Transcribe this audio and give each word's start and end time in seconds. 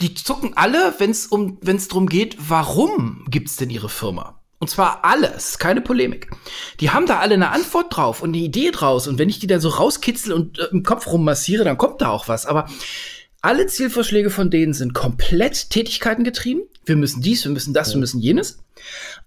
die 0.00 0.14
zucken 0.14 0.52
alle, 0.56 0.94
wenn 0.98 1.10
es 1.10 1.26
um, 1.26 1.58
darum 1.60 2.08
geht, 2.08 2.36
warum 2.38 3.24
gibt's 3.28 3.56
denn 3.56 3.70
ihre 3.70 3.88
Firma? 3.88 4.40
Und 4.58 4.68
zwar 4.68 5.04
alles, 5.04 5.58
keine 5.58 5.80
Polemik. 5.80 6.30
Die 6.80 6.90
haben 6.90 7.06
da 7.06 7.18
alle 7.18 7.34
eine 7.34 7.50
Antwort 7.50 7.96
drauf 7.96 8.22
und 8.22 8.30
eine 8.30 8.44
Idee 8.44 8.70
draus. 8.70 9.08
Und 9.08 9.18
wenn 9.18 9.30
ich 9.30 9.38
die 9.38 9.46
dann 9.46 9.60
so 9.60 9.70
rauskitzel 9.70 10.34
und 10.34 10.58
äh, 10.58 10.66
im 10.70 10.82
Kopf 10.82 11.06
rummassiere, 11.06 11.64
dann 11.64 11.78
kommt 11.78 12.02
da 12.02 12.10
auch 12.10 12.28
was. 12.28 12.44
Aber 12.44 12.66
alle 13.40 13.66
Zielvorschläge 13.66 14.28
von 14.28 14.50
denen 14.50 14.74
sind 14.74 14.92
komplett 14.92 15.70
Tätigkeiten 15.70 16.24
getrieben. 16.24 16.62
Wir 16.84 16.96
müssen 16.96 17.22
dies, 17.22 17.44
wir 17.44 17.52
müssen 17.52 17.72
das, 17.72 17.88
ja. 17.88 17.94
wir 17.94 18.00
müssen 18.00 18.20
jenes. 18.20 18.58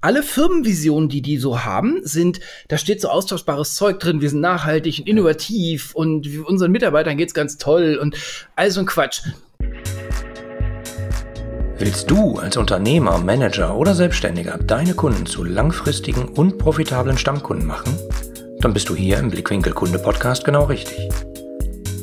Alle 0.01 0.21
Firmenvisionen, 0.21 1.09
die 1.09 1.23
die 1.23 1.37
so 1.37 1.63
haben, 1.63 2.01
sind, 2.03 2.39
da 2.67 2.77
steht 2.77 3.01
so 3.01 3.09
austauschbares 3.09 3.73
Zeug 3.73 3.99
drin, 3.99 4.21
wir 4.21 4.29
sind 4.29 4.41
nachhaltig 4.41 4.99
und 4.99 5.07
innovativ 5.07 5.95
und 5.95 6.27
unseren 6.45 6.71
Mitarbeitern 6.71 7.17
geht's 7.17 7.33
ganz 7.33 7.57
toll 7.57 7.97
und 7.99 8.15
all 8.55 8.69
so 8.69 8.81
ein 8.81 8.85
Quatsch. 8.85 9.21
Willst 11.85 12.09
du 12.09 12.37
als 12.37 12.55
Unternehmer, 12.55 13.17
Manager 13.17 13.75
oder 13.75 13.93
Selbstständiger 13.93 14.57
deine 14.57 14.93
Kunden 14.93 15.25
zu 15.25 15.43
langfristigen 15.43 16.29
und 16.29 16.57
profitablen 16.57 17.17
Stammkunden 17.17 17.67
machen? 17.67 17.93
Dann 18.61 18.71
bist 18.71 18.87
du 18.87 18.95
hier 18.95 19.17
im 19.17 19.29
Blickwinkel 19.29 19.73
Kunde 19.73 19.99
Podcast 19.99 20.45
genau 20.45 20.63
richtig. 20.63 21.09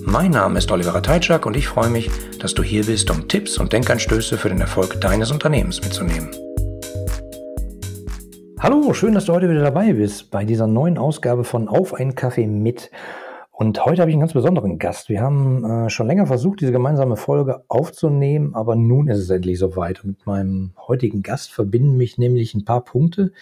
Mein 0.02 0.32
Name 0.32 0.58
ist 0.58 0.70
Oliver 0.70 1.00
Teitschak 1.02 1.46
und 1.46 1.56
ich 1.56 1.66
freue 1.66 1.88
mich, 1.88 2.10
dass 2.38 2.52
du 2.52 2.62
hier 2.62 2.84
bist, 2.84 3.10
um 3.10 3.26
Tipps 3.26 3.56
und 3.56 3.72
Denkanstöße 3.72 4.36
für 4.36 4.50
den 4.50 4.60
Erfolg 4.60 5.00
deines 5.00 5.30
Unternehmens 5.30 5.80
mitzunehmen. 5.80 6.28
Hallo, 8.58 8.92
schön, 8.92 9.14
dass 9.14 9.24
du 9.24 9.32
heute 9.32 9.48
wieder 9.48 9.62
dabei 9.62 9.94
bist 9.94 10.30
bei 10.30 10.44
dieser 10.44 10.66
neuen 10.66 10.98
Ausgabe 10.98 11.42
von 11.42 11.68
Auf 11.68 11.94
einen 11.94 12.14
Kaffee 12.14 12.46
mit. 12.46 12.90
Und 13.60 13.84
heute 13.84 14.00
habe 14.00 14.10
ich 14.10 14.14
einen 14.14 14.22
ganz 14.22 14.32
besonderen 14.32 14.78
Gast. 14.78 15.10
Wir 15.10 15.20
haben 15.20 15.64
äh, 15.66 15.90
schon 15.90 16.06
länger 16.06 16.24
versucht, 16.24 16.62
diese 16.62 16.72
gemeinsame 16.72 17.18
Folge 17.18 17.62
aufzunehmen, 17.68 18.54
aber 18.54 18.74
nun 18.74 19.06
ist 19.08 19.18
es 19.18 19.28
endlich 19.28 19.58
soweit. 19.58 20.02
Und 20.02 20.12
mit 20.12 20.24
meinem 20.24 20.72
heutigen 20.88 21.22
Gast 21.22 21.52
verbinden 21.52 21.98
mich 21.98 22.16
nämlich 22.16 22.54
ein 22.54 22.64
paar 22.64 22.82
Punkte, 22.82 23.32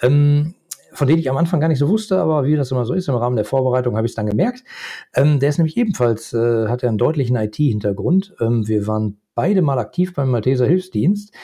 ähm, 0.00 0.54
von 0.94 1.06
denen 1.06 1.18
ich 1.18 1.28
am 1.28 1.36
Anfang 1.36 1.60
gar 1.60 1.68
nicht 1.68 1.78
so 1.78 1.90
wusste, 1.90 2.18
aber 2.18 2.46
wie 2.46 2.56
das 2.56 2.70
immer 2.70 2.86
so 2.86 2.94
ist, 2.94 3.08
im 3.08 3.16
Rahmen 3.16 3.36
der 3.36 3.44
Vorbereitung 3.44 3.98
habe 3.98 4.06
ich 4.06 4.12
es 4.12 4.16
dann 4.16 4.24
gemerkt. 4.24 4.64
Ähm, 5.14 5.40
der 5.40 5.50
ist 5.50 5.58
nämlich 5.58 5.76
ebenfalls, 5.76 6.32
äh, 6.32 6.68
hat 6.68 6.82
er 6.82 6.88
einen 6.88 6.96
deutlichen 6.96 7.36
IT-Hintergrund. 7.36 8.34
Ähm, 8.40 8.66
wir 8.66 8.86
waren 8.86 9.18
beide 9.34 9.60
mal 9.60 9.78
aktiv 9.78 10.14
beim 10.14 10.30
Malteser 10.30 10.64
Hilfsdienst. 10.64 11.34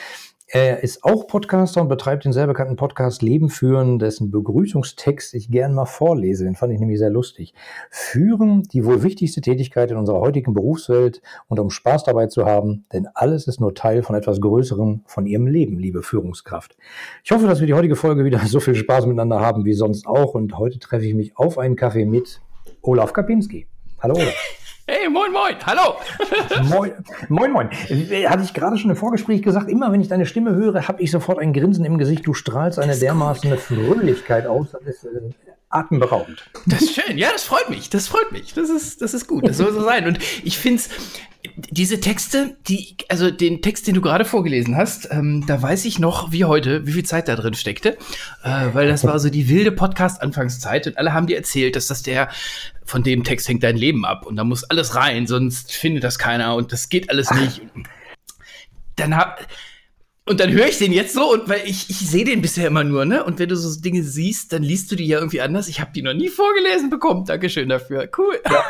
Er 0.55 0.83
ist 0.83 1.03
auch 1.03 1.29
Podcaster 1.29 1.81
und 1.81 1.89
betreibt 1.89 2.27
den 2.27 2.35
sehr 2.35 2.47
bekannten 2.47 2.77
Podcast 2.77 3.23
Leben 3.23 3.49
führen, 3.49 3.99
dessen 3.99 4.31
Begrüßungstext 4.31 5.33
ich 5.33 5.51
gern 5.51 5.73
mal 5.73 5.87
vorlese. 5.87 6.45
Den 6.45 6.57
fand 6.57 6.75
ich 6.75 6.79
nämlich 6.79 6.99
sehr 6.99 7.09
lustig. 7.09 7.55
Führen 7.89 8.63
die 8.65 8.85
wohl 8.85 9.03
wichtigste 9.03 9.41
Tätigkeit 9.41 9.91
in 9.91 9.97
unserer 9.97 10.21
heutigen 10.21 10.53
Berufswelt 10.53 11.23
und 11.49 11.59
um 11.59 11.71
Spaß 11.71 12.05
dabei 12.05 12.27
zu 12.27 12.45
haben, 12.45 12.85
denn 12.93 13.09
alles 13.15 13.47
ist 13.47 13.61
nur 13.63 13.75
Teil 13.75 14.03
von 14.03 14.15
etwas 14.15 14.43
Größerem 14.43 15.01
von 15.07 15.25
Ihrem 15.25 15.47
Leben, 15.47 15.79
liebe 15.79 16.03
Führungskraft. 16.03 16.77
Ich 17.25 17.31
hoffe, 17.31 17.47
dass 17.47 17.61
wir 17.61 17.67
die 17.67 17.73
heutige 17.73 17.97
Folge 17.97 18.27
wieder 18.27 18.41
so 18.47 18.61
viel 18.61 18.75
Spaß 18.75 19.07
miteinander 19.07 19.41
haben 19.41 19.65
wie 19.65 19.73
sonst 19.73 20.07
auch 20.07 20.35
und 20.35 20.59
heute 20.59 20.79
treffe 20.79 21.07
ich 21.07 21.15
mich 21.15 21.35
auf 21.39 21.57
einen 21.57 21.77
Kaffee 21.77 22.05
mit 22.05 22.43
Olaf 22.83 23.15
Kapinski. 23.15 23.69
Hallo 24.03 24.17
Olaf. 24.17 24.59
Hey, 24.85 25.09
moin, 25.09 25.31
moin, 25.31 25.55
hallo. 25.65 25.97
moin, 26.65 26.93
moin, 27.29 27.53
moin. 27.53 27.71
Hatte 27.71 28.43
ich 28.43 28.53
gerade 28.53 28.77
schon 28.77 28.91
im 28.91 28.97
Vorgespräch 28.97 29.41
gesagt, 29.41 29.71
immer 29.71 29.93
wenn 29.93 30.01
ich 30.01 30.09
deine 30.09 30.27
Stimme 30.27 30.57
höre, 30.57 30.89
habe 30.89 31.01
ich 31.01 31.13
sofort 31.13 31.39
ein 31.39 31.53
Grinsen 31.53 31.85
im 31.85 31.99
Gesicht. 31.99 32.27
Du 32.27 32.35
strahlst 32.35 32.81
eine 32.81 32.97
dermaßen 32.97 33.57
Fröhlichkeit 33.59 34.49
aus. 34.49 34.73
Das 34.73 34.83
ist 34.83 35.05
äh, 35.05 35.31
atemberaubend. 35.73 36.45
Das 36.67 36.83
ist 36.83 36.95
schön. 36.95 37.19
Ja, 37.19 37.31
das 37.33 37.45
freut 37.45 37.71
mich. 37.71 37.91
Das 37.91 38.09
freut 38.09 38.31
mich. 38.31 38.55
Das 38.55 38.71
ist, 38.71 39.03
das 39.03 39.15
ist 39.15 39.27
gut. 39.27 39.47
Das 39.47 39.57
soll 39.57 39.73
so 39.73 39.83
sein. 39.83 40.07
Und 40.07 40.19
ich 40.45 40.59
finde 40.59 40.83
es, 40.83 40.91
diese 41.57 41.99
Texte, 42.01 42.57
die, 42.69 42.97
also 43.09 43.31
den 43.31 43.63
Text, 43.63 43.87
den 43.87 43.95
du 43.95 44.01
gerade 44.01 44.25
vorgelesen 44.25 44.77
hast, 44.77 45.09
ähm, 45.11 45.45
da 45.47 45.61
weiß 45.61 45.85
ich 45.87 45.99
noch 45.99 46.31
wie 46.31 46.45
heute, 46.45 46.87
wie 46.87 46.93
viel 46.93 47.05
Zeit 47.05 47.27
da 47.27 47.35
drin 47.35 47.55
steckte, 47.55 47.99
äh, 48.45 48.69
weil 48.73 48.87
das 48.87 49.05
war 49.05 49.19
so 49.19 49.29
die 49.29 49.49
wilde 49.49 49.73
Podcast-Anfangszeit 49.73 50.87
und 50.87 50.99
alle 50.99 51.13
haben 51.13 51.27
dir 51.27 51.37
erzählt, 51.37 51.75
dass 51.75 51.89
das 51.89 52.03
der, 52.03 52.29
von 52.85 53.03
dem 53.03 53.25
Text 53.25 53.49
hängt 53.49 53.65
dein 53.65 53.77
Leben 53.77 54.05
ab 54.05 54.25
und 54.25 54.37
da 54.37 54.45
muss 54.45 54.65
alles 54.65 54.95
rein, 54.95 55.27
sonst 55.27 55.73
findet 55.73 56.05
das 56.05 56.19
keiner 56.19 56.55
und 56.55 56.73
das 56.73 56.89
geht 56.89 57.11
alles 57.11 57.31
nicht. 57.33 57.61
Dann 58.97 59.17
hab, 59.17 59.47
und 60.25 60.39
dann 60.39 60.53
höre 60.53 60.69
ich 60.69 60.79
den 60.79 60.93
jetzt 60.93 61.15
so 61.15 61.33
und 61.33 61.49
weil 61.49 61.63
ich, 61.65 61.91
ich 61.91 61.99
sehe 61.99 62.25
den 62.25 62.43
bisher 62.43 62.69
immer 62.69 62.85
nur, 62.85 63.05
ne? 63.05 63.25
Und 63.25 63.41
wenn 63.41 63.49
du 63.49 63.57
so 63.57 63.81
Dinge 63.81 64.05
siehst, 64.05 64.53
dann 64.53 64.63
liest 64.63 64.93
du 64.93 64.95
die 64.95 65.07
ja 65.07 65.19
irgendwie 65.19 65.41
anders. 65.41 65.67
Ich 65.67 65.81
habe 65.81 65.91
die 65.93 66.01
noch 66.01 66.15
nie 66.15 66.29
vorgelesen 66.29 66.91
bekommen. 66.91 67.25
Dankeschön 67.25 67.69
dafür. 67.69 68.09
Cool. 68.17 68.39
Ja, 68.49 68.63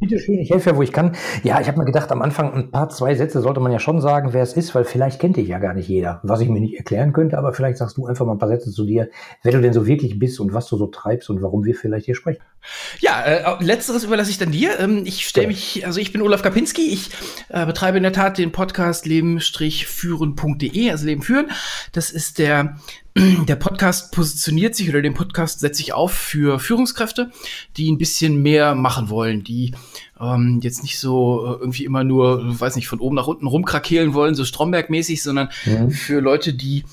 bitte 0.00 0.18
schön, 0.18 0.38
ich 0.38 0.50
helfe 0.50 0.70
ja, 0.70 0.76
wo 0.76 0.82
ich 0.82 0.92
kann. 0.92 1.14
Ja, 1.42 1.60
ich 1.60 1.68
habe 1.68 1.78
mir 1.78 1.84
gedacht, 1.84 2.10
am 2.10 2.22
Anfang 2.22 2.54
ein 2.54 2.70
paar, 2.70 2.88
zwei 2.88 3.14
Sätze 3.16 3.42
sollte 3.42 3.60
man 3.60 3.70
ja 3.70 3.80
schon 3.80 4.00
sagen, 4.00 4.32
wer 4.32 4.42
es 4.42 4.54
ist, 4.54 4.74
weil 4.74 4.84
vielleicht 4.84 5.20
kennt 5.20 5.36
dich 5.36 5.46
ja 5.46 5.58
gar 5.58 5.74
nicht 5.74 5.88
jeder. 5.88 6.20
Was 6.22 6.40
ich 6.40 6.48
mir 6.48 6.60
nicht 6.60 6.78
erklären 6.78 7.12
könnte, 7.12 7.36
aber 7.36 7.52
vielleicht 7.52 7.76
sagst 7.76 7.98
du 7.98 8.06
einfach 8.06 8.24
mal 8.24 8.32
ein 8.32 8.38
paar 8.38 8.48
Sätze 8.48 8.70
zu 8.70 8.86
dir, 8.86 9.10
wer 9.42 9.52
du 9.52 9.60
denn 9.60 9.74
so 9.74 9.86
wirklich 9.86 10.18
bist 10.18 10.40
und 10.40 10.54
was 10.54 10.68
du 10.68 10.78
so 10.78 10.86
treibst 10.86 11.28
und 11.28 11.42
warum 11.42 11.66
wir 11.66 11.74
vielleicht 11.74 12.06
hier 12.06 12.14
sprechen. 12.14 12.40
Ja, 13.00 13.22
äh, 13.22 13.62
letzteres 13.62 14.04
überlasse 14.04 14.30
ich 14.30 14.38
dann 14.38 14.52
dir. 14.52 14.80
Ähm, 14.80 15.02
ich 15.04 15.26
stelle 15.28 15.48
mich, 15.48 15.84
also 15.86 16.00
ich 16.00 16.12
bin 16.12 16.22
Olaf 16.22 16.42
Kapinski. 16.42 16.88
Ich 16.88 17.10
äh, 17.50 17.66
betreibe 17.66 17.98
in 17.98 18.02
der 18.02 18.12
Tat 18.12 18.38
den 18.38 18.52
Podcast 18.52 19.04
leben-führen.de 19.04 20.93
also 20.94 21.06
Leben 21.06 21.22
führen. 21.22 21.50
Das 21.92 22.10
ist 22.10 22.38
der 22.38 22.76
der 23.48 23.56
Podcast 23.56 24.12
positioniert 24.12 24.74
sich 24.74 24.88
oder 24.88 25.00
den 25.00 25.14
Podcast 25.14 25.60
setze 25.60 25.82
ich 25.82 25.92
auf 25.92 26.12
für 26.12 26.58
Führungskräfte, 26.58 27.30
die 27.76 27.90
ein 27.90 27.98
bisschen 27.98 28.42
mehr 28.42 28.74
machen 28.74 29.08
wollen, 29.08 29.44
die 29.44 29.72
ähm, 30.20 30.58
jetzt 30.62 30.82
nicht 30.82 30.98
so 30.98 31.46
äh, 31.46 31.60
irgendwie 31.60 31.84
immer 31.84 32.02
nur, 32.02 32.60
weiß 32.60 32.74
nicht, 32.74 32.88
von 32.88 32.98
oben 32.98 33.14
nach 33.14 33.28
unten 33.28 33.46
rumkrakehlen 33.46 34.14
wollen, 34.14 34.34
so 34.34 34.44
Stromberg-mäßig, 34.44 35.22
sondern 35.22 35.48
mhm. 35.64 35.90
für 35.90 36.20
Leute, 36.20 36.54
die 36.54 36.84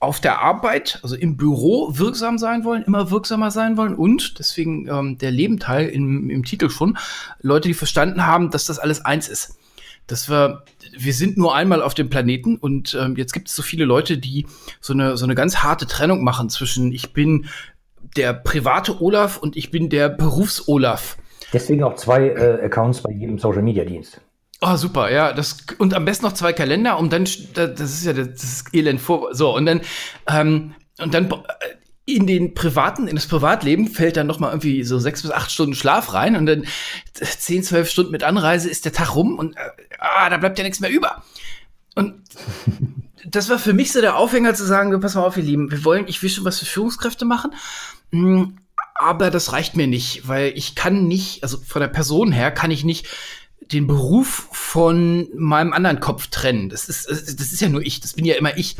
auf 0.00 0.20
der 0.20 0.40
Arbeit, 0.40 0.98
also 1.02 1.14
im 1.14 1.36
Büro 1.36 1.90
wirksam 1.98 2.38
sein 2.38 2.64
wollen, 2.64 2.82
immer 2.82 3.10
wirksamer 3.10 3.50
sein 3.50 3.76
wollen 3.76 3.94
und 3.94 4.38
deswegen 4.38 4.86
ähm, 4.88 5.18
der 5.18 5.30
Lebenteil 5.30 5.88
im, 5.88 6.30
im 6.30 6.44
Titel 6.44 6.70
schon, 6.70 6.96
Leute, 7.40 7.68
die 7.68 7.74
verstanden 7.74 8.26
haben, 8.26 8.50
dass 8.50 8.66
das 8.66 8.78
alles 8.78 9.04
eins 9.04 9.28
ist 9.28 9.58
dass 10.06 10.28
wir, 10.28 10.62
wir 10.96 11.14
sind 11.14 11.36
nur 11.36 11.54
einmal 11.54 11.82
auf 11.82 11.94
dem 11.94 12.10
Planeten 12.10 12.56
und 12.56 12.96
ähm, 13.00 13.16
jetzt 13.16 13.32
gibt 13.32 13.48
es 13.48 13.56
so 13.56 13.62
viele 13.62 13.84
Leute, 13.84 14.18
die 14.18 14.46
so 14.80 14.92
eine, 14.92 15.16
so 15.16 15.24
eine 15.24 15.34
ganz 15.34 15.58
harte 15.58 15.86
Trennung 15.86 16.22
machen 16.22 16.50
zwischen 16.50 16.92
ich 16.92 17.12
bin 17.12 17.46
der 18.16 18.32
private 18.32 19.00
Olaf 19.00 19.38
und 19.38 19.56
ich 19.56 19.70
bin 19.70 19.88
der 19.88 20.08
Berufs-Olaf. 20.08 21.16
Deswegen 21.52 21.82
auch 21.82 21.94
zwei 21.96 22.28
äh, 22.28 22.64
Accounts 22.64 23.00
bei 23.00 23.12
jedem 23.12 23.38
Social-Media-Dienst. 23.38 24.20
Oh, 24.60 24.76
super, 24.76 25.10
ja. 25.10 25.32
Das, 25.32 25.58
und 25.78 25.94
am 25.94 26.04
besten 26.04 26.24
noch 26.24 26.32
zwei 26.32 26.52
Kalender, 26.52 26.98
um 26.98 27.10
dann, 27.10 27.24
das 27.54 27.80
ist 27.80 28.06
ja 28.06 28.12
das, 28.12 28.28
das 28.28 28.64
Elend 28.72 29.00
vor. 29.00 29.34
So, 29.34 29.54
und 29.54 29.66
dann, 29.66 29.80
ähm, 30.28 30.74
und 31.00 31.12
dann 31.12 31.26
äh, 31.26 31.34
in 32.06 32.26
den 32.26 32.54
privaten, 32.54 33.08
in 33.08 33.16
das 33.16 33.26
Privatleben 33.26 33.88
fällt 33.88 34.16
dann 34.16 34.26
noch 34.26 34.38
mal 34.38 34.50
irgendwie 34.50 34.84
so 34.84 34.98
sechs 34.98 35.22
bis 35.22 35.30
acht 35.30 35.50
Stunden 35.50 35.74
Schlaf 35.74 36.12
rein 36.12 36.36
und 36.36 36.46
dann 36.46 36.66
zehn, 37.14 37.62
zwölf 37.62 37.88
Stunden 37.88 38.12
mit 38.12 38.22
Anreise 38.22 38.68
ist 38.68 38.84
der 38.84 38.92
Tag 38.92 39.14
rum 39.14 39.38
und 39.38 39.56
äh, 39.56 39.70
ah, 39.98 40.28
da 40.28 40.36
bleibt 40.36 40.58
ja 40.58 40.64
nichts 40.64 40.80
mehr 40.80 40.90
über. 40.90 41.22
Und 41.94 42.14
das 43.24 43.48
war 43.48 43.58
für 43.58 43.72
mich 43.72 43.92
so 43.92 44.00
der 44.02 44.16
Aufhänger 44.16 44.54
zu 44.54 44.64
sagen, 44.64 44.98
pass 45.00 45.14
mal 45.14 45.22
auf, 45.22 45.36
ihr 45.36 45.44
Lieben, 45.44 45.70
wir 45.70 45.84
wollen, 45.84 46.06
ich 46.06 46.22
will 46.22 46.28
schon 46.28 46.44
was 46.44 46.58
für 46.58 46.66
Führungskräfte 46.66 47.24
machen, 47.24 47.52
hm, 48.10 48.58
aber 48.94 49.30
das 49.30 49.52
reicht 49.52 49.76
mir 49.76 49.86
nicht, 49.86 50.28
weil 50.28 50.52
ich 50.54 50.74
kann 50.74 51.08
nicht, 51.08 51.42
also 51.42 51.58
von 51.58 51.80
der 51.80 51.88
Person 51.88 52.32
her 52.32 52.50
kann 52.50 52.70
ich 52.70 52.84
nicht 52.84 53.06
den 53.72 53.86
Beruf 53.86 54.48
von 54.52 55.28
meinem 55.34 55.72
anderen 55.72 56.00
Kopf 56.00 56.26
trennen. 56.26 56.68
Das 56.68 56.88
ist, 56.88 57.08
das 57.08 57.52
ist 57.52 57.60
ja 57.60 57.70
nur 57.70 57.80
ich, 57.80 58.00
das 58.00 58.12
bin 58.12 58.26
ja 58.26 58.34
immer 58.34 58.56
ich. 58.58 58.76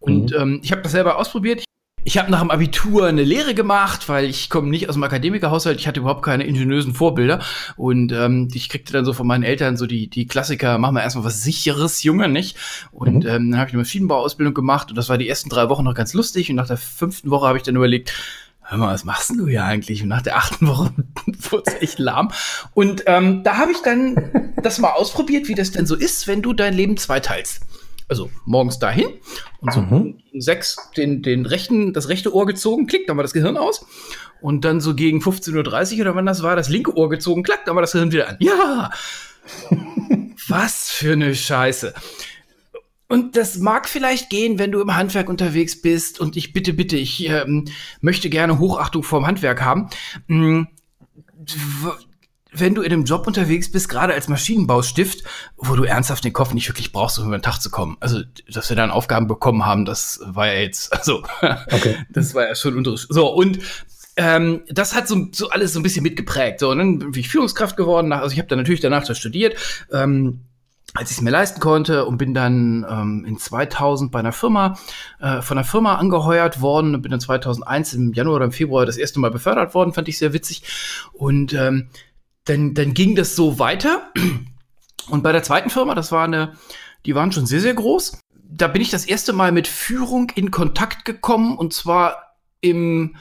Und 0.00 0.30
mhm. 0.30 0.36
ähm, 0.36 0.60
ich 0.62 0.72
habe 0.72 0.80
das 0.82 0.92
selber 0.92 1.18
ausprobiert. 1.18 1.64
Ich 2.04 2.18
habe 2.18 2.32
nach 2.32 2.40
dem 2.40 2.50
Abitur 2.50 3.06
eine 3.06 3.22
Lehre 3.22 3.54
gemacht, 3.54 4.08
weil 4.08 4.24
ich 4.24 4.50
komme 4.50 4.68
nicht 4.68 4.88
aus 4.88 4.96
dem 4.96 5.04
Akademikerhaushalt. 5.04 5.78
Ich 5.78 5.86
hatte 5.86 6.00
überhaupt 6.00 6.24
keine 6.24 6.44
ingeniösen 6.44 6.94
Vorbilder 6.94 7.40
und 7.76 8.10
ähm, 8.10 8.48
ich 8.52 8.68
kriegte 8.68 8.92
dann 8.92 9.04
so 9.04 9.12
von 9.12 9.26
meinen 9.26 9.44
Eltern 9.44 9.76
so 9.76 9.86
die 9.86 10.08
die 10.08 10.26
Klassiker: 10.26 10.78
Machen 10.78 10.96
wir 10.96 11.02
erstmal 11.02 11.24
was 11.24 11.42
sicheres, 11.44 12.02
Junge, 12.02 12.28
nicht? 12.28 12.56
Und 12.90 13.24
mhm. 13.24 13.30
ähm, 13.30 13.50
dann 13.52 13.58
habe 13.58 13.68
ich 13.68 13.74
eine 13.74 13.82
Maschinenbauausbildung 13.82 14.52
gemacht 14.52 14.90
und 14.90 14.96
das 14.96 15.08
war 15.08 15.16
die 15.16 15.28
ersten 15.28 15.48
drei 15.48 15.68
Wochen 15.68 15.84
noch 15.84 15.94
ganz 15.94 16.12
lustig. 16.12 16.50
Und 16.50 16.56
nach 16.56 16.66
der 16.66 16.76
fünften 16.76 17.30
Woche 17.30 17.46
habe 17.46 17.58
ich 17.58 17.62
dann 17.62 17.76
überlegt, 17.76 18.12
hör 18.62 18.78
mal, 18.78 18.92
was 18.92 19.04
machst 19.04 19.30
du 19.30 19.46
hier 19.46 19.64
eigentlich? 19.64 20.02
Und 20.02 20.08
nach 20.08 20.22
der 20.22 20.36
achten 20.36 20.66
Woche 20.66 20.92
wurde 21.50 21.64
es 21.66 21.82
echt 21.82 21.98
lahm. 22.00 22.32
Und 22.74 23.04
ähm, 23.06 23.44
da 23.44 23.58
habe 23.58 23.70
ich 23.70 23.78
dann 23.82 24.52
das 24.62 24.80
mal 24.80 24.90
ausprobiert, 24.90 25.46
wie 25.46 25.54
das 25.54 25.70
denn 25.70 25.86
so 25.86 25.94
ist, 25.94 26.26
wenn 26.26 26.42
du 26.42 26.52
dein 26.52 26.74
Leben 26.74 26.96
zweiteilst 26.96 27.60
also 28.12 28.30
morgens 28.44 28.78
dahin 28.78 29.08
und 29.60 29.72
so 29.72 29.80
mhm. 29.80 30.18
sechs 30.38 30.76
den, 30.96 31.22
den 31.22 31.46
rechten, 31.46 31.92
das 31.92 32.08
rechte 32.08 32.34
Ohr 32.34 32.46
gezogen, 32.46 32.86
klickt, 32.86 33.08
dann 33.08 33.16
war 33.16 33.24
das 33.24 33.32
Gehirn 33.32 33.56
aus. 33.56 33.86
Und 34.40 34.64
dann 34.64 34.80
so 34.80 34.94
gegen 34.94 35.20
15.30 35.20 35.94
Uhr 35.94 36.00
oder 36.02 36.14
wann 36.14 36.26
das 36.26 36.42
war, 36.42 36.56
das 36.56 36.68
linke 36.68 36.96
Ohr 36.96 37.08
gezogen, 37.08 37.42
klackt, 37.42 37.68
dann 37.68 37.74
war 37.74 37.82
das 37.82 37.92
Gehirn 37.92 38.12
wieder 38.12 38.28
an. 38.28 38.36
Ja! 38.40 38.90
Was 40.48 40.90
für 40.90 41.12
eine 41.12 41.34
Scheiße. 41.34 41.94
Und 43.08 43.36
das 43.36 43.58
mag 43.58 43.88
vielleicht 43.88 44.30
gehen, 44.30 44.58
wenn 44.58 44.72
du 44.72 44.80
im 44.80 44.94
Handwerk 44.96 45.28
unterwegs 45.28 45.80
bist 45.80 46.18
und 46.18 46.36
ich 46.36 46.52
bitte, 46.52 46.72
bitte, 46.72 46.96
ich 46.96 47.28
ähm, 47.28 47.66
möchte 48.00 48.30
gerne 48.30 48.58
Hochachtung 48.58 49.02
vorm 49.02 49.26
Handwerk 49.26 49.62
haben. 49.62 49.88
Hm, 50.28 50.66
wenn 52.52 52.74
du 52.74 52.82
in 52.82 52.92
einem 52.92 53.04
Job 53.04 53.26
unterwegs 53.26 53.70
bist, 53.70 53.88
gerade 53.88 54.12
als 54.12 54.28
Maschinenbaustift, 54.28 55.24
wo 55.56 55.74
du 55.74 55.84
ernsthaft 55.84 56.24
den 56.24 56.32
Kopf 56.32 56.52
nicht 56.52 56.68
wirklich 56.68 56.92
brauchst, 56.92 57.18
um 57.18 57.26
über 57.26 57.38
den 57.38 57.42
Tag 57.42 57.60
zu 57.60 57.70
kommen. 57.70 57.96
Also, 58.00 58.20
dass 58.48 58.68
wir 58.68 58.76
dann 58.76 58.90
Aufgaben 58.90 59.26
bekommen 59.26 59.64
haben, 59.64 59.84
das 59.84 60.20
war 60.24 60.46
ja 60.46 60.60
jetzt, 60.60 60.92
also, 60.96 61.22
okay. 61.40 61.96
das 62.10 62.34
war 62.34 62.46
ja 62.46 62.54
schon 62.54 62.76
unterschiedlich. 62.76 63.14
So, 63.14 63.28
und 63.28 63.58
ähm, 64.16 64.62
das 64.68 64.94
hat 64.94 65.08
so, 65.08 65.28
so 65.32 65.48
alles 65.48 65.72
so 65.72 65.80
ein 65.80 65.82
bisschen 65.82 66.02
mitgeprägt. 66.02 66.60
So, 66.60 66.70
und 66.70 66.78
dann 66.78 66.98
bin 66.98 67.14
ich 67.14 67.28
Führungskraft 67.28 67.76
geworden. 67.76 68.12
Also 68.12 68.32
ich 68.32 68.38
habe 68.38 68.48
dann 68.48 68.58
natürlich 68.58 68.80
danach 68.80 69.04
das 69.04 69.18
studiert. 69.18 69.56
Ähm, 69.90 70.40
als 70.94 71.10
ich 71.10 71.16
es 71.16 71.22
mir 71.22 71.30
leisten 71.30 71.60
konnte 71.60 72.04
und 72.04 72.18
bin 72.18 72.34
dann 72.34 72.84
ähm, 72.88 73.24
in 73.26 73.38
2000 73.38 74.12
bei 74.12 74.18
einer 74.18 74.32
Firma 74.32 74.78
äh, 75.20 75.40
von 75.40 75.56
einer 75.56 75.64
Firma 75.64 75.94
angeheuert 75.94 76.60
worden 76.60 76.94
und 76.94 77.00
bin 77.00 77.10
dann 77.10 77.20
2001 77.20 77.94
im 77.94 78.12
Januar 78.12 78.36
oder 78.36 78.44
im 78.44 78.52
Februar 78.52 78.84
das 78.84 78.98
erste 78.98 79.18
Mal 79.18 79.30
befördert 79.30 79.74
worden, 79.74 79.94
fand 79.94 80.08
ich 80.08 80.18
sehr 80.18 80.34
witzig 80.34 80.62
und 81.14 81.54
ähm, 81.54 81.88
dann 82.44 82.74
dann 82.74 82.94
ging 82.94 83.16
das 83.16 83.36
so 83.36 83.58
weiter 83.58 84.12
und 85.08 85.22
bei 85.22 85.32
der 85.32 85.42
zweiten 85.42 85.70
Firma, 85.70 85.94
das 85.94 86.12
war 86.12 86.24
eine, 86.24 86.54
die 87.06 87.14
waren 87.14 87.32
schon 87.32 87.46
sehr 87.46 87.60
sehr 87.60 87.74
groß, 87.74 88.18
da 88.34 88.68
bin 88.68 88.82
ich 88.82 88.90
das 88.90 89.04
erste 89.04 89.32
Mal 89.32 89.52
mit 89.52 89.68
Führung 89.68 90.30
in 90.34 90.50
Kontakt 90.50 91.04
gekommen 91.04 91.56
und 91.56 91.72
zwar 91.72 92.36
im 92.60 93.16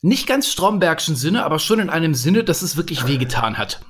nicht 0.00 0.26
ganz 0.26 0.50
Strombergschen 0.50 1.16
Sinne, 1.16 1.44
aber 1.44 1.58
schon 1.58 1.80
in 1.80 1.90
einem 1.90 2.14
Sinne, 2.14 2.44
dass 2.44 2.62
es 2.62 2.76
wirklich 2.76 3.06
wehgetan 3.06 3.58
hat. 3.58 3.80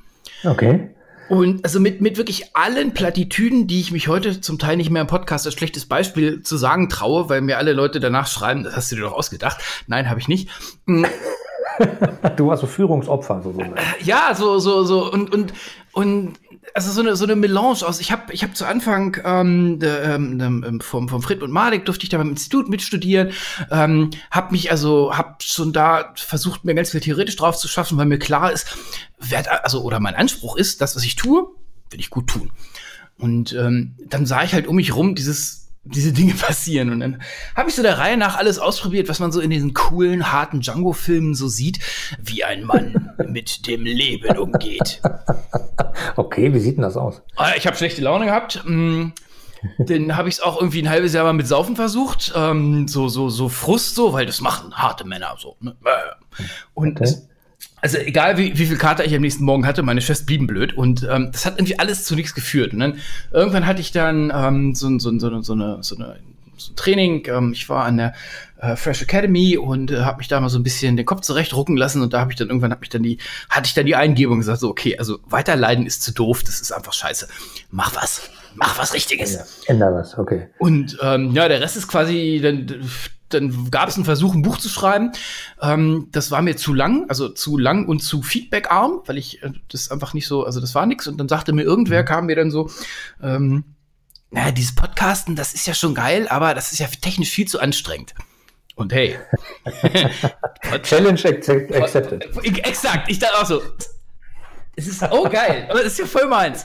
Okay. 0.44 0.94
Und 1.28 1.62
also 1.64 1.78
mit, 1.78 2.00
mit 2.00 2.16
wirklich 2.16 2.56
allen 2.56 2.94
Plattitüden, 2.94 3.66
die 3.66 3.80
ich 3.80 3.92
mich 3.92 4.08
heute 4.08 4.40
zum 4.40 4.58
Teil 4.58 4.78
nicht 4.78 4.88
mehr 4.88 5.02
im 5.02 5.08
Podcast 5.08 5.44
als 5.44 5.54
schlechtes 5.54 5.84
Beispiel 5.84 6.42
zu 6.42 6.56
sagen 6.56 6.88
traue, 6.88 7.28
weil 7.28 7.42
mir 7.42 7.58
alle 7.58 7.74
Leute 7.74 8.00
danach 8.00 8.26
schreiben, 8.26 8.64
das 8.64 8.74
hast 8.74 8.90
du 8.90 8.96
dir 8.96 9.02
doch 9.02 9.12
ausgedacht. 9.12 9.58
Nein, 9.86 10.08
habe 10.08 10.20
ich 10.20 10.28
nicht. 10.28 10.48
Du 12.36 12.48
warst 12.48 12.60
so 12.60 12.66
Führungsopfer, 12.66 13.40
so. 13.42 13.52
so. 13.52 13.62
Ja, 14.02 14.34
so, 14.34 14.58
so, 14.58 14.84
so. 14.84 15.10
Und, 15.10 15.32
und, 15.32 15.52
und 15.92 16.38
also 16.74 16.92
so 16.92 17.00
eine, 17.00 17.16
so 17.16 17.24
eine 17.24 17.36
Melange 17.36 17.86
aus. 17.86 18.00
Ich 18.00 18.12
habe 18.12 18.32
ich 18.32 18.42
hab 18.42 18.56
zu 18.56 18.66
Anfang 18.66 19.16
ähm, 19.24 19.78
ähm, 19.82 20.64
ähm 20.66 20.80
vom, 20.80 21.08
vom 21.08 21.22
Fred 21.22 21.42
und 21.42 21.50
Malik 21.50 21.84
durfte 21.84 22.04
ich 22.04 22.08
da 22.08 22.18
beim 22.18 22.30
Institut 22.30 22.68
mitstudieren, 22.68 23.32
ähm, 23.70 24.10
habe 24.30 24.52
mich 24.52 24.70
also, 24.70 25.16
habe 25.16 25.36
schon 25.40 25.72
da 25.72 26.12
versucht, 26.16 26.64
mir 26.64 26.74
ganz 26.74 26.90
viel 26.90 27.00
theoretisch 27.00 27.36
drauf 27.36 27.56
zu 27.56 27.68
schaffen, 27.68 27.98
weil 27.98 28.06
mir 28.06 28.18
klar 28.18 28.52
ist, 28.52 28.76
wer, 29.18 29.64
also 29.64 29.82
oder 29.82 30.00
mein 30.00 30.14
Anspruch 30.14 30.56
ist, 30.56 30.80
das, 30.80 30.96
was 30.96 31.04
ich 31.04 31.16
tue, 31.16 31.48
will 31.90 32.00
ich 32.00 32.10
gut 32.10 32.28
tun. 32.28 32.50
Und 33.18 33.52
ähm, 33.54 33.96
dann 34.06 34.26
sah 34.26 34.44
ich 34.44 34.52
halt 34.52 34.66
um 34.66 34.76
mich 34.76 34.94
rum 34.94 35.14
dieses 35.14 35.67
diese 35.94 36.12
Dinge 36.12 36.34
passieren. 36.38 36.90
Und 36.90 37.00
dann 37.00 37.22
habe 37.54 37.68
ich 37.68 37.76
so 37.76 37.82
der 37.82 37.98
Reihe 37.98 38.16
nach 38.16 38.36
alles 38.36 38.58
ausprobiert, 38.58 39.08
was 39.08 39.18
man 39.18 39.32
so 39.32 39.40
in 39.40 39.50
diesen 39.50 39.74
coolen, 39.74 40.32
harten 40.32 40.60
Django-Filmen 40.60 41.34
so 41.34 41.48
sieht, 41.48 41.78
wie 42.22 42.44
ein 42.44 42.64
Mann 42.64 43.10
mit 43.28 43.66
dem 43.66 43.84
Leben 43.84 44.36
umgeht. 44.38 45.00
Okay, 46.16 46.52
wie 46.52 46.60
sieht 46.60 46.76
denn 46.76 46.82
das 46.82 46.96
aus? 46.96 47.22
Ah, 47.36 47.52
ich 47.56 47.66
habe 47.66 47.76
schlechte 47.76 48.02
Laune 48.02 48.26
gehabt. 48.26 48.62
Mm, 48.64 49.08
dann 49.78 50.16
habe 50.16 50.28
ich 50.28 50.36
es 50.36 50.40
auch 50.40 50.60
irgendwie 50.60 50.82
ein 50.82 50.90
halbes 50.90 51.12
Jahr 51.12 51.24
mal 51.24 51.32
mit 51.32 51.48
Saufen 51.48 51.76
versucht. 51.76 52.32
Ähm, 52.36 52.86
so, 52.88 53.08
so, 53.08 53.28
so 53.28 53.48
Frust, 53.48 53.94
so, 53.94 54.12
weil 54.12 54.26
das 54.26 54.40
machen 54.40 54.74
harte 54.74 55.04
Männer 55.04 55.34
so. 55.38 55.56
Ne? 55.60 55.76
Und 56.74 57.00
okay 57.00 57.14
also 57.80 57.98
egal 57.98 58.38
wie, 58.38 58.58
wie 58.58 58.66
viel 58.66 58.76
Kater 58.76 59.04
ich 59.04 59.14
am 59.14 59.20
nächsten 59.20 59.44
Morgen 59.44 59.66
hatte, 59.66 59.82
meine 59.82 60.00
Chefs 60.00 60.24
blieben 60.24 60.46
blöd 60.46 60.72
und 60.76 61.06
ähm, 61.10 61.30
das 61.32 61.46
hat 61.46 61.58
irgendwie 61.58 61.78
alles 61.78 62.04
zu 62.04 62.14
nichts 62.14 62.34
geführt. 62.34 62.72
Und 62.72 62.80
dann 62.80 62.98
irgendwann 63.30 63.66
hatte 63.66 63.80
ich 63.80 63.92
dann 63.92 64.32
ähm, 64.34 64.74
so, 64.74 64.98
so, 64.98 65.16
so, 65.18 65.42
so, 65.42 65.52
eine, 65.52 65.82
so, 65.82 65.96
eine, 65.96 66.16
so 66.56 66.72
ein 66.72 66.76
Training. 66.76 67.26
Ähm, 67.28 67.52
ich 67.52 67.68
war 67.68 67.84
an 67.84 67.98
der 67.98 68.14
äh, 68.60 68.76
Fresh 68.76 69.02
Academy 69.02 69.56
und 69.56 69.90
äh, 69.90 70.00
habe 70.00 70.18
mich 70.18 70.28
da 70.28 70.40
mal 70.40 70.48
so 70.48 70.58
ein 70.58 70.62
bisschen 70.62 70.96
den 70.96 71.06
Kopf 71.06 71.20
zurechtrucken 71.20 71.76
lassen 71.76 72.02
und 72.02 72.12
da 72.12 72.20
habe 72.20 72.32
ich 72.32 72.36
dann 72.36 72.48
irgendwann 72.48 72.72
hab 72.72 72.82
ich 72.82 72.88
dann 72.88 73.02
die 73.02 73.18
hatte 73.48 73.66
ich 73.66 73.74
dann 73.74 73.86
die 73.86 73.96
Eingebung 73.96 74.38
gesagt 74.38 74.60
so 74.60 74.68
okay 74.68 74.98
also 74.98 75.20
weiterleiden 75.26 75.86
ist 75.86 76.02
zu 76.02 76.12
doof 76.12 76.42
das 76.42 76.60
ist 76.60 76.72
einfach 76.72 76.92
scheiße 76.92 77.28
mach 77.70 77.94
was 77.94 78.30
mach 78.56 78.78
was 78.78 78.94
Richtiges 78.94 79.34
ja, 79.34 79.42
änder 79.66 79.94
was 79.94 80.18
okay 80.18 80.48
und 80.58 80.98
ähm, 81.02 81.30
ja 81.32 81.48
der 81.48 81.60
Rest 81.60 81.76
ist 81.76 81.88
quasi 81.88 82.40
dann 82.42 82.66
dann 83.28 83.70
gab 83.70 83.88
es 83.88 83.96
einen 83.96 84.04
Versuch, 84.04 84.34
ein 84.34 84.42
Buch 84.42 84.58
zu 84.58 84.68
schreiben. 84.68 85.12
Ähm, 85.60 86.08
das 86.12 86.30
war 86.30 86.42
mir 86.42 86.56
zu 86.56 86.74
lang, 86.74 87.06
also 87.08 87.28
zu 87.28 87.58
lang 87.58 87.86
und 87.86 88.00
zu 88.00 88.22
feedbackarm, 88.22 89.02
weil 89.06 89.18
ich 89.18 89.42
äh, 89.42 89.50
das 89.70 89.90
einfach 89.90 90.14
nicht 90.14 90.26
so, 90.26 90.44
also 90.44 90.60
das 90.60 90.74
war 90.74 90.86
nix. 90.86 91.06
Und 91.06 91.18
dann 91.18 91.28
sagte 91.28 91.52
mir 91.52 91.62
irgendwer, 91.62 92.02
mhm. 92.02 92.06
kam 92.06 92.26
mir 92.26 92.36
dann 92.36 92.50
so, 92.50 92.70
ähm, 93.22 93.64
naja, 94.30 94.50
dieses 94.52 94.74
Podcasten, 94.74 95.36
das 95.36 95.54
ist 95.54 95.66
ja 95.66 95.74
schon 95.74 95.94
geil, 95.94 96.28
aber 96.28 96.54
das 96.54 96.72
ist 96.72 96.78
ja 96.78 96.86
technisch 96.86 97.30
viel 97.30 97.48
zu 97.48 97.60
anstrengend. 97.60 98.14
Und 98.74 98.92
hey. 98.92 99.16
Challenge 100.82 101.20
accepted. 101.24 102.28
Exakt, 102.44 103.10
ich 103.10 103.18
dachte 103.18 103.38
auch 103.38 103.46
so, 103.46 103.62
es 104.78 104.86
ist 104.86 105.02
oh 105.10 105.28
geil, 105.28 105.66
aber 105.68 105.80
das 105.82 105.92
ist 105.92 105.98
ja 105.98 106.06
voll 106.06 106.28
meins. 106.28 106.64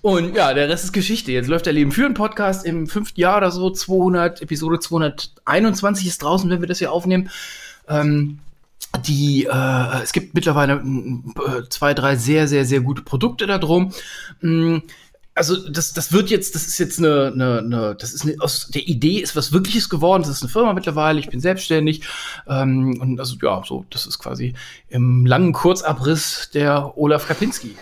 Und 0.00 0.36
ja, 0.36 0.54
der 0.54 0.68
Rest 0.68 0.84
ist 0.84 0.92
Geschichte. 0.92 1.32
Jetzt 1.32 1.48
läuft 1.48 1.66
der 1.66 1.72
Leben 1.72 1.90
für 1.90 2.04
einen 2.04 2.14
Podcast 2.14 2.64
im 2.64 2.86
fünften 2.86 3.20
Jahr 3.20 3.38
oder 3.38 3.50
so. 3.50 3.70
200, 3.70 4.42
Episode 4.42 4.78
221 4.78 6.06
ist 6.06 6.22
draußen, 6.22 6.48
wenn 6.48 6.60
wir 6.60 6.68
das 6.68 6.78
hier 6.78 6.92
aufnehmen. 6.92 7.30
Ähm, 7.88 8.38
die, 9.04 9.44
äh, 9.44 10.02
es 10.02 10.12
gibt 10.12 10.34
mittlerweile 10.34 10.74
äh, 10.74 11.68
zwei, 11.68 11.94
drei 11.94 12.14
sehr, 12.14 12.46
sehr, 12.46 12.64
sehr 12.64 12.80
gute 12.80 13.02
Produkte 13.02 13.48
da 13.48 13.58
drum. 13.58 13.92
Mm, 14.40 14.78
also 15.38 15.68
das, 15.68 15.92
das 15.92 16.12
wird 16.12 16.30
jetzt, 16.30 16.54
das 16.54 16.66
ist 16.66 16.78
jetzt 16.78 16.98
eine, 16.98 17.32
eine, 17.32 17.58
eine 17.58 17.94
das 17.94 18.12
ist 18.12 18.24
eine, 18.24 18.34
aus 18.40 18.68
der 18.68 18.86
Idee 18.86 19.20
ist 19.20 19.36
was 19.36 19.52
Wirkliches 19.52 19.88
geworden. 19.88 20.22
Das 20.22 20.30
ist 20.32 20.42
eine 20.42 20.50
Firma 20.50 20.72
mittlerweile. 20.72 21.20
Ich 21.20 21.30
bin 21.30 21.40
selbstständig 21.40 22.02
ähm, 22.48 22.98
und 23.00 23.18
also 23.20 23.36
ja, 23.40 23.62
so 23.64 23.84
das 23.90 24.06
ist 24.06 24.18
quasi 24.18 24.54
im 24.88 25.24
langen 25.24 25.52
Kurzabriss 25.52 26.50
der 26.52 26.98
Olaf 26.98 27.26
Kapinski. 27.26 27.74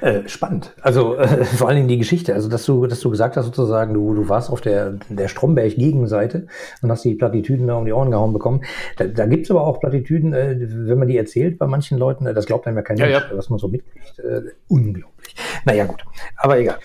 Äh, 0.00 0.28
spannend. 0.28 0.72
Also 0.80 1.16
äh, 1.16 1.44
vor 1.44 1.68
allen 1.68 1.76
Dingen 1.76 1.88
die 1.88 1.98
Geschichte. 1.98 2.34
Also 2.34 2.48
dass 2.48 2.64
du, 2.64 2.86
dass 2.86 3.00
du 3.00 3.10
gesagt 3.10 3.36
hast 3.36 3.46
sozusagen, 3.46 3.94
du, 3.94 4.14
du 4.14 4.28
warst 4.28 4.50
auf 4.50 4.60
der, 4.60 4.94
der 5.08 5.28
Stromberg-Gegenseite 5.28 6.46
und 6.82 6.90
hast 6.90 7.04
die 7.04 7.14
Plattitüden 7.14 7.66
da 7.66 7.74
um 7.74 7.84
die 7.84 7.92
Ohren 7.92 8.10
gehauen 8.10 8.32
bekommen. 8.32 8.62
Da, 8.96 9.06
da 9.06 9.26
gibt 9.26 9.50
aber 9.50 9.66
auch 9.66 9.80
Plattitüden, 9.80 10.32
äh, 10.32 10.56
wenn 10.58 10.98
man 10.98 11.08
die 11.08 11.16
erzählt 11.16 11.58
bei 11.58 11.66
manchen 11.66 11.98
Leuten, 11.98 12.26
äh, 12.26 12.34
das 12.34 12.46
glaubt 12.46 12.66
einem 12.66 12.76
ja 12.76 12.82
kein 12.82 12.96
Mensch, 12.96 13.12
ja, 13.12 13.18
ja. 13.18 13.36
was 13.36 13.50
man 13.50 13.58
so 13.58 13.68
mitkriegt. 13.68 14.18
Äh, 14.18 14.42
unglaublich. 14.68 15.34
Naja 15.64 15.84
gut, 15.84 16.04
aber 16.36 16.58
egal. 16.58 16.78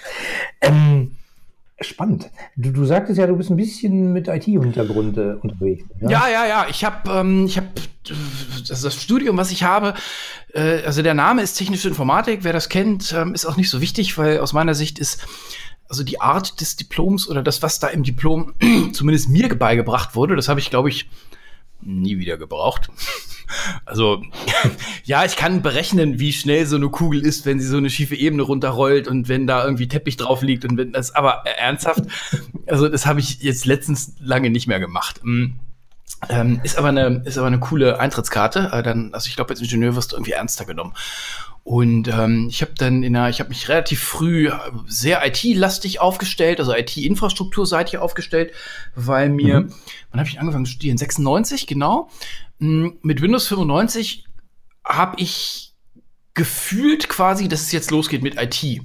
Ähm, 0.62 1.16
Spannend. 1.82 2.30
Du, 2.56 2.72
du 2.72 2.86
sagtest 2.86 3.18
ja, 3.18 3.28
du 3.28 3.36
bist 3.36 3.50
ein 3.50 3.58
bisschen 3.58 4.14
mit 4.14 4.28
IT-Hintergrund 4.28 5.18
äh, 5.18 5.34
unterwegs. 5.42 5.84
Ja? 6.02 6.10
ja, 6.10 6.28
ja, 6.30 6.48
ja. 6.48 6.66
Ich 6.70 6.84
habe, 6.86 7.10
ähm, 7.12 7.46
ich 7.46 7.58
habe, 7.58 7.68
das 8.68 9.02
Studium, 9.02 9.38
was 9.38 9.52
ich 9.52 9.64
habe, 9.64 9.94
äh, 10.54 10.84
also 10.84 11.02
der 11.02 11.14
Name 11.14 11.42
ist 11.42 11.56
technische 11.56 11.88
Informatik. 11.88 12.44
Wer 12.44 12.54
das 12.54 12.70
kennt, 12.70 13.14
ähm, 13.14 13.34
ist 13.34 13.46
auch 13.46 13.58
nicht 13.58 13.70
so 13.70 13.82
wichtig, 13.82 14.18
weil 14.18 14.40
aus 14.40 14.54
meiner 14.54 14.76
Sicht 14.76 15.00
ist 15.00 15.26
also 15.90 16.04
die 16.04 16.22
Art 16.22 16.62
des 16.62 16.76
Diploms 16.76 17.28
oder 17.28 17.44
das, 17.44 17.62
was 17.62 17.80
da 17.80 17.88
im 17.88 18.04
Diplom 18.04 18.54
zumindest 18.94 19.30
mir 19.30 19.50
beigebracht 19.58 20.16
wurde, 20.16 20.36
das 20.36 20.48
habe 20.50 20.60
ich, 20.60 20.70
glaube 20.70 20.90
ich, 20.90 21.10
nie 21.82 22.18
wieder 22.18 22.38
gebraucht. 22.38 22.90
Also, 23.86 24.24
ja, 25.04 25.26
ich 25.26 25.36
kann 25.36 25.62
berechnen, 25.62 26.20
wie 26.20 26.34
schnell 26.34 26.66
so 26.66 26.76
eine 26.76 26.90
Kugel 26.90 27.26
ist, 27.26 27.46
wenn 27.46 27.60
sie 27.60 27.68
so 27.68 27.78
eine 27.78 27.90
schiefe 27.90 28.16
Ebene 28.16 28.44
runterrollt 28.44 29.08
und 29.08 29.30
wenn 29.30 29.48
da 29.48 29.64
irgendwie 29.64 29.88
Teppich 29.88 30.18
drauf 30.18 30.42
liegt 30.42 30.66
und 30.66 30.78
wenn 30.78 30.92
das, 30.92 31.16
aber 31.16 31.44
ernsthaft, 31.58 32.04
also 32.68 32.88
das 32.90 33.06
habe 33.06 33.20
ich 33.20 33.42
jetzt 33.42 33.66
letztens 33.66 34.14
lange 34.20 34.50
nicht 34.50 34.68
mehr 34.68 34.80
gemacht. 34.80 35.22
Mm. 35.24 35.60
Ähm, 36.30 36.62
ist 36.64 36.78
aber 36.78 36.90
eine, 36.90 37.22
ist 37.26 37.38
aber 37.38 37.48
eine 37.48 37.60
coole 37.60 38.00
Eintrittskarte. 38.00 38.70
Äh, 38.72 38.84
dann, 38.84 39.14
also 39.14 39.28
ich 39.28 39.36
glaube, 39.36 39.50
als 39.50 39.62
Ingenieur 39.62 39.96
wirst 39.96 40.12
du 40.12 40.16
irgendwie 40.16 40.32
ernster 40.32 40.64
genommen. 40.64 40.94
Und 41.64 42.10
ähm, 42.10 42.48
ich 42.50 42.62
habe 42.62 42.74
dann 42.78 43.04
in 43.04 43.14
der, 43.14 43.30
ich 43.30 43.40
habe 43.40 43.50
mich 43.50 43.70
relativ 43.70 44.04
früh 44.04 44.52
sehr 44.86 45.26
IT-lastig 45.26 46.02
aufgestellt, 46.02 46.60
also 46.60 46.74
IT-Infrastrukturseitig 46.76 48.00
aufgestellt, 48.00 48.52
weil 48.96 49.30
mir, 49.30 49.62
mhm. 49.62 49.74
wann 50.12 50.20
habe 50.20 50.30
ich 50.30 50.40
angefangen 50.40 50.66
zu 50.66 50.74
studieren? 50.74 50.98
96, 50.98 51.66
genau. 51.66 52.10
Hm, 52.64 52.98
mit 53.02 53.22
Windows 53.22 53.48
95 53.48 54.24
habe 54.86 55.18
ich 55.20 55.74
gefühlt 56.34 57.10
quasi, 57.10 57.50
dass 57.50 57.64
es 57.64 57.74
jetzt 57.74 57.92
losgeht 57.92 58.24
mit 58.24 58.42
IT. 58.42 58.82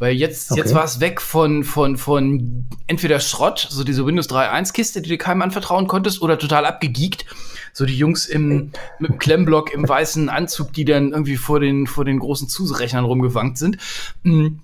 Weil 0.00 0.16
jetzt, 0.16 0.50
okay. 0.50 0.60
jetzt 0.60 0.74
war 0.74 0.84
es 0.84 0.98
weg 0.98 1.20
von, 1.20 1.62
von, 1.62 1.96
von 1.96 2.66
entweder 2.88 3.20
Schrott, 3.20 3.68
so 3.70 3.84
diese 3.84 4.04
Windows 4.04 4.28
3.1-Kiste, 4.28 5.02
die 5.02 5.08
du 5.08 5.18
keinem 5.18 5.42
anvertrauen 5.42 5.86
konntest, 5.86 6.20
oder 6.20 6.36
total 6.36 6.66
abgegeekt. 6.66 7.26
So 7.72 7.86
die 7.86 7.96
Jungs 7.96 8.26
im, 8.26 8.72
mit 8.98 9.10
dem 9.10 9.18
Klemmblock 9.18 9.72
im 9.72 9.88
weißen 9.88 10.28
Anzug, 10.28 10.72
die 10.72 10.84
dann 10.84 11.12
irgendwie 11.12 11.36
vor 11.36 11.60
den, 11.60 11.86
vor 11.86 12.04
den 12.04 12.18
großen 12.18 12.48
Zurechnern 12.48 13.04
rumgewankt 13.04 13.56
sind. 13.56 13.78
Hm, 14.24 14.62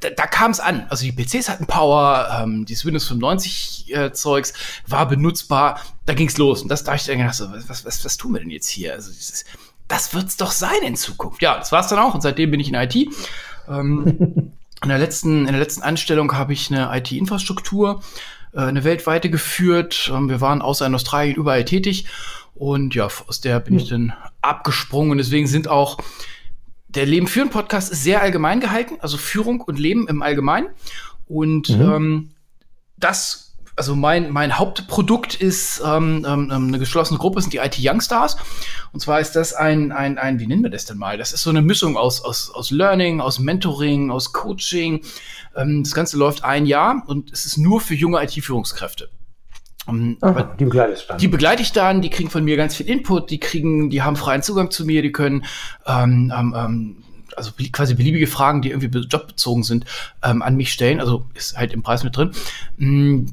da, 0.00 0.10
da 0.10 0.26
kam 0.26 0.50
es 0.50 0.60
an. 0.60 0.86
Also 0.88 1.04
die 1.04 1.12
PCs 1.12 1.48
hatten 1.48 1.66
Power, 1.66 2.40
ähm, 2.40 2.64
dieses 2.64 2.84
Windows 2.84 3.06
95 3.08 3.94
äh, 3.94 4.12
Zeugs 4.12 4.52
war 4.86 5.06
benutzbar. 5.06 5.80
Da 6.06 6.14
ging's 6.14 6.38
los. 6.38 6.62
Und 6.62 6.68
das 6.68 6.84
da 6.84 6.94
ich 6.94 7.04
dann 7.04 7.18
gedacht, 7.18 7.34
so, 7.34 7.50
was, 7.52 7.84
was, 7.84 8.04
was 8.04 8.16
tun 8.16 8.32
wir 8.32 8.40
denn 8.40 8.50
jetzt 8.50 8.68
hier? 8.68 8.92
Also 8.92 9.10
dieses, 9.10 9.44
das 9.88 10.14
wird's 10.14 10.36
doch 10.36 10.50
sein 10.50 10.82
in 10.82 10.96
Zukunft. 10.96 11.42
Ja, 11.42 11.58
das 11.58 11.72
war's 11.72 11.88
dann 11.88 11.98
auch. 11.98 12.14
Und 12.14 12.22
seitdem 12.22 12.50
bin 12.50 12.60
ich 12.60 12.68
in 12.68 12.74
IT. 12.74 12.96
Ähm, 13.68 14.52
in 14.82 14.88
der 14.88 14.98
letzten, 14.98 15.46
in 15.46 15.52
der 15.52 15.60
letzten 15.60 15.82
Anstellung 15.82 16.32
habe 16.32 16.52
ich 16.52 16.72
eine 16.72 16.96
IT-Infrastruktur, 16.96 18.02
äh, 18.52 18.60
eine 18.60 18.84
weltweite 18.84 19.30
geführt. 19.30 20.10
Ähm, 20.12 20.28
wir 20.28 20.40
waren 20.40 20.62
außer 20.62 20.86
in 20.86 20.94
Australien 20.94 21.36
überall 21.36 21.64
tätig. 21.64 22.06
Und 22.54 22.94
ja, 22.94 23.08
aus 23.26 23.40
der 23.40 23.60
bin 23.60 23.76
ich 23.76 23.90
hm. 23.90 24.08
dann 24.08 24.12
abgesprungen. 24.40 25.12
Und 25.12 25.18
deswegen 25.18 25.46
sind 25.46 25.68
auch 25.68 25.98
der 26.94 27.06
Leben 27.06 27.26
führen 27.26 27.50
Podcast 27.50 27.90
ist 27.90 28.02
sehr 28.02 28.22
allgemein 28.22 28.60
gehalten, 28.60 28.96
also 29.00 29.16
Führung 29.16 29.60
und 29.60 29.78
Leben 29.78 30.08
im 30.08 30.22
Allgemeinen. 30.22 30.68
Und 31.26 31.70
mhm. 31.70 31.80
ähm, 31.80 32.30
das 32.96 33.52
also 33.76 33.96
mein, 33.96 34.30
mein 34.30 34.58
Hauptprodukt 34.58 35.34
ist 35.34 35.82
ähm, 35.84 36.26
ähm, 36.28 36.50
ähm, 36.52 36.68
eine 36.68 36.78
geschlossene 36.78 37.18
Gruppe, 37.18 37.40
sind 37.40 37.52
die 37.52 37.58
IT 37.58 37.78
Youngstars. 37.80 38.36
Und 38.92 39.00
zwar 39.00 39.20
ist 39.20 39.32
das 39.32 39.54
ein, 39.54 39.92
ein, 39.92 40.18
ein, 40.18 40.38
wie 40.40 40.46
nennen 40.46 40.62
wir 40.62 40.70
das 40.70 40.84
denn 40.84 40.98
mal? 40.98 41.16
Das 41.16 41.32
ist 41.32 41.42
so 41.42 41.50
eine 41.50 41.62
Mischung 41.62 41.96
aus, 41.96 42.22
aus, 42.22 42.50
aus 42.50 42.70
Learning, 42.70 43.20
aus 43.20 43.38
Mentoring, 43.38 44.10
aus 44.10 44.32
Coaching. 44.32 45.00
Ähm, 45.56 45.82
das 45.84 45.94
Ganze 45.94 46.18
läuft 46.18 46.44
ein 46.44 46.66
Jahr 46.66 47.02
und 47.06 47.32
es 47.32 47.46
ist 47.46 47.56
nur 47.56 47.80
für 47.80 47.94
junge 47.94 48.22
IT-Führungskräfte. 48.22 49.08
Um, 49.86 50.00
ähm, 50.00 50.18
Aha, 50.20 50.54
die 50.58 50.64
begleite 50.64 50.92
ich 50.92 51.06
dann. 51.06 51.18
Die 51.18 51.28
begleite 51.28 51.62
ich 51.62 51.72
dann, 51.72 52.02
die 52.02 52.10
kriegen 52.10 52.30
von 52.30 52.44
mir 52.44 52.56
ganz 52.56 52.76
viel 52.76 52.88
Input, 52.88 53.30
die 53.30 53.40
kriegen, 53.40 53.90
die 53.90 54.02
haben 54.02 54.16
freien 54.16 54.42
Zugang 54.42 54.70
zu 54.70 54.84
mir, 54.84 55.02
die 55.02 55.12
können 55.12 55.44
ähm, 55.86 56.32
ähm, 56.36 56.54
ähm 56.56 57.04
also 57.34 57.52
quasi 57.72 57.94
beliebige 57.94 58.26
Fragen, 58.26 58.60
die 58.60 58.70
irgendwie 58.70 58.98
jobbezogen 58.98 59.62
sind, 59.62 59.86
ähm, 60.22 60.42
an 60.42 60.54
mich 60.54 60.70
stellen. 60.70 61.00
Also 61.00 61.24
ist 61.32 61.56
halt 61.56 61.72
im 61.72 61.82
Preis 61.82 62.04
mit 62.04 62.14
drin. 62.14 62.32
Mm, 62.76 63.24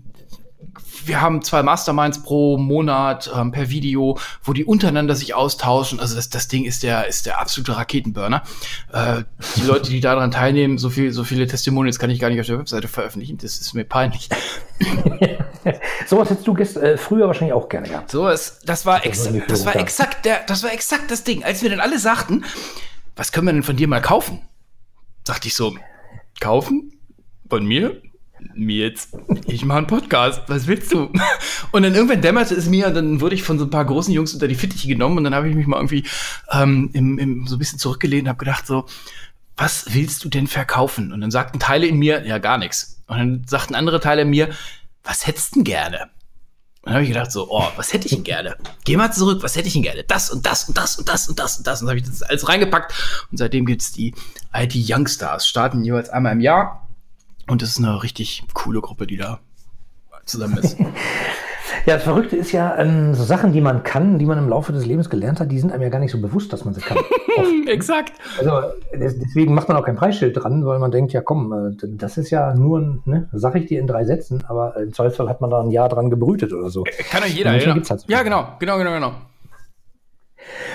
wir 1.05 1.21
haben 1.21 1.41
zwei 1.41 1.63
Masterminds 1.63 2.23
pro 2.23 2.57
Monat 2.57 3.29
ähm, 3.35 3.51
per 3.51 3.69
Video, 3.69 4.17
wo 4.43 4.53
die 4.53 4.63
untereinander 4.63 5.15
sich 5.15 5.33
austauschen. 5.33 5.99
Also 5.99 6.15
das, 6.15 6.29
das 6.29 6.47
Ding 6.47 6.65
ist 6.65 6.83
der, 6.83 7.07
ist 7.07 7.25
der 7.25 7.39
absolute 7.39 7.75
Raketenburner. 7.75 8.43
Äh, 8.91 9.23
die 9.55 9.65
Leute, 9.65 9.89
die 9.89 9.99
daran 9.99 10.31
teilnehmen, 10.31 10.77
so 10.77 10.89
viel, 10.89 11.11
so 11.11 11.23
viele 11.23 11.47
Testimonials 11.47 11.99
kann 11.99 12.09
ich 12.09 12.19
gar 12.19 12.29
nicht 12.29 12.39
auf 12.39 12.47
der 12.47 12.59
Webseite 12.59 12.87
veröffentlichen. 12.87 13.37
Das 13.37 13.57
ist 13.57 13.73
mir 13.73 13.85
peinlich. 13.85 14.29
Sowas 16.07 16.29
hättest 16.29 16.47
du 16.47 16.53
gestern, 16.53 16.83
äh, 16.83 16.97
früher 16.97 17.27
wahrscheinlich 17.27 17.53
auch 17.53 17.69
gerne 17.69 17.87
gehabt. 17.87 18.11
So 18.11 18.27
ist, 18.27 18.61
das 18.65 18.85
war 18.85 19.05
exakt, 19.05 19.49
das 19.49 19.65
war 19.65 19.75
exakt 19.75 20.25
der, 20.25 20.41
das 20.47 20.63
war 20.63 20.73
exakt 20.73 21.11
das 21.11 21.23
Ding. 21.23 21.43
Als 21.43 21.61
wir 21.63 21.69
dann 21.69 21.79
alle 21.79 21.99
sagten, 21.99 22.45
was 23.15 23.31
können 23.31 23.47
wir 23.47 23.53
denn 23.53 23.63
von 23.63 23.75
dir 23.75 23.87
mal 23.87 24.01
kaufen? 24.01 24.41
Sagte 25.25 25.47
ich 25.47 25.55
so, 25.55 25.75
kaufen? 26.39 26.93
Von 27.49 27.65
mir? 27.65 28.01
mir 28.55 28.87
jetzt, 28.87 29.17
ich 29.47 29.65
mache 29.65 29.79
einen 29.79 29.87
Podcast, 29.87 30.43
was 30.47 30.67
willst 30.67 30.93
du? 30.93 31.11
Und 31.71 31.83
dann 31.83 31.93
irgendwann 31.93 32.21
dämmerte 32.21 32.55
es 32.55 32.67
mir 32.69 32.87
und 32.87 32.95
dann 32.95 33.21
wurde 33.21 33.35
ich 33.35 33.43
von 33.43 33.59
so 33.59 33.65
ein 33.65 33.69
paar 33.69 33.85
großen 33.85 34.13
Jungs 34.13 34.33
unter 34.33 34.47
die 34.47 34.55
Fittiche 34.55 34.87
genommen 34.87 35.17
und 35.17 35.23
dann 35.23 35.35
habe 35.35 35.49
ich 35.49 35.55
mich 35.55 35.67
mal 35.67 35.77
irgendwie 35.77 36.03
ähm, 36.51 36.89
im, 36.93 37.19
im, 37.19 37.47
so 37.47 37.57
ein 37.57 37.59
bisschen 37.59 37.77
zurückgelehnt 37.77 38.23
und 38.23 38.29
habe 38.29 38.39
gedacht 38.39 38.65
so, 38.65 38.85
was 39.55 39.93
willst 39.93 40.23
du 40.23 40.29
denn 40.29 40.47
verkaufen? 40.47 41.11
Und 41.11 41.21
dann 41.21 41.31
sagten 41.31 41.59
Teile 41.59 41.85
in 41.85 41.99
mir, 41.99 42.25
ja 42.25 42.37
gar 42.37 42.57
nichts. 42.57 43.03
Und 43.07 43.17
dann 43.17 43.43
sagten 43.45 43.75
andere 43.75 43.99
Teile 43.99 44.23
in 44.23 44.29
mir, 44.29 44.49
was 45.09 45.25
hättest 45.25 45.55
du 45.55 45.59
denn 45.59 45.63
gerne? 45.63 46.11
Dann 46.83 46.93
habe 46.93 47.03
ich 47.03 47.09
gedacht 47.09 47.31
so, 47.31 47.47
oh, 47.49 47.67
was 47.75 47.93
hätte 47.93 48.05
ich 48.05 48.13
denn 48.13 48.23
gerne? 48.23 48.55
Geh 48.85 48.95
mal 48.95 49.11
zurück, 49.11 49.41
was 49.41 49.55
hätte 49.55 49.67
ich 49.67 49.73
denn 49.73 49.81
gerne? 49.81 50.03
Das 50.03 50.29
und 50.29 50.45
das 50.45 50.65
und 50.65 50.77
das 50.77 50.97
und 50.97 51.09
das 51.09 51.27
und 51.27 51.39
das 51.39 51.57
und 51.57 51.65
das. 51.65 51.81
Und 51.81 51.87
dann 51.87 51.97
habe 51.97 51.99
ich 51.99 52.05
das 52.05 52.21
alles 52.21 52.47
reingepackt 52.47 52.93
und 53.31 53.37
seitdem 53.37 53.65
gibt's 53.65 53.91
die 53.91 54.13
IT 54.53 54.73
Youngstars, 54.75 55.47
starten 55.47 55.83
jeweils 55.83 56.09
einmal 56.09 56.33
im 56.33 56.41
Jahr 56.41 56.87
und 57.47 57.63
das 57.63 57.69
ist 57.69 57.79
eine 57.79 58.03
richtig 58.03 58.43
coole 58.53 58.81
Gruppe, 58.81 59.07
die 59.07 59.17
da 59.17 59.39
zusammen 60.25 60.57
ist. 60.57 60.77
Ja, 61.85 61.95
das 61.95 62.03
Verrückte 62.03 62.35
ist 62.35 62.51
ja, 62.51 62.77
ähm, 62.77 63.13
so 63.13 63.23
Sachen, 63.23 63.53
die 63.53 63.61
man 63.61 63.83
kann, 63.83 64.19
die 64.19 64.25
man 64.25 64.37
im 64.37 64.49
Laufe 64.49 64.71
des 64.71 64.85
Lebens 64.85 65.09
gelernt 65.09 65.39
hat, 65.39 65.51
die 65.51 65.59
sind 65.59 65.71
einem 65.71 65.83
ja 65.83 65.89
gar 65.89 65.99
nicht 65.99 66.11
so 66.11 66.21
bewusst, 66.21 66.51
dass 66.53 66.65
man 66.65 66.73
sie 66.73 66.81
kann. 66.81 66.97
Exakt. 67.67 68.13
Also 68.37 68.51
deswegen 68.93 69.53
macht 69.53 69.67
man 69.67 69.77
auch 69.77 69.85
kein 69.85 69.95
Preisschild 69.95 70.35
dran, 70.37 70.65
weil 70.65 70.79
man 70.79 70.91
denkt, 70.91 71.13
ja 71.13 71.21
komm, 71.21 71.53
äh, 71.53 71.87
das 71.87 72.17
ist 72.17 72.29
ja 72.29 72.53
nur 72.53 72.79
ein, 72.79 73.01
ne, 73.05 73.29
sag 73.33 73.55
ich 73.55 73.67
dir 73.67 73.79
in 73.79 73.87
drei 73.87 74.05
Sätzen, 74.05 74.43
aber 74.47 74.77
im 74.77 74.93
Zweifelsfall 74.93 75.29
hat 75.29 75.41
man 75.41 75.49
da 75.49 75.61
ein 75.61 75.71
Jahr 75.71 75.89
dran 75.89 76.09
gebrütet 76.09 76.53
oder 76.53 76.69
so. 76.69 76.83
Kann 77.09 77.21
doch 77.21 77.27
jeder, 77.27 77.55
ja. 77.55 77.73
Halt 77.73 77.85
so 77.85 77.95
ja, 78.07 78.23
genau, 78.23 78.47
genau, 78.59 78.77
genau, 78.77 78.93
genau. 78.93 79.11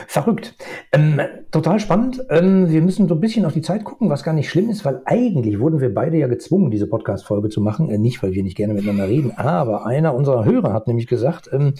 Verrückt. 0.07 0.54
Ähm, 0.93 1.21
total 1.50 1.81
spannend. 1.81 2.25
Ähm, 2.31 2.71
wir 2.71 2.83
müssen 2.83 3.09
so 3.09 3.14
ein 3.14 3.21
bisschen 3.21 3.45
auf 3.45 3.52
die 3.52 3.62
Zeit 3.62 3.85
gucken, 3.85 4.11
was 4.11 4.23
gar 4.23 4.35
nicht 4.35 4.50
schlimm 4.50 4.71
ist, 4.71 4.85
weil 4.85 5.02
eigentlich 5.04 5.59
wurden 5.59 5.81
wir 5.81 5.93
beide 5.93 6.16
ja 6.16 6.26
gezwungen, 6.26 6.71
diese 6.71 6.87
Podcast-Folge 6.87 7.49
zu 7.49 7.61
machen. 7.61 7.90
Äh, 7.90 7.99
nicht, 7.99 8.23
weil 8.23 8.33
wir 8.33 8.43
nicht 8.43 8.57
gerne 8.57 8.75
miteinander 8.75 9.09
reden, 9.09 9.33
aber 9.37 9.87
einer 9.87 10.14
unserer 10.14 10.45
Hörer 10.45 10.73
hat 10.73 10.87
nämlich 10.87 11.07
gesagt, 11.07 11.49
ähm, 11.52 11.75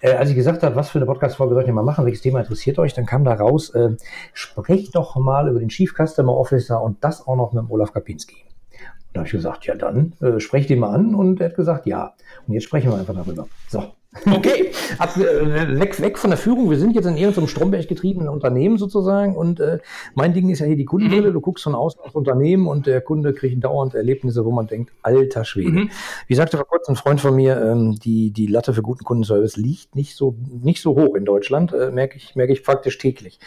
äh, 0.00 0.12
als 0.12 0.30
ich 0.30 0.36
gesagt 0.36 0.62
habe, 0.62 0.76
was 0.76 0.90
für 0.90 0.98
eine 0.98 1.06
Podcast-Folge 1.06 1.54
soll 1.54 1.64
ich 1.64 1.70
mal 1.70 1.82
machen, 1.82 2.04
welches 2.04 2.22
Thema 2.22 2.40
interessiert 2.40 2.78
euch, 2.78 2.94
dann 2.94 3.06
kam 3.06 3.24
da 3.24 3.34
raus, 3.34 3.70
äh, 3.70 3.90
sprecht 4.32 4.94
doch 4.94 5.16
mal 5.16 5.48
über 5.48 5.58
den 5.58 5.68
Chief 5.68 5.94
Customer 5.94 6.34
Officer 6.34 6.82
und 6.82 7.04
das 7.04 7.26
auch 7.26 7.36
noch 7.36 7.52
mit 7.52 7.62
dem 7.62 7.70
Olaf 7.70 7.92
Kapinski. 7.92 8.36
Und 8.36 9.16
da 9.16 9.20
habe 9.20 9.26
ich 9.26 9.32
gesagt, 9.32 9.66
ja 9.66 9.74
dann, 9.74 10.14
äh, 10.20 10.40
sprecht 10.40 10.70
ihn 10.70 10.78
mal 10.78 10.94
an 10.94 11.14
und 11.14 11.40
er 11.40 11.48
hat 11.48 11.56
gesagt, 11.56 11.86
ja. 11.86 12.14
Und 12.46 12.54
jetzt 12.54 12.64
sprechen 12.64 12.90
wir 12.90 12.98
einfach 12.98 13.14
darüber. 13.14 13.46
So. 13.68 13.84
Okay. 14.26 14.72
Ab, 14.98 15.16
äh, 15.16 15.78
weg, 15.78 16.00
weg 16.00 16.18
von 16.18 16.30
der 16.30 16.38
Führung. 16.38 16.68
Wir 16.68 16.78
sind 16.78 16.94
jetzt 16.94 17.06
in 17.06 17.16
irgendeinem 17.16 17.46
Stromberg 17.46 17.86
getriebenen 17.86 18.28
Unternehmen 18.28 18.76
sozusagen 18.76 19.36
und 19.36 19.60
äh, 19.60 19.78
mein 20.14 20.34
Ding 20.34 20.50
ist 20.50 20.58
ja 20.58 20.66
hier 20.66 20.76
die 20.76 20.84
Kundenbrille. 20.84 21.30
Mhm. 21.30 21.34
Du 21.34 21.40
guckst 21.40 21.62
von 21.62 21.76
außen 21.76 22.00
aufs 22.00 22.14
Unternehmen 22.14 22.66
und 22.66 22.86
der 22.86 23.00
Kunde 23.02 23.32
kriegt 23.32 23.62
dauernd 23.62 23.94
Erlebnisse, 23.94 24.44
wo 24.44 24.50
man 24.50 24.66
denkt, 24.66 24.92
alter 25.02 25.44
Schwede. 25.44 25.70
Mhm. 25.70 25.90
Wie 26.26 26.34
sagte 26.34 26.56
vor 26.56 26.66
kurzem 26.66 26.94
ein 26.94 26.96
Freund 26.96 27.20
von 27.20 27.36
mir, 27.36 27.60
ähm, 27.62 27.98
die, 28.00 28.32
die 28.32 28.46
Latte 28.46 28.74
für 28.74 28.82
guten 28.82 29.04
Kundenservice 29.04 29.56
liegt 29.56 29.94
nicht 29.94 30.16
so, 30.16 30.36
nicht 30.48 30.82
so 30.82 30.96
hoch 30.96 31.14
in 31.14 31.24
Deutschland, 31.24 31.72
äh, 31.72 31.92
merke 31.92 32.16
ich, 32.16 32.34
merke 32.34 32.52
ich 32.52 32.64
praktisch 32.64 32.98
täglich. 32.98 33.38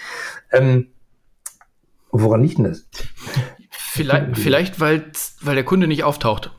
Ähm, 0.51 0.87
woran 2.11 2.41
liegt 2.41 2.57
denn 2.57 2.65
das? 2.65 2.87
Vielleicht, 3.69 4.37
vielleicht 4.37 4.79
weil, 4.79 5.11
weil 5.41 5.55
der 5.55 5.65
Kunde 5.65 5.87
nicht 5.87 6.05
auftaucht. 6.05 6.51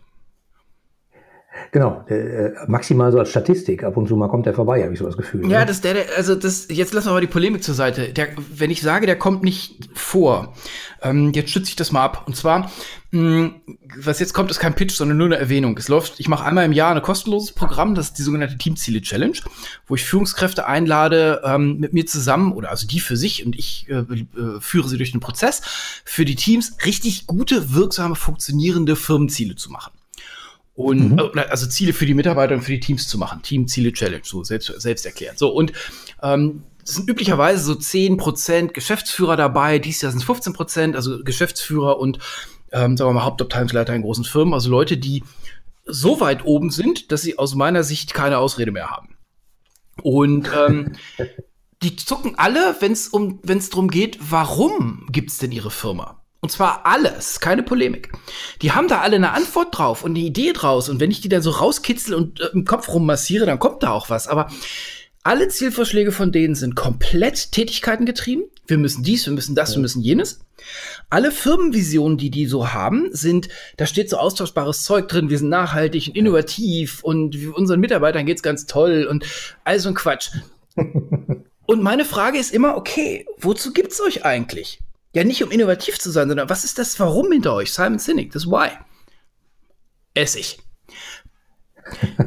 Genau, 1.75 2.05
äh, 2.07 2.53
maximal 2.69 3.11
so 3.11 3.19
als 3.19 3.31
Statistik. 3.31 3.83
Ab 3.83 3.97
und 3.97 4.07
zu 4.07 4.15
mal 4.15 4.29
kommt 4.29 4.47
der 4.47 4.55
vorbei, 4.55 4.85
habe 4.85 4.93
ich 4.93 5.01
so 5.01 5.07
das 5.07 5.17
Gefühl. 5.17 5.51
Ja, 5.51 5.59
ne? 5.59 5.67
das 5.67 5.81
der, 5.81 5.95
der, 5.95 6.05
also 6.17 6.37
das, 6.37 6.69
jetzt 6.71 6.95
lassen 6.95 7.09
wir 7.09 7.15
mal 7.15 7.21
die 7.21 7.27
Polemik 7.27 7.65
zur 7.65 7.75
Seite. 7.75 8.13
Der, 8.13 8.29
wenn 8.55 8.71
ich 8.71 8.81
sage, 8.81 9.07
der 9.07 9.19
kommt 9.19 9.43
nicht 9.43 9.91
vor, 9.93 10.55
ähm, 11.03 11.33
jetzt 11.33 11.51
schütze 11.51 11.71
ich 11.71 11.75
das 11.75 11.91
mal 11.91 12.05
ab. 12.05 12.29
Und 12.29 12.37
zwar, 12.37 12.71
mh, 13.11 13.51
was 13.99 14.21
jetzt 14.21 14.35
kommt, 14.35 14.53
ist 14.53 14.61
kein 14.61 14.77
Pitch, 14.77 14.95
sondern 14.95 15.17
nur 15.17 15.27
eine 15.27 15.37
Erwähnung. 15.37 15.77
Es 15.77 15.89
läuft, 15.89 16.21
ich 16.21 16.29
mache 16.29 16.45
einmal 16.45 16.65
im 16.65 16.71
Jahr 16.71 16.95
ein 16.95 17.03
kostenloses 17.03 17.51
Programm, 17.51 17.97
das 17.97 18.11
ist 18.11 18.19
die 18.19 18.23
sogenannte 18.23 18.57
Teamziele 18.57 19.03
Challenge, 19.03 19.39
wo 19.89 19.97
ich 19.97 20.05
Führungskräfte 20.05 20.69
einlade, 20.69 21.43
ähm, 21.45 21.81
mit 21.81 21.93
mir 21.93 22.07
zusammen, 22.07 22.53
oder 22.53 22.71
also 22.71 22.87
die 22.87 23.01
für 23.01 23.17
sich 23.17 23.45
und 23.45 23.59
ich 23.59 23.89
äh, 23.89 23.95
äh, 23.95 24.61
führe 24.61 24.89
sie 24.89 24.97
durch 24.97 25.11
den 25.11 25.21
Prozess, 25.21 25.61
für 26.05 26.25
die 26.25 26.37
Teams 26.37 26.77
richtig 26.87 27.27
gute, 27.27 27.75
wirksame, 27.75 28.15
funktionierende 28.15 28.95
Firmenziele 28.95 29.57
zu 29.57 29.73
machen. 29.73 29.91
Und 30.75 31.13
mhm. 31.13 31.19
Äh, 31.19 31.41
also 31.41 31.67
Ziele 31.67 31.93
für 31.93 32.07
die 32.07 32.15
Mitarbeiter 32.15 32.55
und 32.55 32.63
für 32.63 32.73
die 32.73 32.81
Teams 32.81 33.07
zu 33.09 33.19
machen. 33.19 33.43
Teamziele 33.43 33.93
Challenge, 33.93 34.23
so 34.25 34.43
selbst, 34.43 34.73
selbst 34.81 35.07
erklärt. 35.07 35.39
So, 35.39 35.51
und 35.51 35.73
ähm, 36.23 36.65
es 36.85 36.95
sind 36.95 37.09
üblicherweise 37.09 37.65
so 37.65 37.73
10% 37.73 38.69
Geschäftsführer 38.69 39.37
dabei, 39.37 39.79
dies 39.79 40.03
Jahr 40.03 40.13
sind 40.13 40.23
es 40.23 40.29
15%, 40.29 40.95
also 40.95 41.23
Geschäftsführer 41.25 41.99
und 41.99 42.19
ähm, 42.73 42.97
sagen 42.97 43.11
wir 43.11 43.15
mal 43.15 43.25
Hauptabteilungsleiter 43.25 43.95
in 43.95 44.03
großen 44.03 44.25
Firmen, 44.25 44.53
also 44.53 44.69
Leute, 44.69 44.99
die 44.99 45.23
so 45.87 46.21
weit 46.21 46.45
oben 46.45 46.71
sind, 46.71 47.13
dass 47.13 47.23
sie 47.23 47.39
aus 47.39 47.55
meiner 47.55 47.85
Sicht 47.85 48.13
keine 48.13 48.39
Ausrede 48.39 48.73
mehr 48.73 48.91
haben. 48.91 49.17
Und 50.03 50.51
ähm, 50.55 50.93
die 51.83 51.97
zucken 51.97 52.35
alle, 52.37 52.77
wenn 52.81 52.93
es 52.93 53.09
um, 53.09 53.39
wenn's 53.43 53.71
darum 53.71 53.89
geht, 53.89 54.19
warum 54.21 55.07
gibt's 55.11 55.39
denn 55.39 55.53
ihre 55.53 55.71
Firma? 55.71 56.24
Und 56.45 56.51
zwar 56.51 56.85
alles, 56.85 57.41
keine 57.41 57.63
Polemik. 57.63 58.13
Die 58.61 58.73
haben 58.73 58.87
da 58.87 59.01
alle 59.01 59.17
eine 59.17 59.33
Antwort 59.33 59.79
drauf 59.79 60.05
und 60.05 60.11
eine 60.11 60.19
Idee 60.19 60.53
draus. 60.53 60.91
Und 60.91 61.01
wenn 61.01 61.11
ich 61.11 61.23
die 61.23 61.31
dann 61.31 61.41
so 61.41 61.49
rauskitzel 61.49 62.15
und 62.15 62.39
äh, 62.39 62.49
im 62.53 62.67
Kopf 62.67 62.91
rummassiere, 62.91 63.47
dann 63.47 63.59
kommt 63.59 63.83
da 63.83 63.93
auch 63.93 64.11
was. 64.11 64.29
Aber 64.29 64.51
alle 65.23 65.49
Zielvorschläge 65.49 66.13
von 66.13 66.33
denen 66.33 66.55
sind 66.55 66.77
komplett 66.77 67.51
Tätigkeiten 67.53 68.05
getrieben. 68.05 68.43
Wir 68.67 68.77
müssen 68.77 69.03
dies, 69.03 69.25
wir 69.25 69.33
müssen 69.33 69.55
das, 69.55 69.75
wir 69.75 69.81
müssen 69.81 70.03
jenes. 70.03 70.41
Alle 71.09 71.31
Firmenvisionen, 71.31 72.19
die 72.19 72.29
die 72.29 72.45
so 72.45 72.75
haben, 72.75 73.09
sind, 73.13 73.49
da 73.79 73.87
steht 73.87 74.11
so 74.11 74.19
austauschbares 74.19 74.85
Zeug 74.85 75.09
drin, 75.09 75.31
wir 75.31 75.39
sind 75.39 75.49
nachhaltig 75.49 76.09
und 76.09 76.17
innovativ 76.17 77.03
und 77.03 77.55
unseren 77.55 77.81
Mitarbeitern 77.81 78.27
geht's 78.27 78.43
ganz 78.43 78.67
toll 78.67 79.07
und 79.09 79.25
all 79.65 79.81
so 79.81 79.89
ein 79.89 79.95
Quatsch. 79.95 80.29
und 81.65 81.83
meine 81.83 82.05
Frage 82.05 82.37
ist 82.37 82.53
immer, 82.53 82.77
okay, 82.77 83.25
wozu 83.39 83.73
gibt's 83.73 83.99
euch 84.03 84.27
eigentlich? 84.27 84.81
Ja, 85.15 85.23
nicht 85.23 85.43
um 85.45 85.51
innovativ 85.51 85.99
zu 85.99 86.11
sein, 86.11 86.29
sondern 86.29 86.51
was 86.51 86.65
ist 86.65 86.79
das 86.79 86.99
Warum 86.99 87.31
hinter 87.31 87.55
euch? 87.55 87.73
Simon 87.73 87.99
Sinek, 87.99 88.33
das 88.33 88.47
Why. 88.47 88.71
Essig. 90.13 90.59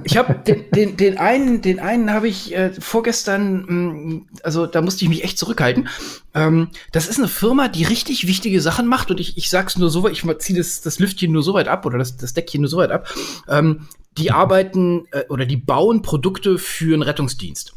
Ich 0.06 0.16
habe 0.16 0.36
den, 0.48 0.72
den, 0.72 0.96
den, 0.96 1.18
einen, 1.18 1.62
den 1.62 1.80
einen 1.80 2.12
habe 2.12 2.30
ich 2.30 2.56
äh, 2.56 2.72
vorgestern, 2.80 3.66
mh, 3.66 3.72
mm, 3.72 4.28
also 4.42 4.66
da 4.68 4.82
musste 4.82 5.04
ich 5.04 5.10
mich 5.10 5.26
echt 5.26 5.38
zurückhalten. 5.38 5.90
Ähm, 6.34 6.70
das 6.94 7.10
ist 7.10 7.18
eine 7.18 7.28
Firma, 7.28 7.68
die 7.68 7.84
richtig 7.84 8.26
wichtige 8.26 8.62
Sachen 8.62 8.88
macht 8.88 9.12
und 9.12 9.20
ich, 9.20 9.38
ich 9.38 9.50
sag's 9.50 9.78
nur 9.78 9.90
so 9.90 10.04
weit, 10.04 10.14
ich 10.14 10.24
ziehe 10.40 10.58
das, 10.58 10.80
das 10.80 11.00
Lüftchen 11.00 11.34
nur 11.34 11.44
so 11.44 11.54
weit 11.54 11.68
ab 11.68 11.86
oder 11.86 11.98
das, 11.98 12.16
das 12.16 12.34
Deckchen 12.34 12.62
nur 12.62 12.70
so 12.70 12.78
weit 12.78 12.92
ab. 12.92 13.10
Ähm, 13.50 13.88
die 14.18 14.32
arbeiten 14.32 15.08
äh, 15.12 15.26
oder 15.28 15.46
die 15.46 15.58
bauen 15.58 16.02
Produkte 16.02 16.58
für 16.58 16.94
einen 16.94 17.04
Rettungsdienst. 17.04 17.74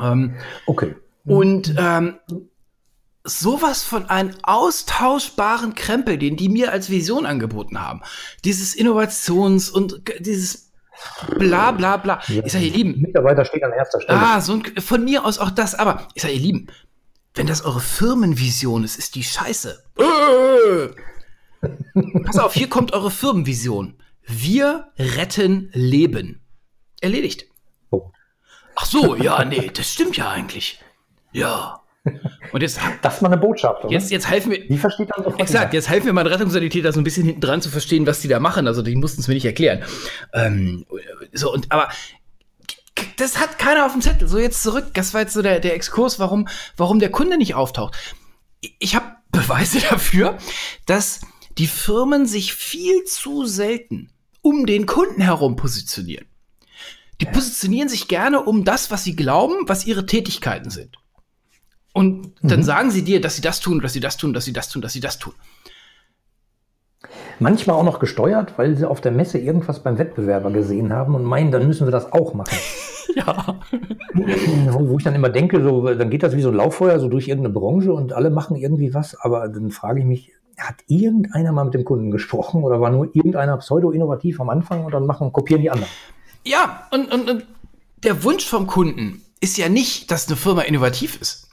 Ähm, 0.00 0.36
okay. 0.66 0.94
Und 1.24 1.74
ähm, 1.76 2.14
sowas 3.24 3.82
von 3.82 4.08
einem 4.08 4.34
austauschbaren 4.42 5.74
Krempel, 5.74 6.18
den 6.18 6.36
die 6.36 6.48
mir 6.48 6.72
als 6.72 6.90
Vision 6.90 7.26
angeboten 7.26 7.80
haben. 7.80 8.02
Dieses 8.44 8.74
Innovations- 8.74 9.70
und 9.70 10.02
dieses 10.20 10.70
bla 11.38 11.72
bla 11.72 11.96
bla. 11.96 12.20
Ja, 12.28 12.42
ich 12.44 12.52
sage, 12.52 12.66
ihr 12.66 12.72
Lieben. 12.72 13.00
Mitarbeiter 13.00 13.44
stehen 13.44 13.64
an 13.64 13.72
erster 13.72 14.00
Stelle. 14.00 14.18
Ah, 14.18 14.40
so 14.40 14.54
ein, 14.54 14.64
von 14.80 15.04
mir 15.04 15.24
aus 15.24 15.38
auch 15.38 15.50
das, 15.50 15.74
aber 15.74 16.08
ich 16.14 16.22
sage, 16.22 16.34
ihr 16.34 16.40
Lieben, 16.40 16.66
wenn 17.34 17.46
das 17.46 17.64
eure 17.64 17.80
Firmenvision 17.80 18.84
ist, 18.84 18.98
ist 18.98 19.14
die 19.14 19.24
scheiße. 19.24 19.82
Äh! 19.98 20.88
Pass 22.24 22.38
auf, 22.38 22.54
hier 22.54 22.68
kommt 22.68 22.92
eure 22.92 23.10
Firmenvision. 23.10 23.94
Wir 24.26 24.92
retten 24.98 25.70
Leben. 25.72 26.40
Erledigt. 27.00 27.46
Oh. 27.90 28.12
Ach 28.76 28.86
so, 28.86 29.16
ja, 29.16 29.44
nee, 29.44 29.70
das 29.72 29.92
stimmt 29.92 30.16
ja 30.16 30.30
eigentlich. 30.30 30.80
Ja. 31.32 31.79
Und 32.52 32.62
jetzt 32.62 32.80
das 33.02 33.16
ist 33.16 33.22
mal 33.22 33.28
eine 33.28 33.40
Botschaft. 33.40 33.84
Oder? 33.84 33.92
Jetzt, 33.92 34.10
jetzt 34.10 34.28
helfen 34.28 34.50
wir. 34.52 34.66
Die 34.66 34.78
versteht 34.78 35.10
dann 35.14 35.24
sofort. 35.24 35.40
Exakt. 35.40 35.74
Jetzt 35.74 35.88
helfen 35.88 36.06
wir 36.06 36.12
mal 36.12 36.26
Rettungssanitäter 36.26 36.92
so 36.92 37.00
ein 37.00 37.04
bisschen 37.04 37.26
hinten 37.26 37.40
dran 37.40 37.62
zu 37.62 37.68
verstehen, 37.68 38.06
was 38.06 38.20
die 38.20 38.28
da 38.28 38.40
machen. 38.40 38.66
Also 38.66 38.82
die 38.82 38.96
mussten 38.96 39.20
es 39.20 39.28
mir 39.28 39.34
nicht 39.34 39.44
erklären. 39.44 39.84
Ähm, 40.32 40.86
so 41.32 41.52
und 41.52 41.70
aber 41.70 41.90
das 43.16 43.38
hat 43.38 43.58
keiner 43.58 43.86
auf 43.86 43.92
dem 43.92 44.00
Zettel. 44.00 44.28
So 44.28 44.38
jetzt 44.38 44.62
zurück. 44.62 44.90
Das 44.94 45.14
war 45.14 45.20
jetzt 45.20 45.34
so 45.34 45.42
der, 45.42 45.60
der 45.60 45.74
Exkurs, 45.74 46.18
warum, 46.18 46.48
warum 46.76 46.98
der 46.98 47.10
Kunde 47.10 47.36
nicht 47.36 47.54
auftaucht. 47.54 47.96
Ich 48.78 48.94
habe 48.94 49.16
Beweise 49.30 49.80
dafür, 49.90 50.38
dass 50.86 51.20
die 51.58 51.66
Firmen 51.66 52.26
sich 52.26 52.54
viel 52.54 53.04
zu 53.04 53.44
selten 53.44 54.10
um 54.42 54.64
den 54.64 54.86
Kunden 54.86 55.20
herum 55.20 55.56
positionieren. 55.56 56.26
Die 57.20 57.26
positionieren 57.26 57.90
sich 57.90 58.08
gerne 58.08 58.42
um 58.42 58.64
das, 58.64 58.90
was 58.90 59.04
sie 59.04 59.14
glauben, 59.14 59.68
was 59.68 59.84
ihre 59.84 60.06
Tätigkeiten 60.06 60.70
sind. 60.70 60.96
Und 61.92 62.32
dann 62.42 62.60
mhm. 62.60 62.64
sagen 62.64 62.90
sie 62.90 63.02
dir, 63.02 63.20
dass 63.20 63.36
sie 63.36 63.42
das 63.42 63.60
tun, 63.60 63.80
dass 63.80 63.92
sie 63.92 64.00
das 64.00 64.16
tun, 64.16 64.32
dass 64.32 64.44
sie 64.44 64.52
das 64.52 64.68
tun, 64.68 64.82
dass 64.82 64.92
sie 64.92 65.00
das 65.00 65.18
tun. 65.18 65.32
Manchmal 67.38 67.76
auch 67.76 67.84
noch 67.84 67.98
gesteuert, 67.98 68.54
weil 68.58 68.76
sie 68.76 68.84
auf 68.84 69.00
der 69.00 69.12
Messe 69.12 69.38
irgendwas 69.38 69.82
beim 69.82 69.98
Wettbewerber 69.98 70.50
gesehen 70.50 70.92
haben 70.92 71.14
und 71.14 71.24
meinen, 71.24 71.50
dann 71.50 71.66
müssen 71.66 71.86
wir 71.86 71.90
das 71.90 72.12
auch 72.12 72.34
machen. 72.34 72.56
ja. 73.16 73.58
Wo, 74.12 74.90
wo, 74.90 74.98
ich 74.98 75.04
dann 75.04 75.14
immer 75.14 75.30
denke, 75.30 75.62
so, 75.62 75.94
dann 75.94 76.10
geht 76.10 76.22
das 76.22 76.36
wie 76.36 76.42
so 76.42 76.50
ein 76.50 76.54
Lauffeuer 76.54 77.00
so 77.00 77.08
durch 77.08 77.28
irgendeine 77.28 77.54
Branche 77.54 77.92
und 77.92 78.12
alle 78.12 78.30
machen 78.30 78.56
irgendwie 78.56 78.92
was, 78.92 79.18
aber 79.18 79.48
dann 79.48 79.70
frage 79.70 80.00
ich 80.00 80.06
mich, 80.06 80.32
hat 80.58 80.76
irgendeiner 80.86 81.52
mal 81.52 81.64
mit 81.64 81.74
dem 81.74 81.84
Kunden 81.84 82.10
gesprochen 82.10 82.62
oder 82.62 82.80
war 82.80 82.90
nur 82.90 83.06
irgendeiner 83.16 83.56
pseudo-innovativ 83.56 84.40
am 84.40 84.50
Anfang 84.50 84.84
und 84.84 84.92
dann 84.92 85.06
machen, 85.06 85.32
kopieren 85.32 85.62
die 85.62 85.70
anderen? 85.70 85.90
Ja, 86.44 86.86
und, 86.92 87.10
und, 87.12 87.30
und 87.30 87.46
der 88.04 88.22
Wunsch 88.24 88.46
vom 88.46 88.66
Kunden 88.66 89.22
ist 89.40 89.56
ja 89.56 89.68
nicht, 89.68 90.10
dass 90.10 90.28
eine 90.28 90.36
Firma 90.36 90.62
innovativ 90.62 91.18
ist. 91.20 91.49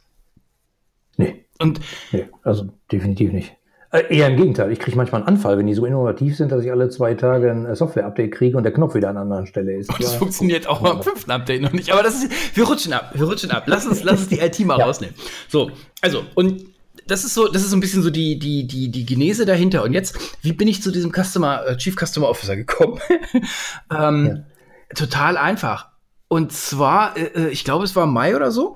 Und 1.60 1.80
nee, 2.12 2.28
also 2.44 2.70
definitiv 2.92 3.32
nicht. 3.32 3.56
Äh, 3.90 4.14
eher 4.14 4.28
im 4.28 4.36
Gegenteil. 4.36 4.72
Ich 4.72 4.80
kriege 4.80 4.98
manchmal 4.98 5.22
einen 5.22 5.30
Anfall, 5.30 5.58
wenn 5.58 5.66
die 5.66 5.74
so 5.74 5.86
innovativ 5.86 6.36
sind, 6.36 6.52
dass 6.52 6.64
ich 6.64 6.72
alle 6.72 6.90
zwei 6.90 7.14
Tage 7.14 7.50
ein 7.50 7.66
äh, 7.66 7.76
Software-Update 7.76 8.32
kriege 8.34 8.58
und 8.58 8.64
der 8.64 8.74
Knopf 8.74 8.96
wieder 8.96 9.10
an 9.10 9.16
einer 9.16 9.22
anderen 9.22 9.48
Stelle 9.48 9.78
ist. 9.78 9.90
Und 9.90 10.04
das 10.04 10.14
ja. 10.14 10.20
funktioniert 10.20 10.68
auch 10.68 10.82
beim 10.82 11.02
fünften 11.02 11.32
Update 11.32 11.62
noch 11.62 11.72
nicht. 11.72 11.92
Aber 11.94 12.04
das 12.04 12.16
ist, 12.22 12.58
wir 12.58 12.66
rutschen 12.66 12.92
ab, 12.92 13.12
wir 13.14 13.26
rutschen 13.26 13.52
ab. 13.52 13.64
Lass 13.68 13.86
uns, 13.86 14.04
lass 14.04 14.20
uns 14.20 14.28
die 14.28 14.40
IT 14.40 14.60
mal 14.60 14.78
ja. 14.78 14.86
rausnehmen. 14.86 15.16
So, 15.48 15.72
also, 16.02 16.24
und 16.36 16.66
das 17.08 17.24
ist 17.24 17.34
so, 17.34 17.48
das 17.48 17.64
ist 17.64 17.70
so 17.70 17.78
ein 17.78 17.80
bisschen 17.80 18.04
so 18.04 18.10
die, 18.10 18.38
die, 18.38 18.68
die, 18.68 18.92
die 18.92 19.06
Genese 19.06 19.46
dahinter. 19.46 19.84
Und 19.84 19.94
jetzt, 19.94 20.18
wie 20.42 20.52
bin 20.52 20.68
ich 20.68 20.82
zu 20.82 20.92
diesem 20.92 21.14
Customer, 21.14 21.66
äh, 21.66 21.78
Chief 21.78 21.96
Customer 21.96 22.28
Officer 22.28 22.58
gekommen? 22.58 23.00
ähm, 23.92 24.28
ja. 24.28 24.96
Total 24.96 25.38
einfach. 25.38 25.90
Und 26.28 26.52
zwar, 26.52 27.16
äh, 27.16 27.48
ich 27.50 27.64
glaube, 27.64 27.86
es 27.86 27.96
war 27.96 28.06
Mai 28.06 28.36
oder 28.36 28.52
so. 28.52 28.76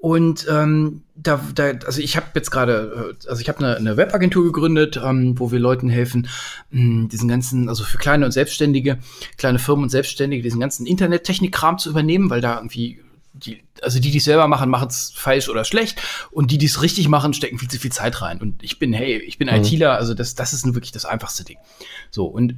Und 0.00 0.46
ähm, 0.50 1.02
da, 1.14 1.44
da, 1.54 1.72
also 1.84 2.00
ich 2.00 2.16
habe 2.16 2.28
jetzt 2.34 2.50
gerade, 2.50 3.12
äh, 3.22 3.28
also 3.28 3.42
ich 3.42 3.50
habe 3.50 3.58
eine, 3.58 3.76
eine 3.76 3.96
Webagentur 3.98 4.44
gegründet, 4.44 4.98
ähm, 5.04 5.38
wo 5.38 5.52
wir 5.52 5.58
Leuten 5.58 5.90
helfen, 5.90 6.28
mh, 6.70 6.80
hm, 6.80 7.08
diesen 7.10 7.28
ganzen, 7.28 7.68
also 7.68 7.84
für 7.84 7.98
kleine 7.98 8.24
und 8.24 8.32
Selbstständige, 8.32 8.98
kleine 9.36 9.58
Firmen 9.58 9.82
und 9.84 9.90
Selbstständige, 9.90 10.42
diesen 10.42 10.58
ganzen 10.58 10.86
Internettechnikkram 10.86 11.76
zu 11.76 11.90
übernehmen, 11.90 12.30
weil 12.30 12.40
da 12.40 12.56
irgendwie 12.56 13.00
die, 13.34 13.62
also 13.82 14.00
die, 14.00 14.10
die 14.10 14.18
es 14.18 14.24
selber 14.24 14.48
machen, 14.48 14.70
machen 14.70 14.88
es 14.88 15.12
falsch 15.14 15.50
oder 15.50 15.66
schlecht 15.66 16.00
und 16.30 16.50
die, 16.50 16.56
die 16.56 16.66
es 16.66 16.80
richtig 16.80 17.08
machen, 17.08 17.34
stecken 17.34 17.58
viel 17.58 17.68
zu 17.68 17.78
viel 17.78 17.92
Zeit 17.92 18.22
rein. 18.22 18.40
Und 18.40 18.62
ich 18.62 18.78
bin, 18.78 18.94
hey, 18.94 19.18
ich 19.18 19.36
bin 19.36 19.48
mhm. 19.48 19.56
ITler, 19.56 19.96
also 19.96 20.14
das, 20.14 20.34
das 20.34 20.54
ist 20.54 20.64
wirklich 20.74 20.92
das 20.92 21.04
einfachste 21.04 21.44
Ding. 21.44 21.58
So 22.10 22.24
und 22.24 22.54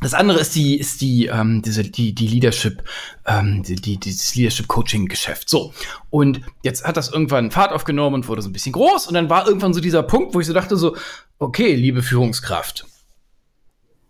Das 0.00 0.14
andere 0.14 0.38
ist 0.38 0.54
die, 0.54 0.78
ist 0.78 1.02
die, 1.02 1.26
ähm, 1.26 1.60
diese, 1.62 1.82
die, 1.82 2.14
die 2.14 2.26
Leadership, 2.26 2.82
ähm, 3.26 3.62
die, 3.62 3.74
die, 3.74 3.98
dieses 3.98 4.34
Leadership-Coaching-Geschäft. 4.34 5.48
So. 5.48 5.74
Und 6.08 6.40
jetzt 6.62 6.84
hat 6.84 6.96
das 6.96 7.10
irgendwann 7.10 7.50
Fahrt 7.50 7.72
aufgenommen 7.72 8.14
und 8.14 8.28
wurde 8.28 8.40
so 8.40 8.48
ein 8.48 8.52
bisschen 8.52 8.72
groß. 8.72 9.06
Und 9.06 9.14
dann 9.14 9.28
war 9.28 9.46
irgendwann 9.46 9.74
so 9.74 9.80
dieser 9.80 10.02
Punkt, 10.02 10.34
wo 10.34 10.40
ich 10.40 10.46
so 10.46 10.54
dachte 10.54 10.76
so, 10.76 10.96
okay, 11.38 11.74
liebe 11.74 12.02
Führungskraft, 12.02 12.86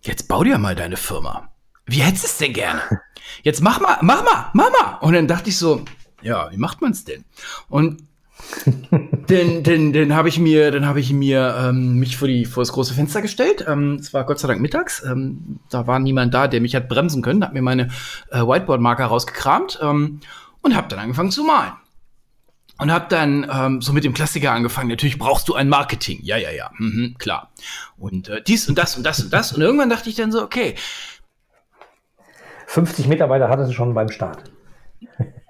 jetzt 0.02 0.28
bau 0.28 0.44
dir 0.44 0.58
mal 0.58 0.76
deine 0.76 0.96
Firma. 0.96 1.52
Wie 1.86 2.02
hättest 2.02 2.22
du 2.22 2.28
es 2.28 2.38
denn 2.38 2.52
gerne? 2.52 2.82
Jetzt 3.42 3.62
mach 3.62 3.80
mal, 3.80 3.98
mach 4.00 4.24
mal, 4.24 4.50
mach 4.54 4.70
mal. 4.70 4.98
Und 5.00 5.12
dann 5.12 5.26
dachte 5.26 5.50
ich 5.50 5.56
so, 5.56 5.84
ja, 6.22 6.50
wie 6.52 6.56
macht 6.56 6.80
man's 6.80 7.04
denn? 7.04 7.24
Und 7.68 8.02
den, 9.28 9.62
den, 9.62 9.92
den 9.92 10.14
habe 10.14 10.28
ich 10.28 10.38
mir, 10.38 10.70
dann 10.70 10.86
habe 10.86 11.00
ich 11.00 11.12
mir 11.12 11.56
ähm, 11.58 11.98
mich 11.98 12.16
vor 12.16 12.28
die 12.28 12.44
vor 12.44 12.62
das 12.62 12.72
große 12.72 12.94
Fenster 12.94 13.22
gestellt. 13.22 13.64
Ähm, 13.68 13.94
es 14.00 14.12
war 14.12 14.24
Gott 14.24 14.38
sei 14.38 14.48
Dank 14.48 14.60
mittags. 14.60 15.04
Ähm, 15.04 15.60
da 15.70 15.86
war 15.86 15.98
niemand 15.98 16.34
da, 16.34 16.48
der 16.48 16.60
mich 16.60 16.74
hat 16.74 16.88
bremsen 16.88 17.22
können. 17.22 17.44
Hat 17.44 17.52
mir 17.52 17.62
meine 17.62 17.88
äh, 18.30 18.40
Whiteboard-Marker 18.40 19.06
rausgekramt 19.06 19.78
ähm, 19.82 20.20
und 20.62 20.76
habe 20.76 20.88
dann 20.88 20.98
angefangen 20.98 21.30
zu 21.30 21.44
malen. 21.44 21.72
Und 22.78 22.90
habe 22.90 23.06
dann 23.10 23.46
ähm, 23.52 23.82
so 23.82 23.92
mit 23.92 24.04
dem 24.04 24.14
Klassiker 24.14 24.52
angefangen. 24.52 24.88
Natürlich 24.88 25.18
brauchst 25.18 25.48
du 25.48 25.54
ein 25.54 25.68
Marketing. 25.68 26.20
Ja, 26.22 26.38
ja, 26.38 26.50
ja, 26.50 26.70
mhm, 26.78 27.14
klar. 27.18 27.52
Und 27.98 28.30
äh, 28.30 28.42
dies 28.42 28.68
und 28.68 28.78
das 28.78 28.96
und 28.96 29.04
das 29.04 29.20
und 29.20 29.32
das. 29.32 29.52
Und 29.52 29.60
irgendwann 29.60 29.90
dachte 29.90 30.08
ich 30.08 30.16
dann 30.16 30.32
so, 30.32 30.42
okay. 30.42 30.74
50 32.66 33.06
Mitarbeiter 33.08 33.48
hattest 33.48 33.70
du 33.70 33.74
schon 33.74 33.92
beim 33.92 34.10
Start 34.10 34.44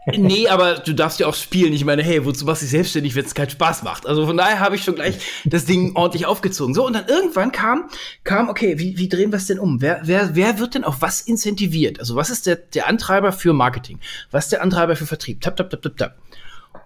nee, 0.07 0.49
aber 0.49 0.77
du 0.77 0.95
darfst 0.95 1.21
ja 1.21 1.27
auch 1.27 1.35
spielen. 1.35 1.73
Ich 1.73 1.85
meine, 1.85 2.03
hey, 2.03 2.25
wozu 2.25 2.45
machst 2.45 2.63
du 2.63 2.65
dich 2.65 2.71
selbstständig, 2.71 3.15
wenn 3.15 3.25
es 3.25 3.35
keinen 3.35 3.51
Spaß 3.51 3.83
macht? 3.83 4.07
Also 4.07 4.27
von 4.27 4.37
daher 4.37 4.61
habe 4.61 4.77
ich 4.77 4.85
schon 4.85 4.95
gleich 4.95 5.19
das 5.45 5.65
Ding 5.65 5.95
ordentlich 5.95 6.27
aufgezogen. 6.27 6.75
So, 6.75 6.87
und 6.87 6.95
dann 6.95 7.07
irgendwann 7.07 7.53
kam, 7.53 7.89
kam, 8.25 8.49
okay, 8.49 8.79
wie, 8.79 8.97
wie 8.99 9.09
drehen 9.09 9.33
wir 9.33 9.37
es 9.37 9.47
denn 9.47 9.59
um? 9.59 9.81
Wer, 9.81 10.01
wer, 10.05 10.35
wer 10.35 10.59
wird 10.59 10.75
denn 10.75 10.85
auf 10.85 11.03
was 11.03 11.21
incentiviert? 11.21 12.01
Also 12.01 12.17
was 12.17 12.31
ist 12.31 12.47
der, 12.47 12.57
der 12.57 12.89
Antreiber 12.89 13.33
für 13.33 13.53
Marketing? 13.53 14.01
Was 14.31 14.47
ist 14.47 14.53
der 14.53 14.63
Antreiber 14.63 14.97
für 14.97 15.07
Vertrieb? 15.07 15.41
Tap, 15.41 15.57
tap, 15.57 15.71
tap, 15.71 15.83
tap, 15.83 15.97
tap. 15.97 16.17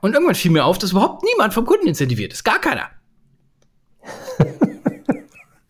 Und 0.01 0.15
irgendwann 0.15 0.35
fiel 0.35 0.51
mir 0.51 0.65
auf, 0.65 0.79
dass 0.79 0.93
überhaupt 0.93 1.25
niemand 1.25 1.55
vom 1.55 1.67
Kunden 1.67 1.87
incentiviert 1.87 2.33
ist. 2.33 2.45
Gar 2.45 2.61
keiner. 2.61 2.91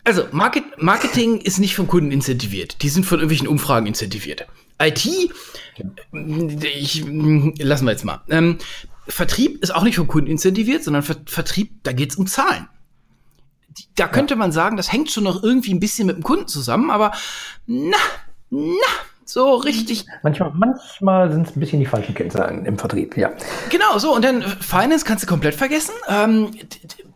Also, 0.07 0.27
Market, 0.31 0.63
Marketing 0.77 1.41
ist 1.41 1.57
nicht 1.57 1.75
vom 1.75 1.87
Kunden 1.87 2.11
incentiviert. 2.11 2.83
Die 2.83 2.89
sind 2.89 3.07
von 3.07 3.17
irgendwelchen 3.17 3.47
Umfragen 3.47 3.87
incentiviert. 3.87 4.45
IT, 4.79 5.05
ich, 6.61 7.05
lassen 7.59 7.85
wir 7.85 7.91
jetzt 7.91 8.05
mal. 8.05 8.21
Ähm, 8.29 8.57
Vertrieb 9.07 9.61
ist 9.61 9.73
auch 9.73 9.83
nicht 9.83 9.95
vom 9.95 10.07
Kunden 10.07 10.29
incentiviert, 10.29 10.83
sondern 10.83 11.03
Ver 11.03 11.17
Vertrieb, 11.25 11.83
da 11.83 11.91
geht 11.91 12.11
es 12.11 12.15
um 12.17 12.27
Zahlen. 12.27 12.67
Da 13.95 14.07
könnte 14.07 14.33
ja. 14.33 14.37
man 14.37 14.51
sagen, 14.51 14.77
das 14.77 14.91
hängt 14.91 15.11
schon 15.11 15.25
noch 15.25 15.43
irgendwie 15.43 15.73
ein 15.73 15.79
bisschen 15.79 16.07
mit 16.07 16.15
dem 16.15 16.23
Kunden 16.23 16.47
zusammen, 16.47 16.89
aber 16.89 17.11
na, 17.67 17.97
na, 18.49 18.61
so 19.25 19.55
richtig. 19.55 20.05
Manchmal, 20.23 20.51
manchmal 20.55 21.31
sind 21.31 21.47
es 21.47 21.55
ein 21.55 21.59
bisschen 21.59 21.79
die 21.79 21.85
falschen 21.85 22.13
Kennzahlen 22.13 22.65
im 22.65 22.77
Vertrieb, 22.77 23.17
ja. 23.17 23.31
Genau, 23.69 23.97
so. 23.97 24.15
Und 24.15 24.23
dann 24.23 24.43
Finance 24.43 25.03
kannst 25.03 25.23
du 25.23 25.27
komplett 25.27 25.55
vergessen. 25.55 25.93
Ähm, 26.07 26.51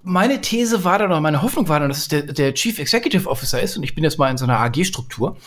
meine 0.04 0.42
These 0.42 0.84
war 0.84 1.00
dann, 1.00 1.12
oder 1.12 1.22
meine 1.22 1.42
Hoffnung 1.42 1.68
war 1.68 1.80
dann, 1.80 1.90
dass 1.90 2.00
es 2.00 2.08
der, 2.08 2.24
der 2.24 2.54
Chief 2.54 2.80
Executive 2.80 3.30
Officer 3.30 3.62
ist 3.62 3.78
und 3.78 3.84
ich 3.84 3.96
bin 3.96 4.04
jetzt 4.04 4.18
mal 4.18 4.30
in 4.30 4.38
so 4.38 4.46
einer 4.46 4.60
AG-Struktur. 4.60 5.38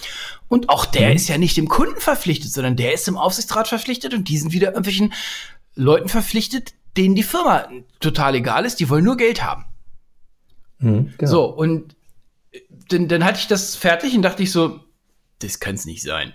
Und 0.49 0.69
auch 0.69 0.85
der 0.87 1.11
mhm. 1.11 1.17
ist 1.17 1.29
ja 1.29 1.39
nicht 1.39 1.57
dem 1.57 1.69
Kunden 1.69 2.01
verpflichtet, 2.01 2.53
sondern 2.53 2.77
der 2.77 2.93
ist 2.93 3.09
im 3.09 3.17
Aufsichtsrat 3.17 3.69
verpflichtet 3.69 4.15
und 4.15 4.29
die 4.29 4.39
sind 4.39 4.53
wieder 4.53 4.69
irgendwelchen 4.69 5.13
Leuten 5.75 6.09
verpflichtet, 6.09 6.75
denen 6.97 7.15
die 7.15 7.23
Firma 7.23 7.69
total 8.01 8.35
egal 8.35 8.65
ist, 8.65 8.81
die 8.81 8.89
wollen 8.89 9.05
nur 9.05 9.17
Geld 9.17 9.43
haben. 9.43 9.65
Mhm, 10.79 11.15
genau. 11.17 11.31
So, 11.31 11.45
und 11.47 11.97
dann, 12.89 13.09
dann 13.09 13.25
hatte 13.25 13.39
ich 13.41 13.47
das 13.47 13.77
fertig 13.77 14.15
und 14.15 14.23
dachte 14.23 14.43
ich 14.43 14.53
so, 14.53 14.81
das 15.39 15.61
kann 15.61 15.75
es 15.75 15.87
nicht 15.87 16.03
sein. 16.03 16.35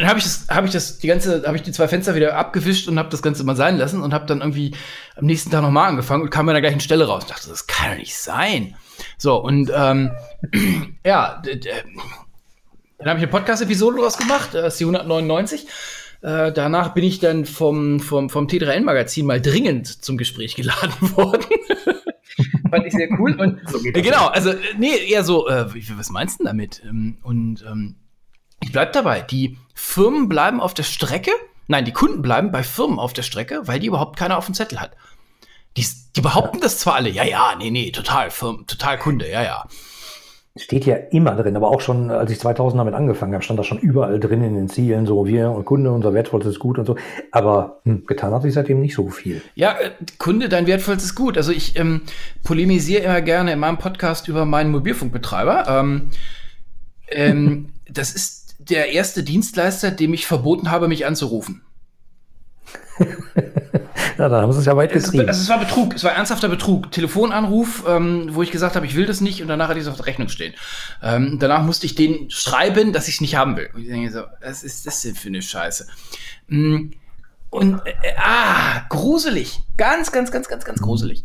Dann 0.00 0.08
habe 0.08 0.18
ich 0.18 0.24
das, 0.24 0.46
habe 0.48 0.66
ich 0.66 0.72
das, 0.72 0.98
die 0.98 1.08
ganze, 1.08 1.42
habe 1.46 1.56
ich 1.56 1.62
die 1.62 1.72
zwei 1.72 1.86
Fenster 1.86 2.14
wieder 2.14 2.34
abgewischt 2.34 2.88
und 2.88 2.98
habe 2.98 3.10
das 3.10 3.20
Ganze 3.20 3.44
mal 3.44 3.54
sein 3.54 3.76
lassen 3.76 4.00
und 4.00 4.14
habe 4.14 4.24
dann 4.24 4.40
irgendwie 4.40 4.74
am 5.14 5.26
nächsten 5.26 5.50
Tag 5.50 5.60
nochmal 5.60 5.90
angefangen 5.90 6.22
und 6.22 6.30
kam 6.30 6.48
an 6.48 6.54
der 6.54 6.62
gleichen 6.62 6.80
Stelle 6.80 7.06
raus. 7.06 7.24
Ich 7.24 7.30
dachte, 7.30 7.50
das 7.50 7.66
kann 7.66 7.90
doch 7.90 7.98
nicht 7.98 8.16
sein. 8.16 8.74
So, 9.18 9.36
und 9.36 9.70
ähm, 9.74 10.10
ja, 11.04 11.42
dann 11.42 13.08
habe 13.08 13.18
ich 13.18 13.24
eine 13.24 13.26
Podcast-Episode 13.26 13.98
draus 13.98 14.16
gemacht, 14.16 14.50
das 14.54 14.74
ist 14.74 14.80
die 14.80 14.84
199. 14.84 15.66
Äh, 16.22 16.52
danach 16.52 16.94
bin 16.94 17.04
ich 17.04 17.18
dann 17.18 17.44
vom, 17.44 18.00
vom, 18.00 18.30
vom 18.30 18.46
T3N-Magazin 18.46 19.26
mal 19.26 19.40
dringend 19.40 19.86
zum 19.86 20.16
Gespräch 20.16 20.54
geladen 20.54 20.92
worden. 21.16 21.44
Fand 22.70 22.86
ich 22.86 22.92
sehr 22.94 23.08
cool. 23.18 23.38
Und 23.38 23.60
so 23.68 23.78
äh, 23.84 24.00
genau, 24.00 24.28
also, 24.28 24.54
nee, 24.78 24.96
eher 25.08 25.24
so, 25.24 25.46
äh, 25.46 25.66
was 25.96 26.10
meinst 26.10 26.40
du 26.40 26.44
damit? 26.44 26.82
Ähm, 26.88 27.18
und 27.22 27.64
ähm, 27.70 27.96
ich 28.62 28.72
bleib 28.72 28.92
dabei. 28.92 29.22
Die 29.22 29.58
Firmen 29.74 30.28
bleiben 30.28 30.60
auf 30.60 30.74
der 30.74 30.82
Strecke. 30.82 31.30
Nein, 31.66 31.84
die 31.84 31.92
Kunden 31.92 32.22
bleiben 32.22 32.52
bei 32.52 32.62
Firmen 32.62 32.98
auf 32.98 33.12
der 33.12 33.22
Strecke, 33.22 33.62
weil 33.64 33.80
die 33.80 33.86
überhaupt 33.86 34.18
keiner 34.18 34.36
auf 34.36 34.46
dem 34.46 34.54
Zettel 34.54 34.80
hat. 34.80 34.92
Die, 35.76 35.86
die 36.16 36.20
behaupten 36.20 36.60
das 36.60 36.78
zwar 36.78 36.96
alle, 36.96 37.10
ja, 37.10 37.24
ja, 37.24 37.54
nee, 37.56 37.70
nee, 37.70 37.92
total, 37.92 38.30
Firmen, 38.30 38.66
total 38.66 38.98
Kunde, 38.98 39.30
ja, 39.30 39.42
ja. 39.42 39.64
Steht 40.56 40.84
ja 40.84 40.96
immer 40.96 41.36
drin, 41.36 41.54
aber 41.54 41.68
auch 41.68 41.80
schon, 41.80 42.10
als 42.10 42.32
ich 42.32 42.40
2000 42.40 42.80
damit 42.80 42.94
angefangen 42.94 43.32
habe, 43.34 43.44
stand 43.44 43.60
das 43.60 43.68
schon 43.68 43.78
überall 43.78 44.18
drin 44.18 44.42
in 44.42 44.54
den 44.54 44.68
Zielen, 44.68 45.06
so 45.06 45.24
wir 45.24 45.52
und 45.52 45.64
Kunde, 45.64 45.92
unser 45.92 46.12
wertvollstes 46.12 46.58
Gut 46.58 46.76
und 46.76 46.86
so. 46.86 46.96
Aber 47.30 47.80
hm, 47.84 48.04
getan 48.04 48.34
hat 48.34 48.42
sich 48.42 48.54
seitdem 48.54 48.80
nicht 48.80 48.96
so 48.96 49.08
viel. 49.10 49.42
Ja, 49.54 49.78
äh, 49.78 49.92
Kunde, 50.18 50.48
dein 50.48 50.66
wertvollstes 50.66 51.14
Gut. 51.14 51.36
Also 51.36 51.52
ich 51.52 51.78
ähm, 51.78 52.02
polemisiere 52.42 53.04
immer 53.04 53.20
gerne 53.20 53.52
in 53.52 53.60
meinem 53.60 53.78
Podcast 53.78 54.26
über 54.26 54.44
meinen 54.44 54.72
Mobilfunkbetreiber. 54.72 55.68
Ähm, 55.68 56.10
ähm, 57.10 57.68
das 57.88 58.12
ist 58.12 58.39
der 58.68 58.92
erste 58.92 59.22
Dienstleister, 59.22 59.90
dem 59.90 60.14
ich 60.14 60.26
verboten 60.26 60.70
habe, 60.70 60.88
mich 60.88 61.06
anzurufen. 61.06 61.62
Ja, 64.18 64.28
da 64.28 64.42
haben 64.42 64.52
sie 64.52 64.58
es 64.58 64.66
ja 64.66 64.76
weit 64.76 64.92
getrieben. 64.92 65.26
Es, 65.30 65.40
es, 65.40 65.48
war 65.48 65.58
Betrug, 65.58 65.94
es 65.94 66.04
war 66.04 66.12
ernsthafter 66.12 66.50
Betrug. 66.50 66.92
Telefonanruf, 66.92 67.84
ähm, 67.88 68.28
wo 68.32 68.42
ich 68.42 68.50
gesagt 68.50 68.76
habe, 68.76 68.84
ich 68.84 68.94
will 68.94 69.06
das 69.06 69.22
nicht 69.22 69.40
und 69.40 69.48
danach 69.48 69.68
hatte 69.68 69.78
ich 69.78 69.86
es 69.86 69.90
auf 69.90 69.96
der 69.96 70.04
Rechnung 70.04 70.28
stehen. 70.28 70.52
Ähm, 71.02 71.38
danach 71.40 71.62
musste 71.62 71.86
ich 71.86 71.94
denen 71.94 72.30
schreiben, 72.30 72.92
dass 72.92 73.08
ich 73.08 73.14
es 73.14 73.20
nicht 73.22 73.36
haben 73.36 73.56
will. 73.56 73.70
Und 73.72 73.80
ich 73.80 73.88
denke 73.88 74.10
so, 74.10 74.24
was 74.42 74.62
ist 74.62 74.86
das 74.86 75.00
denn 75.00 75.14
für 75.14 75.28
eine 75.28 75.40
Scheiße? 75.40 75.86
Mm, 76.48 76.90
und 77.48 77.80
äh, 77.86 77.90
äh, 77.90 78.14
ah, 78.18 78.84
gruselig. 78.90 79.60
Ganz, 79.78 80.12
ganz, 80.12 80.30
ganz, 80.30 80.48
ganz, 80.48 80.66
ganz 80.66 80.82
gruselig. 80.82 81.24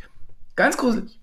Ganz 0.55 0.77
gruselig. 0.77 1.19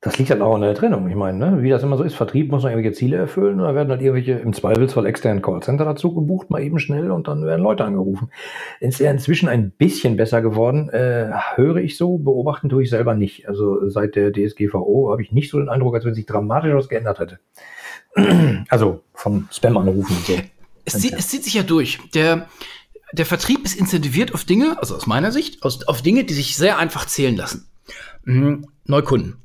Das 0.00 0.16
liegt 0.16 0.30
halt 0.30 0.42
auch 0.42 0.54
an 0.54 0.60
der 0.60 0.76
Trennung. 0.76 1.08
Ich 1.08 1.16
meine, 1.16 1.38
ne? 1.38 1.62
wie 1.62 1.70
das 1.70 1.82
immer 1.82 1.96
so 1.96 2.04
ist, 2.04 2.14
Vertrieb 2.14 2.52
muss 2.52 2.62
noch 2.62 2.70
irgendwelche 2.70 2.96
Ziele 2.96 3.16
erfüllen 3.16 3.58
da 3.58 3.74
werden 3.74 3.90
halt 3.90 4.00
irgendwelche 4.00 4.32
im 4.34 4.52
Zweifelsfall 4.52 5.06
externen 5.06 5.42
Callcenter 5.42 5.84
dazu 5.84 6.14
gebucht, 6.14 6.50
mal 6.50 6.62
eben 6.62 6.78
schnell 6.78 7.10
und 7.10 7.26
dann 7.26 7.44
werden 7.44 7.62
Leute 7.62 7.84
angerufen. 7.84 8.30
Ist 8.78 9.00
ja 9.00 9.10
inzwischen 9.10 9.48
ein 9.48 9.72
bisschen 9.72 10.16
besser 10.16 10.40
geworden, 10.40 10.88
äh, 10.90 11.32
höre 11.56 11.78
ich 11.78 11.96
so, 11.96 12.18
beobachten 12.18 12.68
tue 12.68 12.84
ich 12.84 12.90
selber 12.90 13.14
nicht. 13.14 13.48
Also 13.48 13.88
seit 13.88 14.14
der 14.14 14.32
DSGVO 14.32 15.10
habe 15.10 15.22
ich 15.22 15.32
nicht 15.32 15.50
so 15.50 15.58
den 15.58 15.68
Eindruck, 15.68 15.96
als 15.96 16.04
wenn 16.04 16.14
sich 16.14 16.26
dramatisch 16.26 16.74
was 16.74 16.88
geändert 16.88 17.18
hätte. 17.18 17.40
also 18.68 19.02
von 19.14 19.48
Spam-Anrufen 19.50 20.16
und 20.16 20.26
so. 20.26 20.34
Es 20.84 21.00
zieht, 21.00 21.14
es 21.14 21.28
zieht 21.28 21.42
sich 21.42 21.54
ja 21.54 21.64
durch. 21.64 21.98
Der, 22.14 22.46
der 23.12 23.26
Vertrieb 23.26 23.64
ist 23.64 23.78
incentiviert 23.78 24.32
auf 24.32 24.44
Dinge, 24.44 24.76
also 24.78 24.94
aus 24.94 25.08
meiner 25.08 25.32
Sicht, 25.32 25.64
aus, 25.64 25.86
auf 25.88 26.02
Dinge, 26.02 26.22
die 26.22 26.34
sich 26.34 26.56
sehr 26.56 26.78
einfach 26.78 27.06
zählen 27.06 27.36
lassen. 27.36 27.68
Mhm. 28.24 28.66
Neukunden. 28.84 29.42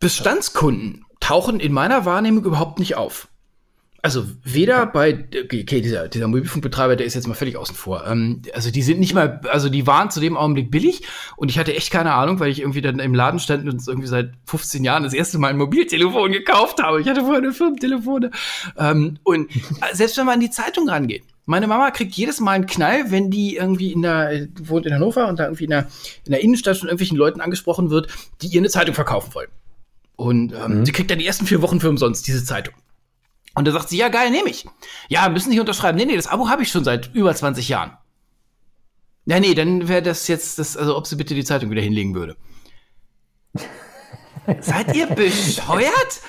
Bestandskunden 0.00 1.04
tauchen 1.20 1.60
in 1.60 1.72
meiner 1.72 2.04
Wahrnehmung 2.04 2.44
überhaupt 2.44 2.78
nicht 2.78 2.96
auf. 2.96 3.28
Also 4.00 4.24
weder 4.44 4.86
bei, 4.86 5.26
okay, 5.44 5.80
dieser, 5.80 6.06
dieser 6.08 6.28
Mobilfunkbetreiber, 6.28 6.94
der 6.94 7.04
ist 7.04 7.14
jetzt 7.14 7.26
mal 7.26 7.34
völlig 7.34 7.56
außen 7.56 7.74
vor. 7.74 8.06
Ähm, 8.06 8.42
also 8.54 8.70
die 8.70 8.82
sind 8.82 9.00
nicht 9.00 9.12
mal, 9.12 9.40
also 9.50 9.68
die 9.68 9.88
waren 9.88 10.10
zu 10.10 10.20
dem 10.20 10.36
Augenblick 10.36 10.70
billig 10.70 11.02
und 11.36 11.50
ich 11.50 11.58
hatte 11.58 11.74
echt 11.74 11.90
keine 11.90 12.14
Ahnung, 12.14 12.38
weil 12.38 12.50
ich 12.50 12.60
irgendwie 12.60 12.80
dann 12.80 13.00
im 13.00 13.12
Laden 13.12 13.40
stand 13.40 13.68
und 13.68 13.86
irgendwie 13.88 14.06
seit 14.06 14.30
15 14.46 14.84
Jahren 14.84 15.02
das 15.02 15.14
erste 15.14 15.38
Mal 15.38 15.48
ein 15.48 15.56
Mobiltelefon 15.56 16.30
gekauft 16.30 16.80
habe. 16.80 17.00
Ich 17.00 17.08
hatte 17.08 17.22
vorher 17.22 17.38
eine 17.38 17.52
Firmentelefone. 17.52 18.30
Ähm, 18.76 19.18
und 19.24 19.50
selbst 19.92 20.16
wenn 20.16 20.26
man 20.26 20.36
in 20.36 20.46
die 20.46 20.50
Zeitung 20.50 20.88
rangeht, 20.88 21.24
meine 21.44 21.66
Mama 21.66 21.90
kriegt 21.90 22.14
jedes 22.14 22.38
Mal 22.38 22.52
einen 22.52 22.66
Knall, 22.66 23.10
wenn 23.10 23.30
die 23.30 23.56
irgendwie 23.56 23.92
in 23.92 24.02
der, 24.02 24.46
wohnt 24.60 24.86
in 24.86 24.94
Hannover 24.94 25.26
und 25.26 25.40
da 25.40 25.44
irgendwie 25.44 25.64
in 25.64 25.70
der, 25.70 25.88
in 26.24 26.32
der 26.32 26.42
Innenstadt 26.42 26.76
von 26.76 26.88
irgendwelchen 26.88 27.16
Leuten 27.16 27.40
angesprochen 27.40 27.90
wird, 27.90 28.08
die 28.42 28.46
ihr 28.46 28.60
eine 28.60 28.68
Zeitung 28.68 28.94
verkaufen 28.94 29.34
wollen. 29.34 29.48
Und 30.18 30.52
ähm, 30.52 30.80
mhm. 30.80 30.84
sie 30.84 30.90
kriegt 30.90 31.12
dann 31.12 31.20
die 31.20 31.26
ersten 31.26 31.46
vier 31.46 31.62
Wochen 31.62 31.78
für 31.78 31.88
umsonst, 31.88 32.26
diese 32.26 32.44
Zeitung. 32.44 32.74
Und 33.54 33.68
da 33.68 33.70
sagt 33.70 33.88
sie, 33.88 33.96
ja 33.96 34.08
geil, 34.08 34.32
nehme 34.32 34.50
ich. 34.50 34.66
Ja, 35.08 35.28
müssen 35.28 35.50
nicht 35.50 35.60
unterschreiben. 35.60 35.96
Nee, 35.96 36.06
nee, 36.06 36.16
das 36.16 36.26
Abo 36.26 36.48
habe 36.48 36.64
ich 36.64 36.70
schon 36.70 36.82
seit 36.82 37.14
über 37.14 37.32
20 37.32 37.68
Jahren. 37.68 37.96
Ja, 39.26 39.38
nee, 39.38 39.54
dann 39.54 39.86
wäre 39.86 40.02
das 40.02 40.26
jetzt, 40.26 40.58
das, 40.58 40.76
also 40.76 40.96
ob 40.96 41.06
sie 41.06 41.14
bitte 41.14 41.36
die 41.36 41.44
Zeitung 41.44 41.70
wieder 41.70 41.82
hinlegen 41.82 42.16
würde. 42.16 42.36
Seid 44.60 44.96
ihr 44.96 45.06
bescheuert? 45.06 46.20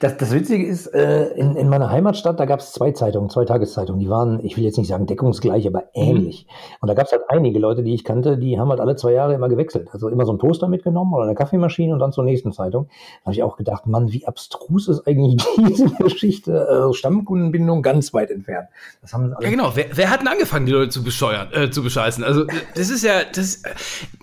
Das, 0.00 0.16
das 0.16 0.32
Witzige 0.32 0.66
ist, 0.66 0.86
äh, 0.88 1.28
in, 1.34 1.56
in 1.56 1.68
meiner 1.68 1.90
Heimatstadt, 1.90 2.38
da 2.38 2.44
gab 2.44 2.60
es 2.60 2.72
zwei 2.72 2.92
Zeitungen, 2.92 3.30
zwei 3.30 3.44
Tageszeitungen. 3.44 4.00
Die 4.00 4.08
waren, 4.08 4.44
ich 4.44 4.56
will 4.56 4.64
jetzt 4.64 4.78
nicht 4.78 4.88
sagen 4.88 5.06
deckungsgleich, 5.06 5.66
aber 5.66 5.84
mhm. 5.94 6.02
ähnlich. 6.02 6.46
Mhm. 6.46 6.76
Und 6.80 6.88
da 6.88 6.94
gab 6.94 7.06
es 7.06 7.12
halt 7.12 7.22
einige 7.28 7.58
Leute, 7.58 7.82
die 7.82 7.94
ich 7.94 8.04
kannte, 8.04 8.38
die 8.38 8.58
haben 8.58 8.68
halt 8.68 8.80
alle 8.80 8.96
zwei 8.96 9.12
Jahre 9.12 9.34
immer 9.34 9.48
gewechselt. 9.48 9.88
Also 9.92 10.08
immer 10.08 10.26
so 10.26 10.32
ein 10.32 10.38
Poster 10.38 10.68
mitgenommen 10.68 11.12
oder 11.14 11.24
eine 11.24 11.34
Kaffeemaschine 11.34 11.92
und 11.92 11.98
dann 11.98 12.12
zur 12.12 12.24
nächsten 12.24 12.52
Zeitung. 12.52 12.88
Da 13.20 13.26
habe 13.26 13.34
ich 13.34 13.42
auch 13.42 13.56
gedacht, 13.56 13.86
Mann, 13.86 14.12
wie 14.12 14.26
abstrus 14.26 14.88
ist 14.88 15.06
eigentlich 15.06 15.36
diese 15.68 15.88
Geschichte? 15.90 16.66
Also 16.68 16.92
Stammkundenbindung 16.92 17.82
ganz 17.82 18.12
weit 18.12 18.30
entfernt. 18.30 18.68
Das 19.02 19.12
haben 19.12 19.34
ja, 19.40 19.50
genau. 19.50 19.72
Wer, 19.74 19.86
wer 19.94 20.10
hat 20.10 20.20
denn 20.20 20.28
angefangen, 20.28 20.66
die 20.66 20.72
Leute 20.72 20.90
zu 20.90 21.02
bescheuern, 21.02 21.48
äh, 21.52 21.70
zu 21.70 21.82
bescheißen? 21.82 22.24
Also 22.24 22.44
das 22.74 22.90
ist 22.90 23.04
ja, 23.04 23.22
das, 23.24 23.62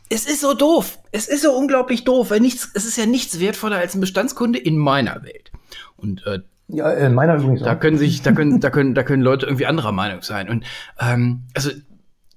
es 0.10 0.28
ist 0.28 0.42
so 0.42 0.54
doof. 0.54 1.00
Es 1.18 1.28
ist 1.28 1.42
so 1.42 1.52
unglaublich 1.52 2.04
doof, 2.04 2.30
weil 2.30 2.40
nichts, 2.40 2.70
es 2.76 2.86
ist 2.86 2.98
ja 2.98 3.08
nichts 3.08 3.40
wertvoller 3.40 3.78
als 3.78 3.96
ein 3.96 4.02
Bestandskunde 4.02 4.60
in 4.60 4.78
meiner 4.78 5.24
Welt. 5.24 5.52
Und 5.96 6.26
äh, 6.28 6.40
ja, 6.68 6.92
in 6.92 7.16
meiner 7.16 7.36
übrigens. 7.36 7.64
Da 7.64 7.76
können 7.76 7.98
sich, 7.98 8.22
da 8.22 8.34
können, 8.34 8.60
da 8.60 8.70
können, 8.70 8.94
da 8.94 9.04
können 9.04 9.24
Leute 9.24 9.46
irgendwie 9.46 9.66
anderer 9.66 9.92
Meinung 9.92 10.22
sein. 10.22 10.48
Und 10.48 10.64
ähm, 11.00 11.44
also 11.56 11.72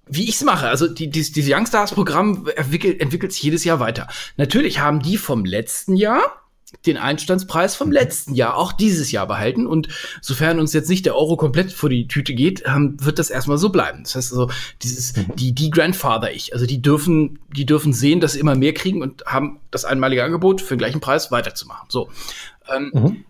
wie 0.07 0.29
ich's 0.29 0.43
mache, 0.43 0.69
also 0.69 0.89
die, 0.89 1.11
die, 1.11 1.31
dieses 1.31 1.55
Youngstars-Programm 1.55 2.49
entwickelt, 2.57 3.01
entwickelt 3.01 3.33
sich 3.33 3.43
jedes 3.43 3.65
Jahr 3.65 3.81
weiter. 3.81 4.09
Natürlich 4.37 4.81
haben 4.81 5.01
die 5.01 5.17
vom 5.17 5.45
letzten 5.45 5.95
Jahr 5.95 6.23
den 6.87 6.97
Einstandspreis 6.97 7.75
vom 7.75 7.93
letzten 7.93 8.35
Jahr 8.35 8.57
auch 8.57 8.73
dieses 8.73 9.13
Jahr 9.13 9.27
behalten. 9.27 9.67
Und 9.67 9.89
sofern 10.21 10.59
uns 10.59 10.73
jetzt 10.73 10.89
nicht 10.89 11.07
der 11.07 11.17
Euro 11.17 11.37
komplett 11.37 11.73
vor 11.73 11.89
die 11.89 12.09
Tüte 12.09 12.35
geht, 12.35 12.63
ähm, 12.67 12.97
wird 13.01 13.19
das 13.19 13.31
erstmal 13.31 13.59
so 13.59 13.71
bleiben. 13.71 14.05
Das 14.05 14.15
heißt 14.15 14.33
also, 14.33 14.51
dieses, 14.83 15.17
mhm. 15.17 15.37
die, 15.37 15.53
die 15.53 15.71
Grandfather-Ich, 15.71 16.53
also 16.53 16.67
die 16.67 16.81
dürfen, 16.81 17.39
die 17.55 17.67
dürfen 17.67 17.93
sehen, 17.93 18.21
dass 18.21 18.33
sie 18.33 18.41
immer 18.41 18.55
mehr 18.55 18.75
kriegen 18.75 19.03
und 19.03 19.25
haben 19.27 19.61
das 19.71 19.85
einmalige 19.85 20.25
Angebot 20.25 20.61
für 20.61 20.75
den 20.75 20.79
gleichen 20.79 21.01
Preis 21.01 21.31
weiterzumachen. 21.31 21.89
So. 21.91 22.11
Ähm, 22.75 22.91
mhm. 22.93 23.25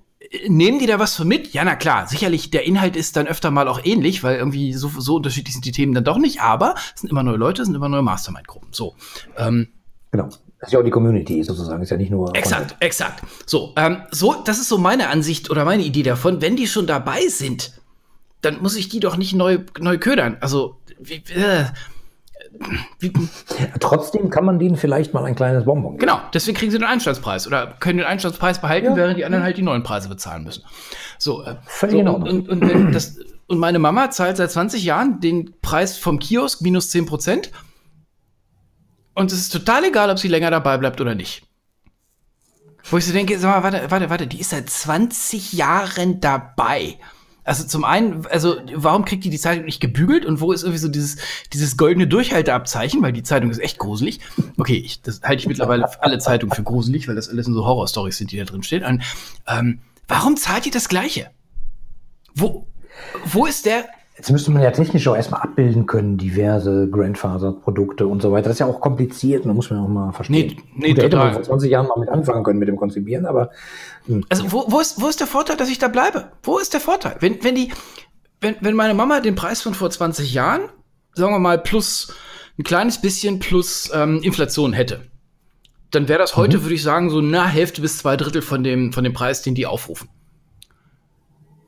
Nehmen 0.47 0.79
die 0.79 0.87
da 0.87 1.01
was 1.01 1.17
für 1.17 1.25
mit? 1.25 1.53
Ja, 1.55 1.65
na 1.65 1.75
klar. 1.75 2.07
Sicherlich, 2.07 2.51
der 2.51 2.65
Inhalt 2.65 2.95
ist 2.95 3.17
dann 3.17 3.27
öfter 3.27 3.51
mal 3.51 3.67
auch 3.67 3.81
ähnlich, 3.83 4.23
weil 4.23 4.37
irgendwie 4.37 4.75
so, 4.75 4.89
so 4.89 5.17
unterschiedlich 5.17 5.55
sind 5.55 5.65
die 5.65 5.73
Themen 5.73 5.93
dann 5.93 6.05
doch 6.05 6.19
nicht. 6.19 6.41
Aber 6.41 6.75
es 6.95 7.01
sind 7.01 7.11
immer 7.11 7.25
neue 7.25 7.37
Leute, 7.37 7.63
es 7.63 7.67
sind 7.67 7.75
immer 7.75 7.89
neue 7.89 8.03
Mastermind-Gruppen. 8.03 8.69
So. 8.71 8.95
Ähm, 9.37 9.69
genau. 10.13 10.29
Das 10.61 10.69
ist 10.69 10.73
ja 10.75 10.79
auch 10.79 10.85
die 10.85 10.91
Community 10.91 11.43
sozusagen, 11.43 11.83
ist 11.83 11.91
ja 11.91 11.97
nicht 11.97 12.11
nur. 12.11 12.37
Exakt, 12.37 12.77
exakt. 12.81 13.23
So, 13.47 13.73
ähm, 13.77 14.03
so, 14.11 14.35
das 14.45 14.59
ist 14.59 14.69
so 14.69 14.77
meine 14.77 15.09
Ansicht 15.09 15.51
oder 15.51 15.65
meine 15.65 15.83
Idee 15.83 16.03
davon. 16.03 16.43
Wenn 16.43 16.55
die 16.55 16.67
schon 16.67 16.87
dabei 16.87 17.27
sind, 17.29 17.73
dann 18.43 18.61
muss 18.61 18.77
ich 18.77 18.91
die 18.91 19.01
doch 19.01 19.17
nicht 19.17 19.35
neu, 19.35 19.61
neu 19.79 19.97
ködern. 19.97 20.37
Also, 20.41 20.77
wie, 20.99 21.23
äh, 21.35 21.65
wie, 22.99 23.13
Trotzdem 23.81 24.29
kann 24.29 24.45
man 24.45 24.59
denen 24.59 24.77
vielleicht 24.77 25.15
mal 25.15 25.25
ein 25.25 25.35
kleines 25.35 25.65
Bonbon 25.65 25.93
geben. 25.93 26.01
Genau, 26.01 26.21
deswegen 26.35 26.59
kriegen 26.59 26.71
sie 26.71 26.79
den 26.79 26.87
Einstandspreis 26.87 27.47
oder 27.47 27.77
können 27.81 27.99
den 27.99 28.07
Einstandspreis 28.07 28.61
behalten, 28.61 28.89
ja. 28.89 28.97
während 28.97 29.17
die 29.17 29.25
anderen 29.25 29.45
halt 29.45 29.57
die 29.57 29.63
neuen 29.63 29.83
Preise 29.83 30.11
bezahlen 30.11 30.45
müssen. 30.45 30.65
So, 31.17 31.43
äh, 31.43 31.57
Völlig 31.65 31.93
so, 31.93 31.99
genau. 31.99 32.17
Und, 32.17 32.51
und, 32.51 32.63
und, 32.63 32.93
das, 32.93 33.19
und 33.47 33.59
meine 33.59 33.79
Mama 33.79 34.11
zahlt 34.11 34.37
seit 34.37 34.51
20 34.51 34.85
Jahren 34.85 35.21
den 35.21 35.55
Preis 35.63 35.97
vom 35.97 36.19
Kiosk 36.19 36.61
minus 36.61 36.91
10 36.91 37.07
Prozent 37.07 37.51
und 39.15 39.33
es 39.33 39.39
ist 39.39 39.51
total 39.51 39.85
egal, 39.85 40.11
ob 40.11 40.19
sie 40.19 40.29
länger 40.29 40.51
dabei 40.51 40.79
bleibt 40.79 41.01
oder 41.01 41.15
nicht. 41.15 41.43
Wo 42.85 42.97
ich 42.97 43.05
so 43.05 43.13
denke, 43.13 43.39
sag 43.39 43.51
mal, 43.51 43.63
warte, 43.63 43.91
warte, 43.91 44.11
warte, 44.11 44.27
die 44.27 44.41
ist 44.41 44.51
seit 44.51 44.71
20 44.71 45.53
Jahren 45.53 46.21
dabei. 46.21 46.99
Also 47.45 47.65
zum 47.65 47.85
einen, 47.85 48.27
also 48.27 48.57
warum 48.75 49.05
kriegt 49.05 49.25
die 49.25 49.31
die 49.31 49.39
Zeitung 49.39 49.65
nicht 49.65 49.81
gebügelt 49.81 50.25
und 50.25 50.41
wo 50.41 50.53
ist 50.53 50.63
irgendwie 50.63 50.79
so 50.79 50.89
dieses, 50.89 51.17
dieses 51.53 51.77
goldene 51.77 52.07
Durchhalteabzeichen, 52.07 53.03
weil 53.03 53.13
die 53.13 53.23
Zeitung 53.23 53.51
ist 53.51 53.59
echt 53.59 53.79
gruselig. 53.79 54.21
Okay, 54.57 54.77
ich, 54.77 55.03
das 55.03 55.23
halte 55.23 55.41
ich 55.41 55.49
mittlerweile 55.49 55.89
alle 56.03 56.19
Zeitungen 56.19 56.55
für 56.55 56.63
gruselig, 56.63 57.09
weil 57.09 57.17
das 57.17 57.29
alles 57.29 57.47
so 57.47 57.67
Horrorstories 57.67 58.19
sind, 58.19 58.31
die 58.31 58.39
da 58.39 58.45
drin 58.45 58.63
stehen. 58.63 58.85
Und, 58.85 59.03
ähm, 59.49 59.81
warum 60.07 60.37
zahlt 60.37 60.67
ihr 60.67 60.73
das 60.73 60.89
Gleiche? 60.89 61.31
Wo, 62.35 62.67
wo 63.25 63.47
ist 63.47 63.67
der, 63.67 63.87
Jetzt 64.21 64.31
müsste 64.31 64.51
man 64.51 64.61
ja 64.61 64.71
technisch 64.71 65.09
auch 65.09 65.17
erstmal 65.17 65.41
abbilden 65.41 65.87
können, 65.87 66.19
diverse 66.19 66.91
Grandfather-Produkte 66.91 68.07
und 68.07 68.21
so 68.21 68.31
weiter. 68.31 68.51
Das 68.51 68.57
ist 68.57 68.59
ja 68.59 68.67
auch 68.67 68.79
kompliziert, 68.79 69.47
da 69.47 69.55
muss 69.55 69.71
man 69.71 69.79
auch 69.79 69.89
mal 69.89 70.13
verstehen. 70.13 70.57
Nee, 70.57 70.63
nee, 70.77 70.89
Gut, 70.89 70.99
da 70.99 71.03
hätte 71.05 71.17
man 71.17 71.33
vor 71.33 71.43
20 71.43 71.71
Jahren 71.71 71.87
mal 71.87 71.99
mit 71.99 72.11
anfangen 72.11 72.45
können 72.45 72.59
mit 72.59 72.69
dem 72.69 72.77
Konzipieren, 72.77 73.25
aber. 73.25 73.49
Mh. 74.07 74.17
Hm. 74.17 74.25
Also, 74.29 74.53
wo, 74.53 74.65
wo, 74.69 74.79
ist, 74.79 75.01
wo 75.01 75.09
ist 75.09 75.21
der 75.21 75.27
Vorteil, 75.27 75.57
dass 75.57 75.71
ich 75.71 75.79
da 75.79 75.89
bleibe? 75.89 76.33
Wo 76.43 76.59
ist 76.59 76.75
der 76.75 76.81
Vorteil? 76.81 77.17
Wenn, 77.21 77.43
wenn 77.43 77.55
die, 77.55 77.73
wenn, 78.43 78.57
wenn 78.61 78.75
meine 78.75 78.93
Mama 78.93 79.21
den 79.21 79.37
Preis 79.37 79.63
von 79.63 79.73
vor 79.73 79.89
20 79.89 80.35
Jahren, 80.35 80.69
sagen 81.15 81.33
wir 81.33 81.39
mal, 81.39 81.57
plus 81.57 82.13
ein 82.59 82.63
kleines 82.63 83.01
bisschen 83.01 83.39
plus 83.39 83.91
ähm, 83.95 84.21
Inflation 84.23 84.75
hätte, 84.75 85.01
dann 85.93 86.09
wäre 86.09 86.19
das 86.19 86.37
heute, 86.37 86.59
mhm. 86.59 86.65
würde 86.65 86.75
ich 86.75 86.83
sagen, 86.83 87.09
so 87.09 87.23
na 87.23 87.47
Hälfte 87.47 87.81
bis 87.81 87.97
zwei 87.97 88.19
Drittel 88.19 88.43
von 88.43 88.63
dem, 88.63 88.93
von 88.93 89.03
dem 89.03 89.15
Preis, 89.15 89.41
den 89.41 89.55
die 89.55 89.65
aufrufen. 89.65 90.11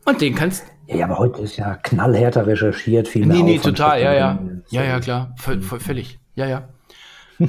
Und 0.05 0.21
den 0.21 0.35
kannst, 0.35 0.65
ja, 0.87 1.05
aber 1.05 1.19
heute 1.19 1.43
ist 1.43 1.57
ja 1.57 1.77
knallhärter 1.77 2.47
recherchiert, 2.47 3.09
viel 3.09 3.27
mehr. 3.27 3.37
Nee, 3.37 3.43
nee, 3.43 3.59
total, 3.59 4.01
ja, 4.01 4.13
ja. 4.13 4.39
Ja, 4.71 4.83
ja, 4.83 5.01
klar. 5.01 5.35
V 5.37 5.79
völlig. 5.79 6.19
Ja, 6.35 6.47
ja. 6.47 6.69
äh, 7.39 7.47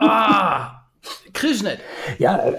ah! 0.00 0.82
Krishnet. 1.32 1.80
Ja, 2.18 2.38
äh, 2.38 2.58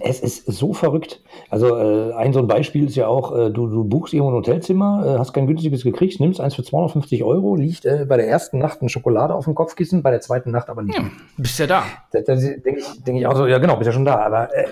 Es 0.00 0.20
ist 0.20 0.46
so 0.46 0.72
verrückt. 0.72 1.20
Also 1.50 1.76
äh, 1.76 2.14
ein 2.14 2.32
so 2.32 2.38
ein 2.38 2.46
Beispiel 2.46 2.86
ist 2.86 2.96
ja 2.96 3.06
auch, 3.06 3.36
äh, 3.36 3.50
du, 3.50 3.66
du 3.66 3.84
buchst 3.84 4.14
irgendwo 4.14 4.30
ein 4.30 4.36
Hotelzimmer, 4.36 5.04
äh, 5.04 5.18
hast 5.18 5.34
kein 5.34 5.46
günstiges 5.46 5.84
gekriegt, 5.84 6.20
nimmst 6.20 6.40
eins 6.40 6.54
für 6.54 6.62
250 6.64 7.22
Euro, 7.22 7.54
liegt 7.54 7.84
äh, 7.84 8.06
bei 8.08 8.16
der 8.16 8.28
ersten 8.28 8.58
Nacht 8.58 8.80
eine 8.80 8.88
Schokolade 8.88 9.34
auf 9.34 9.44
dem 9.44 9.54
Kopfkissen, 9.54 10.02
bei 10.02 10.10
der 10.10 10.22
zweiten 10.22 10.50
Nacht 10.50 10.70
aber 10.70 10.82
nicht. 10.82 10.98
Ja, 10.98 11.04
bist 11.36 11.58
ja 11.58 11.66
da. 11.66 11.84
Da, 12.12 12.20
da 12.22 12.34
denke 12.34 12.78
ich, 12.78 13.04
denk 13.04 13.18
ich 13.18 13.26
auch 13.26 13.36
so, 13.36 13.46
ja 13.46 13.58
genau, 13.58 13.76
bist 13.76 13.86
ja 13.88 13.92
schon 13.92 14.06
da, 14.06 14.20
aber 14.20 14.48
äh, 14.54 14.64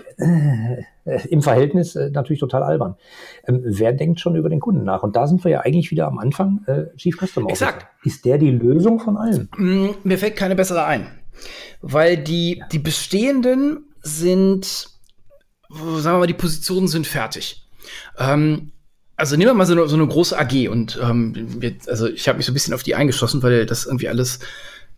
äh, 1.04 1.28
im 1.28 1.42
Verhältnis 1.42 1.94
natürlich 1.94 2.40
total 2.40 2.62
albern. 2.62 2.96
Ähm, 3.46 3.60
wer 3.62 3.92
denkt 3.92 4.20
schon 4.20 4.34
über 4.34 4.48
den 4.48 4.60
Kunden 4.60 4.84
nach? 4.84 5.02
Und 5.02 5.14
da 5.14 5.26
sind 5.26 5.44
wir 5.44 5.50
ja 5.50 5.60
eigentlich 5.60 5.90
wieder 5.90 6.06
am 6.06 6.18
Anfang, 6.18 6.64
Chief 6.96 7.16
Customer 7.16 7.46
Officer. 7.46 7.66
Exakt. 7.66 7.86
Ist 8.02 8.24
der 8.24 8.38
die 8.38 8.50
Lösung 8.50 8.98
von 8.98 9.18
allem? 9.18 9.48
Mm, 9.58 9.90
Mir 10.04 10.16
fällt 10.16 10.36
keine 10.36 10.54
bessere 10.54 10.84
ein. 10.84 11.06
Weil 11.82 12.16
die, 12.16 12.62
die 12.72 12.78
bestehenden 12.78 13.89
sind, 14.02 14.64
sagen 15.68 16.02
wir 16.02 16.18
mal, 16.18 16.26
die 16.26 16.34
Positionen 16.34 16.88
sind 16.88 17.06
fertig. 17.06 17.66
Ähm, 18.18 18.72
also 19.16 19.36
nehmen 19.36 19.50
wir 19.50 19.54
mal 19.54 19.66
so 19.66 19.74
eine, 19.74 19.86
so 19.86 19.96
eine 19.96 20.06
große 20.06 20.38
AG 20.38 20.68
und 20.70 20.98
ähm, 21.02 21.60
jetzt, 21.60 21.88
also 21.88 22.08
ich 22.08 22.26
habe 22.26 22.38
mich 22.38 22.46
so 22.46 22.52
ein 22.52 22.54
bisschen 22.54 22.72
auf 22.72 22.82
die 22.82 22.94
eingeschossen, 22.94 23.42
weil 23.42 23.66
das 23.66 23.84
irgendwie 23.84 24.08
alles, 24.08 24.38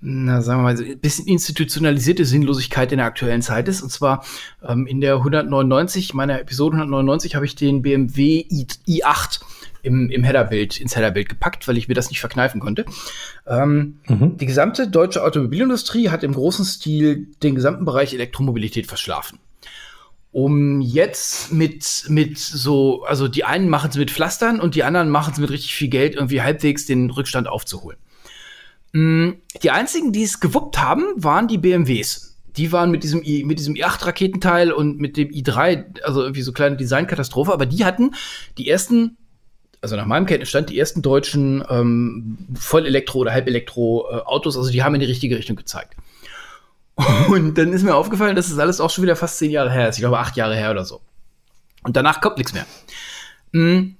na, 0.01 0.43
sagen 0.43 0.61
wir 0.61 0.75
mal, 0.75 0.81
ein 0.81 1.01
bisschen 1.01 1.27
institutionalisierte 1.27 2.25
Sinnlosigkeit 2.25 2.93
in 2.93 2.99
der 2.99 3.07
aktuellen 3.07 3.43
Zeit 3.43 3.67
ist. 3.67 3.83
Und 3.83 3.91
zwar 3.91 4.25
ähm, 4.65 4.87
in 4.87 5.01
der 5.01 5.17
199, 5.17 6.15
meiner 6.15 6.41
Episode 6.41 6.77
199, 6.77 7.35
habe 7.35 7.47
ich 7.47 7.57
den 7.57 7.83
BMW 7.83 8.47
i, 8.49 8.67
i8 8.87 9.41
im, 9.83 10.11
im 10.11 10.25
Headerbild, 10.25 10.81
ins 10.81 10.97
Headerbild 10.97 11.29
gepackt, 11.29 11.67
weil 11.69 11.77
ich 11.77 11.89
mir 11.89 11.95
das 11.95 12.09
nicht 12.11 12.21
verkneifen 12.21 12.61
konnte. 12.61 12.85
Ähm, 13.47 13.99
Mhm. 14.09 14.37
die 14.39 14.47
gesamte 14.47 14.89
deutsche 14.89 15.23
Automobilindustrie 15.25 16.09
hat 16.11 16.23
im 16.23 16.35
großen 16.35 16.65
Stil 16.65 17.29
den 17.43 17.55
gesamten 17.55 17.85
Bereich 17.85 18.15
Elektromobilität 18.15 18.87
verschlafen. 18.87 19.39
Um 20.31 20.81
jetzt 20.81 21.53
mit, 21.53 22.05
mit 22.09 22.39
so, 22.39 23.03
also 23.05 23.29
die 23.29 23.45
einen 23.45 23.69
machen 23.69 23.91
es 23.91 23.97
mit 23.99 24.11
Pflastern 24.11 24.61
und 24.61 24.75
die 24.75 24.83
anderen 24.83 25.11
machen 25.11 25.33
es 25.35 25.39
mit 25.39 25.51
richtig 25.51 25.75
viel 25.75 25.89
Geld, 25.89 26.15
irgendwie 26.15 26.41
halbwegs 26.41 26.87
den 26.87 27.11
Rückstand 27.11 27.49
aufzuholen. 27.49 27.99
Mm, 28.93 29.33
Die 29.63 29.71
einzigen, 29.71 30.13
die 30.13 30.23
es 30.23 30.41
gewuppt 30.41 30.79
haben, 30.81 31.05
waren 31.17 31.49
die 31.49 31.59
BMWs. 31.59 32.39
Die 32.57 32.73
waren 32.73 32.91
mit 32.91 33.03
diesem, 33.03 33.23
I, 33.23 33.45
mit 33.45 33.59
diesem 33.59 33.75
i8-Raketenteil 33.75 34.73
und 34.73 34.99
mit 34.99 35.17
dem 35.19 35.29
i3, 35.31 36.03
also 36.03 36.23
irgendwie 36.23 36.43
so 36.43 36.53
kleine 36.53 36.77
Designkatastrophe, 36.77 37.53
aber 37.53 37.67
die 37.67 37.85
hatten 37.85 38.13
die 38.59 38.69
ersten 38.69 39.17
also 39.83 39.97
nach 39.97 40.07
meinem 40.07 40.27
Kenntnisstand, 40.27 40.71
die 40.71 40.79
ersten 40.79 41.03
deutschen 41.03 41.63
ähm, 41.69 42.39
Vollelektro- 42.55 43.17
oder 43.19 43.33
Halbelektro-Autos, 43.33 44.57
also 44.57 44.71
die 44.71 44.83
haben 44.83 44.95
in 44.95 45.01
die 45.01 45.07
richtige 45.07 45.37
Richtung 45.37 45.57
gezeigt. 45.57 45.97
Und 47.29 47.59
dann 47.59 47.73
ist 47.73 47.83
mir 47.83 47.95
aufgefallen, 47.95 48.37
dass 48.37 48.49
das 48.49 48.59
alles 48.59 48.81
auch 48.81 48.91
schon 48.91 49.03
wieder 49.03 49.17
fast 49.17 49.39
zehn 49.39 49.51
Jahre 49.51 49.71
her 49.71 49.89
ist. 49.89 49.97
Ich 49.97 50.03
glaube, 50.03 50.19
acht 50.19 50.37
Jahre 50.37 50.55
her 50.57 50.71
oder 50.71 50.85
so. 50.85 51.01
Und 51.83 51.97
danach 51.97 52.21
kommt 52.21 52.39
nichts 52.39 52.53
mehr. 52.53 52.67
Mm, 53.53 53.97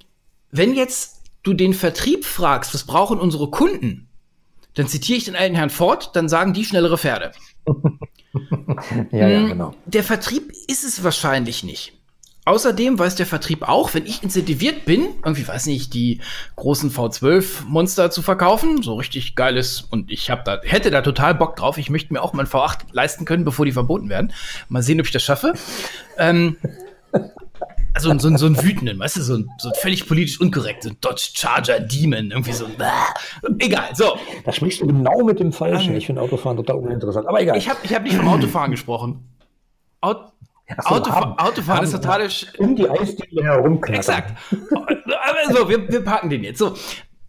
Wenn 0.51 0.73
jetzt 0.73 1.21
du 1.43 1.53
den 1.53 1.73
Vertrieb 1.73 2.23
fragst, 2.23 2.73
was 2.73 2.85
brauchen 2.85 3.19
unsere 3.19 3.49
Kunden, 3.49 4.07
dann 4.75 4.87
zitiere 4.87 5.17
ich 5.17 5.25
den 5.25 5.35
alten 5.35 5.55
Herrn 5.55 5.69
Ford, 5.69 6.15
dann 6.15 6.29
sagen 6.29 6.53
die 6.53 6.65
schnellere 6.65 6.97
Pferde. 6.97 7.31
Ja, 9.11 9.27
ja, 9.27 9.41
Mm, 9.41 9.47
genau. 9.49 9.75
Der 9.85 10.03
Vertrieb 10.03 10.51
ist 10.67 10.83
es 10.83 11.03
wahrscheinlich 11.03 11.63
nicht. 11.63 11.93
Außerdem 12.45 12.99
weiß 12.99 13.15
der 13.15 13.25
Vertrieb 13.25 13.67
auch, 13.69 13.93
wenn 13.93 14.05
ich 14.05 14.21
incentiviert 14.21 14.83
bin, 14.85 15.07
irgendwie 15.23 15.47
weiß 15.47 15.65
nicht, 15.67 15.93
die 15.93 16.19
großen 16.57 16.91
V12-Monster 16.91 18.11
zu 18.11 18.21
verkaufen, 18.21 18.81
so 18.83 18.95
richtig 18.95 19.35
geiles, 19.35 19.81
und 19.81 20.11
ich 20.11 20.29
hab 20.29 20.43
da, 20.43 20.59
hätte 20.63 20.91
da 20.91 21.01
total 21.01 21.35
Bock 21.35 21.55
drauf. 21.55 21.77
Ich 21.77 21.89
möchte 21.89 22.11
mir 22.11 22.21
auch 22.21 22.33
mal 22.33 22.43
ein 22.43 22.47
V8 22.49 22.79
leisten 22.91 23.23
können, 23.23 23.45
bevor 23.45 23.65
die 23.65 23.71
verboten 23.71 24.09
werden. 24.09 24.33
Mal 24.67 24.83
sehen, 24.83 24.99
ob 24.99 25.05
ich 25.05 25.13
das 25.13 25.23
schaffe. 25.23 25.53
Ähm, 26.17 26.57
also 27.93 28.17
so, 28.17 28.27
ein- 28.27 28.37
so 28.37 28.45
einen 28.47 28.61
wütenden, 28.61 28.99
weißt 28.99 29.17
du, 29.17 29.21
so 29.21 29.35
ein, 29.35 29.49
so 29.59 29.71
völlig 29.79 30.05
politisch 30.07 30.41
unkorrekt, 30.41 30.83
so 30.83 30.89
ein 30.89 30.97
Dodge 30.99 31.29
Charger 31.35 31.79
Demon, 31.79 32.31
irgendwie 32.31 32.51
so 32.51 32.65
ein, 32.65 32.71
egal, 33.59 33.89
so. 33.93 34.17
Da 34.43 34.51
sprichst 34.51 34.81
du 34.81 34.87
genau 34.87 35.23
mit 35.23 35.39
dem 35.39 35.53
Falschen. 35.53 35.95
Ich 35.95 36.07
finde 36.07 36.21
Autofahren 36.21 36.57
total 36.57 36.75
uninteressant. 36.77 37.25
Aber 37.27 37.39
egal. 37.41 37.55
Ich 37.57 37.69
habe 37.69 37.79
ich 37.83 37.93
hab 37.93 38.03
nicht 38.03 38.15
vom 38.15 38.27
Autofahren 38.27 38.71
gesprochen. 38.71 39.29
Aut 40.01 40.33
so, 40.81 40.89
Autofahren 40.95 41.83
ist 41.83 41.91
total 41.91 42.27
um 42.57 42.75
die 42.75 42.89
Eisdiele 42.89 43.43
herumknattern. 43.43 43.95
Exakt. 43.95 44.37
Aber 44.51 45.55
so, 45.55 45.69
wir, 45.69 45.87
wir 45.89 46.03
packen 46.03 46.29
den 46.29 46.43
jetzt. 46.43 46.59
So, 46.59 46.75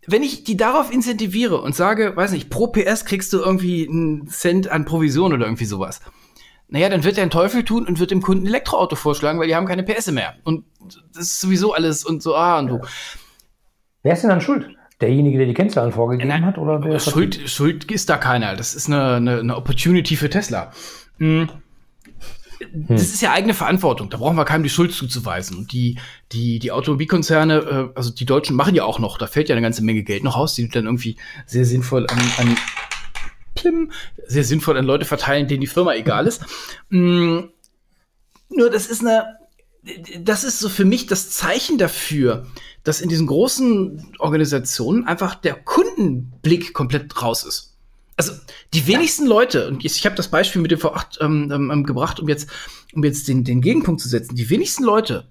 wenn 0.07 0.23
ich 0.23 0.45
die 0.45 0.57
darauf 0.57 0.93
incentiviere 0.93 1.61
und 1.61 1.75
sage, 1.75 2.17
weiß 2.17 2.33
nicht, 2.33 2.51
pro 2.51 2.69
PS 2.69 3.05
kriegst 3.05 3.33
du 3.33 3.39
irgendwie 3.41 3.89
einen 3.89 4.27
Cent 4.29 4.69
an 4.69 4.85
Provision 4.85 5.33
oder 5.33 5.47
irgendwie 5.47 5.65
sowas. 5.65 6.01
Naja, 6.69 6.89
dann 6.89 7.05
wird 7.05 7.19
er 7.19 7.23
einen 7.23 7.31
Teufel 7.31 7.65
tun 7.65 7.87
und 7.87 8.01
wird 8.01 8.11
dem 8.11 8.23
Kunden 8.23 8.45
ein 8.45 8.49
Elektroauto 8.49 8.97
vorschlagen, 8.97 9.39
weil 9.39 9.47
die 9.47 9.55
haben 9.55 9.67
keine 9.67 9.83
PS 9.83 10.11
mehr. 10.11 10.35
Und 10.45 10.65
das 11.13 11.25
ist 11.25 11.41
sowieso 11.41 11.73
alles 11.73 12.05
und 12.05 12.23
so, 12.23 12.35
ah, 12.35 12.59
und 12.59 12.69
so. 12.69 12.81
Wer 14.03 14.15
ist 14.15 14.23
denn 14.23 14.31
dann 14.31 14.41
schuld? 14.41 14.69
Derjenige, 15.01 15.39
der 15.39 15.47
die 15.47 15.55
Kennzahlen 15.55 15.93
vorgegeben 15.93 16.29
Nein, 16.29 16.45
hat? 16.45 16.59
Oder 16.59 16.79
der 16.79 16.99
Schuld, 16.99 17.49
Schuld 17.49 17.91
ist 17.91 18.09
da 18.09 18.17
keiner. 18.17 18.57
Das 18.57 18.75
ist 18.75 18.87
eine, 18.89 19.15
eine, 19.15 19.41
eine 19.41 19.57
Opportunity 19.57 20.17
für 20.17 20.31
Tesla. 20.31 20.73
Mm. 21.19 21.45
Das 22.73 23.03
ist 23.03 23.23
ja 23.23 23.33
eigene 23.33 23.55
Verantwortung. 23.55 24.11
Da 24.11 24.17
brauchen 24.17 24.37
wir 24.37 24.45
keinem 24.45 24.63
die 24.63 24.71
Schuld 24.71 24.93
zuzuweisen. 24.93 25.57
Und 25.57 25.73
die, 25.73 25.99
die, 26.33 26.59
die 26.59 26.73
Automobilkonzerne, 26.73 27.55
äh, 27.55 27.97
also 27.97 28.11
die 28.11 28.25
Deutschen 28.25 28.57
machen 28.57 28.75
ja 28.75 28.85
auch 28.85 28.99
noch, 28.99 29.19
da 29.19 29.27
fällt 29.27 29.49
ja 29.49 29.55
eine 29.55 29.63
ganze 29.63 29.83
Menge 29.83 30.03
Geld 30.03 30.25
noch 30.25 30.37
aus, 30.37 30.55
die 30.55 30.69
dann 30.69 30.85
irgendwie 30.87 31.17
sehr 31.47 31.65
sinnvoll 31.65 32.07
an, 32.09 32.19
an 32.39 32.57
Plim, 33.55 33.93
sehr 34.27 34.45
sinnvoll 34.45 34.77
an 34.77 34.85
Leute 34.85 35.05
verteilen, 35.05 35.49
denen 35.49 35.61
die 35.61 35.67
Firma 35.67 35.95
egal 35.95 36.27
ist. 36.27 36.43
Mm. 36.91 37.41
Nur 38.51 38.71
das 38.71 38.87
ist 38.87 39.01
eine, 39.01 39.39
das 40.21 40.45
ist 40.45 40.59
so 40.59 40.69
für 40.69 40.85
mich 40.85 41.07
das 41.07 41.31
Zeichen 41.31 41.79
dafür, 41.79 42.47
dass 42.85 43.01
in 43.01 43.09
diesen 43.09 43.27
großen 43.27 44.15
Organisationen 44.19 45.07
einfach 45.07 45.35
der 45.35 45.55
Kundenblick 45.55 46.73
komplett 46.73 47.21
raus 47.21 47.45
ist. 47.45 47.74
Also 48.17 48.33
die 48.73 48.87
wenigsten 48.87 49.27
Leute, 49.27 49.69
und 49.69 49.85
ich, 49.85 50.05
habe 50.05 50.15
das 50.15 50.29
Beispiel 50.29 50.63
mit 50.63 50.71
dem 50.71 50.79
V8 50.79 51.21
ähm, 51.21 51.71
ähm, 51.71 51.85
gebracht, 51.85 52.21
um 52.21 52.29
jetzt, 52.29 52.49
um 52.95 53.03
jetzt 53.03 53.27
den, 53.29 53.45
den 53.45 53.61
Gegenpunkt 53.61 54.01
zu 54.01 54.09
setzen, 54.09 54.37
die 54.37 54.49
wenigsten 54.51 54.85
Leute 54.85 55.29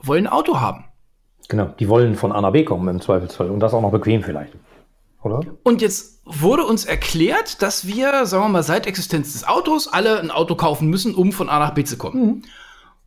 wollen 0.00 0.26
ein 0.26 0.32
Auto 0.32 0.60
haben. 0.60 0.84
Genau, 1.48 1.74
die 1.78 1.88
wollen 1.88 2.14
von 2.14 2.32
A 2.32 2.40
nach 2.40 2.52
B 2.52 2.64
kommen 2.64 2.88
im 2.88 3.00
Zweifelsfall. 3.00 3.50
Und 3.50 3.60
das 3.60 3.72
auch 3.72 3.80
noch 3.80 3.90
bequem 3.90 4.22
vielleicht. 4.22 4.52
Oder? 5.22 5.40
Und 5.62 5.80
jetzt 5.80 6.20
wurde 6.24 6.64
uns 6.64 6.84
erklärt, 6.84 7.62
dass 7.62 7.86
wir, 7.86 8.26
sagen 8.26 8.44
wir 8.44 8.48
mal, 8.50 8.62
seit 8.62 8.86
Existenz 8.86 9.32
des 9.32 9.48
Autos 9.48 9.88
alle 9.88 10.20
ein 10.20 10.30
Auto 10.30 10.54
kaufen 10.54 10.88
müssen, 10.88 11.14
um 11.14 11.32
von 11.32 11.48
A 11.48 11.58
nach 11.58 11.74
B 11.74 11.84
zu 11.84 11.96
kommen. 11.96 12.44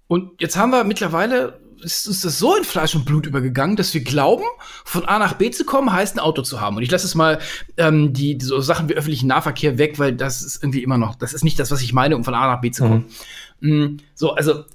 Und 0.08 0.42
jetzt 0.42 0.58
haben 0.58 0.72
wir 0.72 0.84
mittlerweile, 0.84 1.61
ist 1.84 2.08
uns 2.08 2.22
das 2.22 2.40
so 2.40 2.56
in 2.56 2.64
Fleisch 2.64 2.96
und 2.96 3.06
Blut 3.06 3.26
übergegangen, 3.26 3.76
dass 3.76 3.94
wir 3.94 4.02
glauben, 4.02 4.44
von 4.86 5.06
A 5.06 5.20
nach 5.20 5.34
B 5.34 5.52
zu 5.52 5.66
kommen, 5.66 5.92
heißt 5.92 6.16
ein 6.16 6.20
Auto 6.20 6.42
zu 6.42 6.62
haben. 6.62 6.78
Und 6.78 6.84
ich 6.84 6.92
lasse 6.92 7.06
es 7.06 7.16
mal 7.16 7.40
ähm, 7.78 8.14
die, 8.14 8.38
die 8.38 8.46
so 8.46 8.62
Sachen 8.62 8.90
wie 8.90 8.94
öffentlichen 8.94 9.28
Nahverkehr 9.28 9.78
weg, 9.78 10.00
weil 10.00 10.14
das 10.14 10.42
ist 10.42 10.64
irgendwie 10.64 10.84
immer 10.84 10.98
noch, 10.98 11.16
das 11.16 11.34
ist 11.34 11.44
nicht 11.44 11.60
das, 11.60 11.72
was 11.72 11.82
ich 11.82 11.94
meine, 11.94 12.16
um 12.16 12.24
von 12.24 12.34
A 12.34 12.48
nach 12.48 12.62
B 12.62 12.72
zu 12.72 12.84
kommen. 12.84 13.06
Mm, 13.60 13.98
So, 14.16 14.34
also 14.34 14.66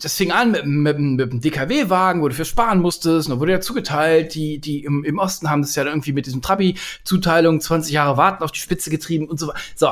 das 0.00 0.14
fing 0.14 0.30
an 0.30 0.52
mit, 0.52 0.66
mit, 0.66 0.98
mit 0.98 1.32
dem 1.32 1.40
DKW-Wagen, 1.40 2.22
wo 2.22 2.28
du 2.28 2.34
für 2.34 2.44
sparen 2.44 2.80
musstest, 2.80 3.26
und 3.26 3.32
dann 3.32 3.40
wurde 3.40 3.52
ja 3.52 3.60
zugeteilt, 3.60 4.34
die, 4.34 4.58
die 4.58 4.84
im, 4.84 5.04
im 5.04 5.18
Osten 5.18 5.50
haben 5.50 5.62
das 5.62 5.74
ja 5.74 5.84
dann 5.84 5.94
irgendwie 5.94 6.12
mit 6.12 6.26
diesem 6.26 6.42
Trabi-Zuteilung 6.42 7.60
20 7.60 7.92
Jahre 7.92 8.16
warten 8.16 8.44
auf 8.44 8.52
die 8.52 8.60
Spitze 8.60 8.90
getrieben 8.90 9.26
und 9.28 9.40
so 9.40 9.48
weiter. 9.48 9.58
So, 9.74 9.88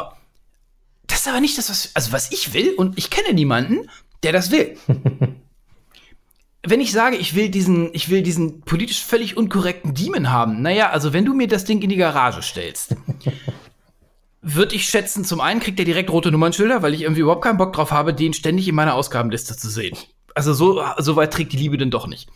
das 1.06 1.20
ist 1.20 1.28
aber 1.28 1.40
nicht 1.40 1.58
das, 1.58 1.70
was, 1.70 1.90
also 1.94 2.12
was 2.12 2.32
ich 2.32 2.54
will 2.54 2.74
und 2.76 2.96
ich 2.98 3.10
kenne 3.10 3.34
niemanden, 3.34 3.88
der 4.22 4.32
das 4.32 4.50
will. 4.50 4.76
wenn 6.66 6.80
ich 6.80 6.92
sage, 6.92 7.16
ich 7.16 7.34
will 7.34 7.48
diesen, 7.48 7.90
ich 7.92 8.08
will 8.08 8.22
diesen 8.22 8.62
politisch 8.62 9.04
völlig 9.04 9.36
unkorrekten 9.36 9.94
Demon 9.94 10.30
haben, 10.30 10.62
naja, 10.62 10.90
also 10.90 11.12
wenn 11.12 11.24
du 11.24 11.34
mir 11.34 11.46
das 11.46 11.64
Ding 11.64 11.82
in 11.82 11.90
die 11.90 11.96
Garage 11.96 12.42
stellst, 12.42 12.96
würde 14.42 14.74
ich 14.74 14.86
schätzen, 14.86 15.24
zum 15.24 15.40
einen 15.40 15.60
kriegt 15.60 15.78
er 15.78 15.84
direkt 15.84 16.10
rote 16.10 16.30
Nummernschilder, 16.30 16.82
weil 16.82 16.94
ich 16.94 17.02
irgendwie 17.02 17.22
überhaupt 17.22 17.44
keinen 17.44 17.58
Bock 17.58 17.72
drauf 17.72 17.92
habe, 17.92 18.14
den 18.14 18.34
ständig 18.34 18.68
in 18.68 18.74
meiner 18.74 18.94
Ausgabenliste 18.94 19.56
zu 19.56 19.68
sehen. 19.68 19.96
Also 20.36 20.52
so, 20.52 20.82
so 20.98 21.14
weit 21.14 21.32
trägt 21.32 21.52
die 21.52 21.56
Liebe 21.56 21.78
denn 21.78 21.92
doch 21.92 22.08
nicht. 22.08 22.28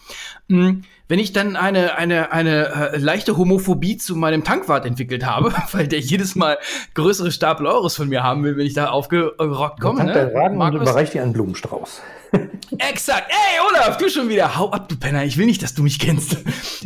Hm, 0.48 0.84
Wenn 1.08 1.18
ich 1.18 1.32
dann 1.32 1.56
eine, 1.56 1.96
eine, 1.96 2.30
eine 2.30 2.92
äh, 2.92 2.96
leichte 2.98 3.36
Homophobie 3.36 3.96
zu 3.96 4.14
meinem 4.14 4.44
Tankwart 4.44 4.86
entwickelt 4.86 5.26
habe, 5.26 5.52
weil 5.72 5.88
der 5.88 5.98
jedes 5.98 6.36
Mal 6.36 6.58
größere 6.94 7.32
Stapel 7.32 7.66
Euros 7.66 7.96
von 7.96 8.08
mir 8.08 8.22
haben 8.22 8.44
will, 8.44 8.56
wenn 8.56 8.66
ich 8.66 8.74
da 8.74 8.90
aufgerockt 8.90 9.80
komme. 9.80 9.98
Kommt 9.98 10.14
der 10.14 10.32
Wagen 10.32 10.60
und 10.60 10.74
überreicht 10.74 11.14
dir 11.14 11.22
einen 11.22 11.32
Blumenstrauß. 11.32 12.00
Exakt. 12.78 13.30
Ey, 13.30 13.60
Olaf, 13.68 13.96
du 13.96 14.08
schon 14.08 14.28
wieder. 14.28 14.56
Hau 14.56 14.70
ab, 14.70 14.88
du 14.88 14.96
Penner. 14.96 15.24
Ich 15.24 15.36
will 15.36 15.46
nicht, 15.46 15.62
dass 15.62 15.74
du 15.74 15.82
mich 15.82 15.98
kennst. 15.98 16.36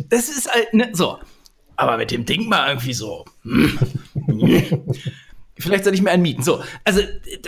Das 0.09 0.29
ist 0.29 0.51
halt, 0.51 0.73
ne, 0.73 0.89
so. 0.93 1.19
Aber 1.75 1.97
mit 1.97 2.09
dem 2.11 2.25
Ding 2.25 2.47
mal 2.47 2.69
irgendwie 2.69 2.93
so. 2.93 3.25
hm. 3.43 3.77
Vielleicht 5.59 5.83
soll 5.83 5.93
ich 5.93 6.01
mir 6.01 6.09
einen 6.09 6.23
mieten. 6.23 6.41
So, 6.41 6.63
also 6.83 7.01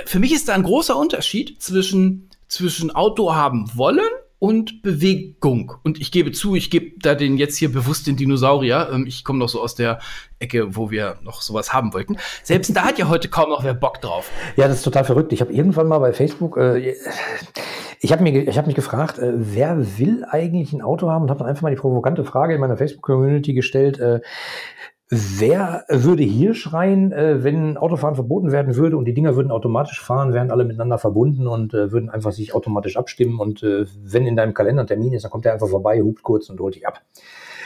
für 0.05 0.19
mich 0.19 0.31
ist 0.31 0.47
da 0.47 0.53
ein 0.53 0.61
großer 0.63 0.95
Unterschied 0.95 1.59
zwischen, 1.61 2.29
zwischen 2.47 2.93
Auto 2.95 3.33
haben 3.35 3.69
wollen 3.75 4.09
und 4.39 4.81
Bewegung. 4.81 5.73
Und 5.83 5.99
ich 5.99 6.11
gebe 6.11 6.31
zu, 6.31 6.55
ich 6.55 6.69
gebe 6.69 6.99
da 6.99 7.15
den 7.15 7.37
jetzt 7.37 7.57
hier 7.57 7.71
bewusst 7.71 8.05
den 8.05 8.15
Dinosaurier. 8.15 8.89
Ähm, 8.91 9.05
ich 9.07 9.23
komme 9.23 9.39
noch 9.39 9.49
so 9.49 9.61
aus 9.61 9.75
der 9.75 9.99
Ecke, 10.39 10.75
wo 10.75 10.91
wir 10.91 11.17
noch 11.23 11.41
sowas 11.41 11.73
haben 11.73 11.93
wollten. 11.93 12.17
Selbst 12.43 12.75
da 12.75 12.83
hat 12.83 12.99
ja 12.99 13.07
heute 13.07 13.29
kaum 13.29 13.49
noch 13.49 13.63
wer 13.63 13.73
Bock 13.73 14.01
drauf. 14.01 14.29
Ja, 14.55 14.67
das 14.67 14.77
ist 14.77 14.83
total 14.83 15.05
verrückt. 15.05 15.33
Ich 15.33 15.41
habe 15.41 15.53
irgendwann 15.53 15.87
mal 15.87 15.99
bei 15.99 16.13
Facebook, 16.13 16.57
äh, 16.57 16.95
ich 18.01 18.11
habe 18.11 18.23
hab 18.29 18.67
mich 18.67 18.75
gefragt, 18.75 19.19
äh, 19.19 19.31
wer 19.35 19.97
will 19.97 20.25
eigentlich 20.29 20.73
ein 20.73 20.81
Auto 20.81 21.09
haben 21.09 21.23
und 21.23 21.29
habe 21.29 21.39
dann 21.39 21.47
einfach 21.47 21.63
mal 21.63 21.71
die 21.71 21.77
provokante 21.81 22.23
Frage 22.23 22.53
in 22.53 22.59
meiner 22.59 22.77
Facebook-Community 22.77 23.53
gestellt, 23.53 23.99
äh, 23.99 24.19
Wer 25.09 25.85
würde 25.87 26.23
hier 26.23 26.55
schreien, 26.55 27.11
äh, 27.11 27.43
wenn 27.43 27.77
Autofahren 27.77 28.15
verboten 28.15 28.51
werden 28.51 28.75
würde 28.75 28.97
und 28.97 29.05
die 29.05 29.13
Dinger 29.13 29.35
würden 29.35 29.51
automatisch 29.51 30.01
fahren, 30.01 30.33
wären 30.33 30.49
alle 30.49 30.65
miteinander 30.65 30.97
verbunden 30.97 31.45
und 31.45 31.75
äh, 31.75 31.91
würden 31.91 32.09
einfach 32.09 32.31
sich 32.31 32.55
automatisch 32.55 32.97
abstimmen 32.97 33.39
und 33.39 33.61
äh, 33.61 33.85
wenn 34.03 34.25
in 34.25 34.35
deinem 34.35 34.55
Kalender 34.55 34.83
ein 34.83 34.87
Termin 34.87 35.13
ist, 35.13 35.21
dann 35.21 35.31
kommt 35.31 35.45
er 35.45 35.53
einfach 35.53 35.69
vorbei, 35.69 36.01
hupt 36.01 36.23
kurz 36.23 36.49
und 36.49 36.59
holt 36.59 36.73
dich 36.73 36.87
ab. 36.87 37.01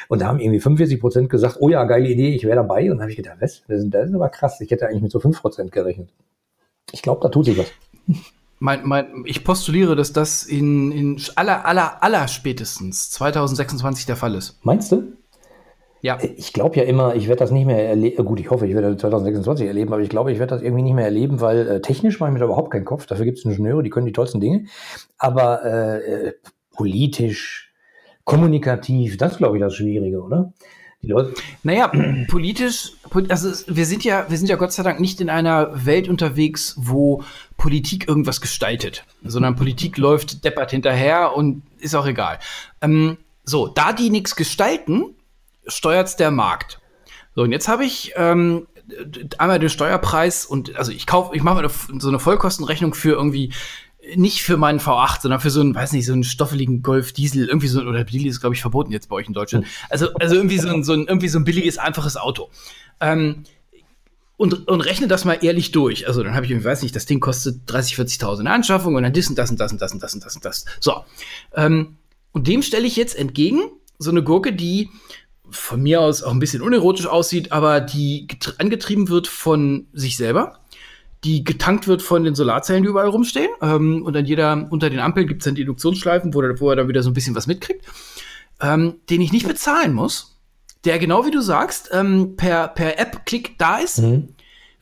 Und 0.10 0.22
da 0.22 0.28
haben 0.28 0.40
irgendwie 0.40 0.60
45 0.60 1.00
Prozent 1.00 1.30
gesagt, 1.30 1.58
oh 1.60 1.70
ja, 1.70 1.84
geile 1.86 2.10
Idee, 2.10 2.36
ich 2.36 2.44
wäre 2.44 2.56
dabei. 2.56 2.84
Und 2.92 2.98
dann 2.98 3.02
habe 3.02 3.12
ich 3.12 3.18
gedacht, 3.18 3.38
was? 3.40 3.62
Das 3.68 3.84
ist, 3.84 3.94
das 3.94 4.10
ist 4.10 4.16
aber 4.16 4.30
krass. 4.30 4.60
Ich 4.60 4.72
hätte 4.72 4.88
eigentlich 4.88 5.04
mit 5.04 5.12
so 5.12 5.20
5 5.20 5.40
Prozent 5.40 5.72
gerechnet. 5.72 6.10
Ich 6.92 7.04
glaube, 7.04 7.22
da 7.22 7.30
tut 7.30 7.46
sich 7.46 7.58
was. 7.58 7.72
Mein, 8.58 8.86
mein, 8.86 9.24
ich 9.26 9.46
postuliere, 9.46 9.96
dass 9.96 10.12
das 10.12 10.44
in, 10.44 10.92
in 10.92 11.22
aller, 11.36 11.66
aller, 11.66 12.04
aller 12.04 12.28
spätestens 12.28 13.12
2026 13.12 14.08
der 14.08 14.16
Fall 14.16 14.36
ist. 14.36 14.60
Meinst 14.64 14.92
du? 14.92 15.14
Ja. 16.02 16.18
Ich 16.38 16.54
glaube 16.54 16.78
ja 16.78 16.84
immer, 16.84 17.16
ich 17.16 17.28
werde 17.28 17.40
das 17.40 17.52
nicht 17.52 17.66
mehr 17.66 17.88
erleben. 17.88 18.24
Gut, 18.26 18.40
ich 18.40 18.50
hoffe, 18.50 18.66
ich 18.68 18.74
werde 18.74 18.96
2026 18.96 19.68
erleben, 19.68 19.92
aber 19.92 20.02
ich 20.02 20.10
glaube, 20.10 20.32
ich 20.32 20.40
werde 20.40 20.56
das 20.56 20.62
irgendwie 20.62 20.84
nicht 20.84 20.94
mehr 20.94 21.06
erleben, 21.06 21.42
weil 21.42 21.68
äh, 21.68 21.82
technisch 21.82 22.20
mache 22.20 22.30
ich 22.30 22.34
mir 22.34 22.40
da 22.40 22.46
überhaupt 22.46 22.72
keinen 22.72 22.86
Kopf. 22.86 23.06
Dafür 23.06 23.26
gibt 23.26 23.38
es 23.38 23.46
Ingenieure, 23.46 23.84
die 23.84 23.90
können 23.90 24.06
die 24.06 24.14
tollsten 24.14 24.40
Dinge. 24.40 24.66
Aber 25.18 25.64
äh, 25.66 26.28
äh 26.28 26.34
politisch, 26.72 27.74
kommunikativ, 28.24 29.18
das 29.18 29.38
glaube 29.38 29.58
ich 29.58 29.62
das 29.62 29.76
Schwierige, 29.76 30.22
oder? 30.22 30.54
Die 31.02 31.08
Leute. 31.08 31.34
Naja, 31.64 31.92
politisch, 32.30 32.94
also 33.28 33.50
wir 33.68 33.86
sind 33.86 34.06
ja, 34.06 34.26
wir 34.30 34.38
sind 34.38 34.50
ja 34.50 34.56
Gott 34.56 34.72
sei 34.72 34.84
Dank 34.84 35.00
nicht 35.00 35.20
in 35.20 35.30
einer 35.30 35.86
Welt 35.86 36.08
unterwegs, 36.08 36.76
wo 36.78 37.24
Politik 37.58 38.08
irgendwas 38.08 38.40
gestaltet, 38.40 39.04
sondern 39.24 39.56
Politik 39.58 39.98
läuft 39.98 40.46
deppert 40.46 40.72
hinterher 40.72 41.36
und 41.36 41.64
ist 41.80 41.96
auch 41.96 42.06
egal. 42.06 42.40
Ähm, 42.82 43.18
so, 43.44 43.68
da 43.68 43.92
die 43.92 44.10
nichts 44.10 44.36
gestalten, 44.36 45.16
steuert's 45.68 46.16
der 46.16 46.32
Markt. 46.32 46.80
So, 47.36 47.44
und 47.44 47.52
jetzt 47.52 47.68
habe 47.68 47.86
ich 47.86 48.14
ähm, 48.16 48.68
einmal 49.38 49.60
den 49.60 49.70
Steuerpreis 49.70 50.46
und 50.46 50.76
also 50.76 50.92
ich 50.92 51.06
kaufe, 51.06 51.36
ich 51.36 51.44
mache 51.44 51.70
so 52.00 52.08
eine 52.08 52.20
Vollkostenrechnung 52.20 52.94
für 52.94 53.12
irgendwie 53.12 53.54
nicht 54.16 54.42
für 54.42 54.58
meinen 54.58 54.80
V8, 54.80 55.22
sondern 55.22 55.40
für 55.40 55.50
so 55.50 55.62
einen, 55.62 55.76
weiß 55.76 55.92
nicht, 55.92 56.06
so 56.06 56.14
einen 56.14 56.24
stoffeligen 56.24 56.82
Golf 56.82 57.12
Diesel, 57.12 57.48
irgendwie 57.48 57.68
so, 57.68 57.82
oder 57.82 58.04
Diesel 58.04 58.28
ist, 58.28 58.40
glaube 58.40 58.56
ich, 58.56 58.62
verboten 58.62 58.92
jetzt 58.92 59.10
bei 59.10 59.18
euch 59.18 59.28
in 59.28 59.34
Deutschland. 59.34 59.66
Also, 59.90 60.14
also 60.16 60.36
irgendwie 60.36 60.58
so 60.58 60.70
ein, 60.70 60.84
so 60.84 60.94
ein, 60.94 61.06
irgendwie 61.08 61.28
so 61.28 61.38
ein 61.38 61.44
billiges, 61.44 61.78
einfaches 61.78 62.18
Auto. 62.18 62.50
Ähm, 63.02 63.44
und, 64.38 64.70
und 64.70 64.82
rechne 64.82 65.10
das 65.10 65.26
mal 65.26 65.38
ehrlich 65.42 65.72
durch. 65.72 66.08
Also 66.08 66.24
dann 66.24 66.34
habe 66.34 66.46
ich, 66.46 66.52
ich 66.54 66.64
weiß 66.64 66.82
nicht, 66.82 66.96
das 66.96 67.06
Ding 67.06 67.20
kostet 67.20 67.62
30, 67.66 67.96
40.000 67.96 68.46
Anschaffung 68.46 68.96
und 68.96 69.04
dann 69.04 69.12
das 69.12 69.28
und 69.28 69.38
das 69.38 69.52
und 69.52 69.60
das 69.60 69.74
und 69.74 69.82
das 69.82 69.92
und 69.92 70.02
das 70.02 70.14
und 70.14 70.26
das 70.26 70.36
und 70.36 70.46
das. 70.46 70.66
So. 70.80 71.04
Ähm, 71.54 71.98
und 72.32 72.48
dem 72.48 72.62
stelle 72.62 72.88
ich 72.88 72.96
jetzt 72.96 73.18
entgegen 73.18 73.60
so 73.98 74.12
eine 74.12 74.24
Gurke, 74.24 74.54
die 74.54 74.90
von 75.52 75.82
mir 75.82 76.02
aus 76.02 76.24
auch 76.24 76.32
ein 76.32 76.40
bisschen 76.40 76.62
unerotisch 76.62 77.08
aussieht, 77.08 77.52
aber 77.52 77.82
die 77.82 78.28
angetrieben 78.58 79.10
wird 79.10 79.28
von 79.28 79.88
sich 79.94 80.18
selber, 80.18 80.60
die 81.24 81.44
getankt 81.44 81.88
wird 81.88 82.02
von 82.02 82.24
den 82.24 82.36
Solarzellen, 82.36 82.84
die 82.84 82.90
überall 82.90 83.10
rumstehen. 83.10 83.50
Ähm, 83.62 84.04
und 84.04 84.14
dann 84.14 84.26
jeder 84.26 84.68
unter 84.70 84.90
den 84.90 85.00
Ampeln 85.00 85.28
gibt 85.28 85.42
es 85.42 85.46
dann 85.46 85.56
die 85.56 85.62
Induktionsschleifen, 85.62 86.34
wo, 86.34 86.42
wo, 86.42 86.70
er 86.70 86.76
dann 86.76 86.88
wieder 86.88 87.04
so 87.04 87.10
ein 87.10 87.14
bisschen 87.14 87.36
was 87.36 87.48
mitkriegt, 87.48 87.86
ähm, 88.62 88.96
den 89.10 89.22
ich 89.22 89.32
nicht 89.32 89.48
bezahlen 89.48 89.94
muss, 89.94 90.40
der 90.86 91.00
genau 91.00 91.26
wie 91.26 91.32
du 91.32 91.42
sagst, 91.42 91.90
ähm, 91.92 92.36
per, 92.38 92.70
per 92.70 93.00
App-Klick 93.00 93.58
da 93.58 93.78
ist. 93.78 94.00
Mhm 94.00 94.30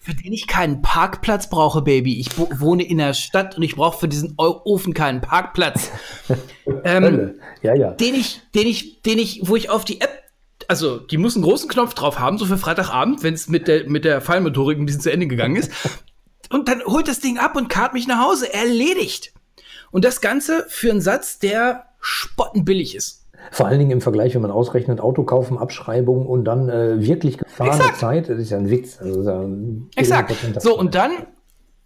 für 0.08 0.14
den 0.14 0.32
ich 0.32 0.48
keinen 0.48 0.82
Parkplatz 0.82 1.50
brauche, 1.50 1.82
Baby. 1.82 2.18
Ich 2.18 2.30
wohne 2.38 2.84
in 2.84 2.98
der 2.98 3.14
Stadt 3.14 3.58
und 3.58 3.64
ich 3.64 3.76
brauche 3.76 4.00
für 4.00 4.08
diesen 4.08 4.36
Ofen 4.38 4.94
keinen 4.94 5.20
Parkplatz. 5.20 5.92
ähm, 6.86 7.36
ja, 7.62 7.76
ja. 7.76 7.92
Den 7.92 8.16
ich, 8.16 8.42
den 8.56 8.68
ich, 8.68 9.02
den 9.02 9.20
ich, 9.20 9.42
wo 9.44 9.58
ich 9.58 9.70
auf 9.70 9.84
die 9.84 10.00
App 10.00 10.24
also 10.68 10.98
die 10.98 11.18
muss 11.18 11.36
einen 11.36 11.44
großen 11.44 11.70
Knopf 11.70 11.94
drauf 11.94 12.20
haben, 12.20 12.38
so 12.38 12.46
für 12.46 12.58
Freitagabend, 12.58 13.24
wenn 13.24 13.34
es 13.34 13.48
mit 13.48 13.68
der, 13.68 13.90
mit 13.90 14.06
der 14.06 14.22
Fallmotorik 14.22 14.78
ein 14.78 14.86
bisschen 14.86 15.02
zu 15.02 15.12
Ende 15.12 15.28
gegangen 15.28 15.56
ist. 15.56 15.72
Und 16.50 16.68
dann 16.68 16.84
holt 16.86 17.08
das 17.08 17.20
Ding 17.20 17.38
ab 17.38 17.56
und 17.56 17.70
kart 17.70 17.94
mich 17.94 18.08
nach 18.08 18.20
Hause. 18.20 18.54
Erledigt. 18.54 19.34
Und 19.92 20.06
das 20.06 20.22
Ganze 20.22 20.66
für 20.68 20.92
einen 20.92 21.02
Satz, 21.02 21.40
der 21.40 21.88
spottenbillig 22.00 22.96
ist. 22.96 23.26
Vor 23.52 23.68
allen 23.68 23.80
Dingen 23.80 23.92
im 23.92 24.02
Vergleich, 24.02 24.36
wenn 24.36 24.42
man 24.42 24.52
ausrechnet, 24.52 25.00
Auto 25.00 25.24
kaufen, 25.24 25.58
Abschreibung 25.58 26.26
und 26.26 26.46
dann 26.46 26.70
äh, 26.70 27.02
wirklich 27.02 27.38
gefahrene 27.38 27.76
Exakt. 27.76 27.98
Zeit, 27.98 28.30
das 28.30 28.40
ist 28.40 28.50
ja 28.50 28.58
ein 28.58 28.70
Witz. 28.70 29.00
Also, 29.00 29.24
ja 29.24 29.48
Exakt. 29.96 30.34
So, 30.60 30.78
und 30.78 30.96
dann 30.96 31.12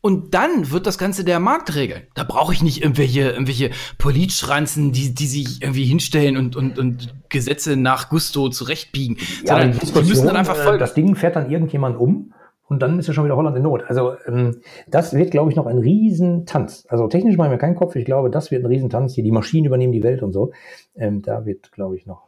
und 0.01 0.33
dann 0.33 0.71
wird 0.71 0.87
das 0.87 0.97
Ganze 0.97 1.23
der 1.23 1.39
Markt 1.39 1.75
regeln. 1.75 2.01
Da 2.15 2.23
brauche 2.23 2.53
ich 2.53 2.63
nicht 2.63 2.81
irgendwelche, 2.81 3.29
irgendwelche 3.29 3.69
Politschranzen, 3.97 4.91
die, 4.91 5.13
die 5.13 5.27
sich 5.27 5.61
irgendwie 5.61 5.85
hinstellen 5.85 6.37
und, 6.37 6.55
und, 6.55 6.79
und 6.79 7.13
Gesetze 7.29 7.77
nach 7.77 8.09
Gusto 8.09 8.49
zurechtbiegen. 8.49 9.17
Ja, 9.45 9.59
Sondern 9.59 9.79
die, 9.79 10.09
müssen 10.09 10.25
dann 10.25 10.35
einfach 10.35 10.57
äh, 10.57 10.63
folgen. 10.63 10.79
Das 10.79 10.93
Ding 10.95 11.15
fährt 11.15 11.35
dann 11.35 11.49
irgendjemand 11.49 11.97
um 11.97 12.33
und 12.67 12.81
dann 12.81 12.97
ist 12.97 13.07
ja 13.07 13.13
schon 13.13 13.25
wieder 13.25 13.35
Holland 13.35 13.57
in 13.57 13.63
Not. 13.63 13.83
Also 13.87 14.13
ähm, 14.25 14.61
das 14.87 15.13
wird, 15.13 15.31
glaube 15.31 15.51
ich, 15.51 15.55
noch 15.55 15.67
ein 15.67 15.77
Riesentanz. 15.77 16.85
Also 16.89 17.07
technisch 17.07 17.37
mache 17.37 17.49
ich 17.49 17.51
mir 17.51 17.57
keinen 17.59 17.75
Kopf. 17.75 17.95
Ich 17.95 18.05
glaube, 18.05 18.29
das 18.29 18.49
wird 18.49 18.63
ein 18.63 18.67
Riesentanz. 18.67 19.13
Hier 19.13 19.23
die 19.23 19.31
Maschinen 19.31 19.65
übernehmen 19.65 19.93
die 19.93 20.03
Welt 20.03 20.23
und 20.23 20.31
so. 20.31 20.51
Ähm, 20.95 21.21
da 21.21 21.45
wird, 21.45 21.71
glaube 21.73 21.95
ich, 21.95 22.05
noch. 22.05 22.23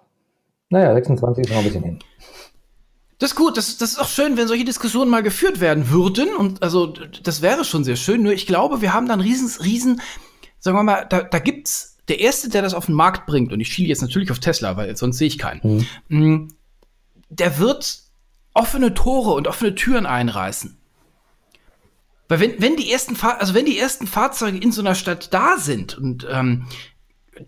Naja, 0.69 0.93
26 0.93 1.45
ist 1.45 1.51
noch 1.51 1.59
ein 1.59 1.63
bisschen 1.63 1.83
hin. 1.83 1.99
Das 3.19 3.31
ist 3.31 3.35
gut, 3.35 3.57
das, 3.57 3.77
das 3.77 3.91
ist 3.91 3.99
auch 3.99 4.09
schön, 4.09 4.37
wenn 4.37 4.47
solche 4.47 4.65
Diskussionen 4.65 5.09
mal 5.09 5.23
geführt 5.23 5.59
werden 5.59 5.89
würden. 5.89 6.35
Und 6.35 6.63
also, 6.63 6.87
das 6.87 7.41
wäre 7.41 7.63
schon 7.63 7.83
sehr 7.83 7.95
schön. 7.95 8.23
Nur 8.23 8.33
ich 8.33 8.47
glaube, 8.47 8.81
wir 8.81 8.93
haben 8.93 9.07
dann 9.07 9.21
riesen, 9.21 9.49
riesen, 9.63 10.01
sagen 10.59 10.77
wir 10.77 10.83
mal, 10.83 11.05
da, 11.05 11.23
da 11.23 11.39
gibt's 11.39 11.93
der 12.07 12.19
Erste, 12.19 12.49
der 12.49 12.61
das 12.61 12.73
auf 12.73 12.87
den 12.87 12.95
Markt 12.95 13.25
bringt, 13.25 13.53
und 13.53 13.59
ich 13.59 13.71
schiele 13.71 13.87
jetzt 13.87 14.01
natürlich 14.01 14.31
auf 14.31 14.39
Tesla, 14.39 14.75
weil 14.75 14.95
sonst 14.97 15.17
sehe 15.17 15.27
ich 15.27 15.37
keinen, 15.37 15.87
mhm. 16.09 16.49
der 17.29 17.59
wird 17.59 17.99
offene 18.53 18.93
Tore 18.93 19.33
und 19.33 19.47
offene 19.47 19.75
Türen 19.75 20.05
einreißen. 20.05 20.77
Weil 22.27 22.39
wenn, 22.39 22.61
wenn 22.61 22.75
die 22.75 22.91
ersten 22.91 23.15
Fahr 23.15 23.39
also 23.39 23.53
wenn 23.53 23.65
die 23.65 23.77
ersten 23.77 24.07
Fahrzeuge 24.07 24.57
in 24.57 24.71
so 24.71 24.81
einer 24.81 24.95
Stadt 24.95 25.33
da 25.33 25.57
sind 25.57 25.97
und 25.97 26.25
ähm, 26.29 26.65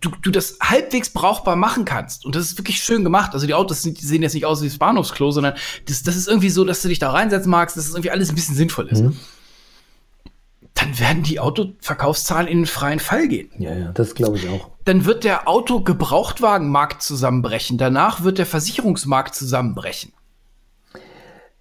du, 0.00 0.10
du 0.22 0.30
das 0.30 0.58
halbwegs 0.60 1.10
brauchbar 1.10 1.56
machen 1.56 1.84
kannst. 1.84 2.24
Und 2.24 2.34
das 2.34 2.44
ist 2.44 2.58
wirklich 2.58 2.82
schön 2.82 3.04
gemacht. 3.04 3.32
Also 3.34 3.46
die 3.46 3.54
Autos 3.54 3.82
die 3.82 3.94
sehen 3.94 4.22
jetzt 4.22 4.34
nicht 4.34 4.46
aus 4.46 4.62
wie 4.62 4.68
das 4.68 4.78
Bahnhofsklo, 4.78 5.30
sondern 5.30 5.54
das, 5.86 6.02
das 6.02 6.16
ist 6.16 6.28
irgendwie 6.28 6.50
so, 6.50 6.64
dass 6.64 6.82
du 6.82 6.88
dich 6.88 6.98
da 6.98 7.10
reinsetzen 7.10 7.50
magst, 7.50 7.76
dass 7.76 7.86
es 7.86 7.92
irgendwie 7.92 8.10
alles 8.10 8.28
ein 8.28 8.34
bisschen 8.34 8.56
sinnvoll 8.56 8.88
ist. 8.88 9.02
Mhm. 9.02 9.16
Dann 10.74 10.98
werden 10.98 11.22
die 11.22 11.40
Autoverkaufszahlen 11.40 12.48
in 12.48 12.58
den 12.58 12.66
freien 12.66 13.00
Fall 13.00 13.28
gehen. 13.28 13.50
Ja, 13.58 13.74
ja, 13.74 13.92
das 13.92 14.14
glaube 14.14 14.36
ich 14.36 14.48
auch. 14.48 14.70
Dann 14.84 15.06
wird 15.06 15.24
der 15.24 15.48
Autogebrauchtwagenmarkt 15.48 17.02
zusammenbrechen. 17.02 17.78
Danach 17.78 18.22
wird 18.22 18.38
der 18.38 18.46
Versicherungsmarkt 18.46 19.34
zusammenbrechen 19.34 20.12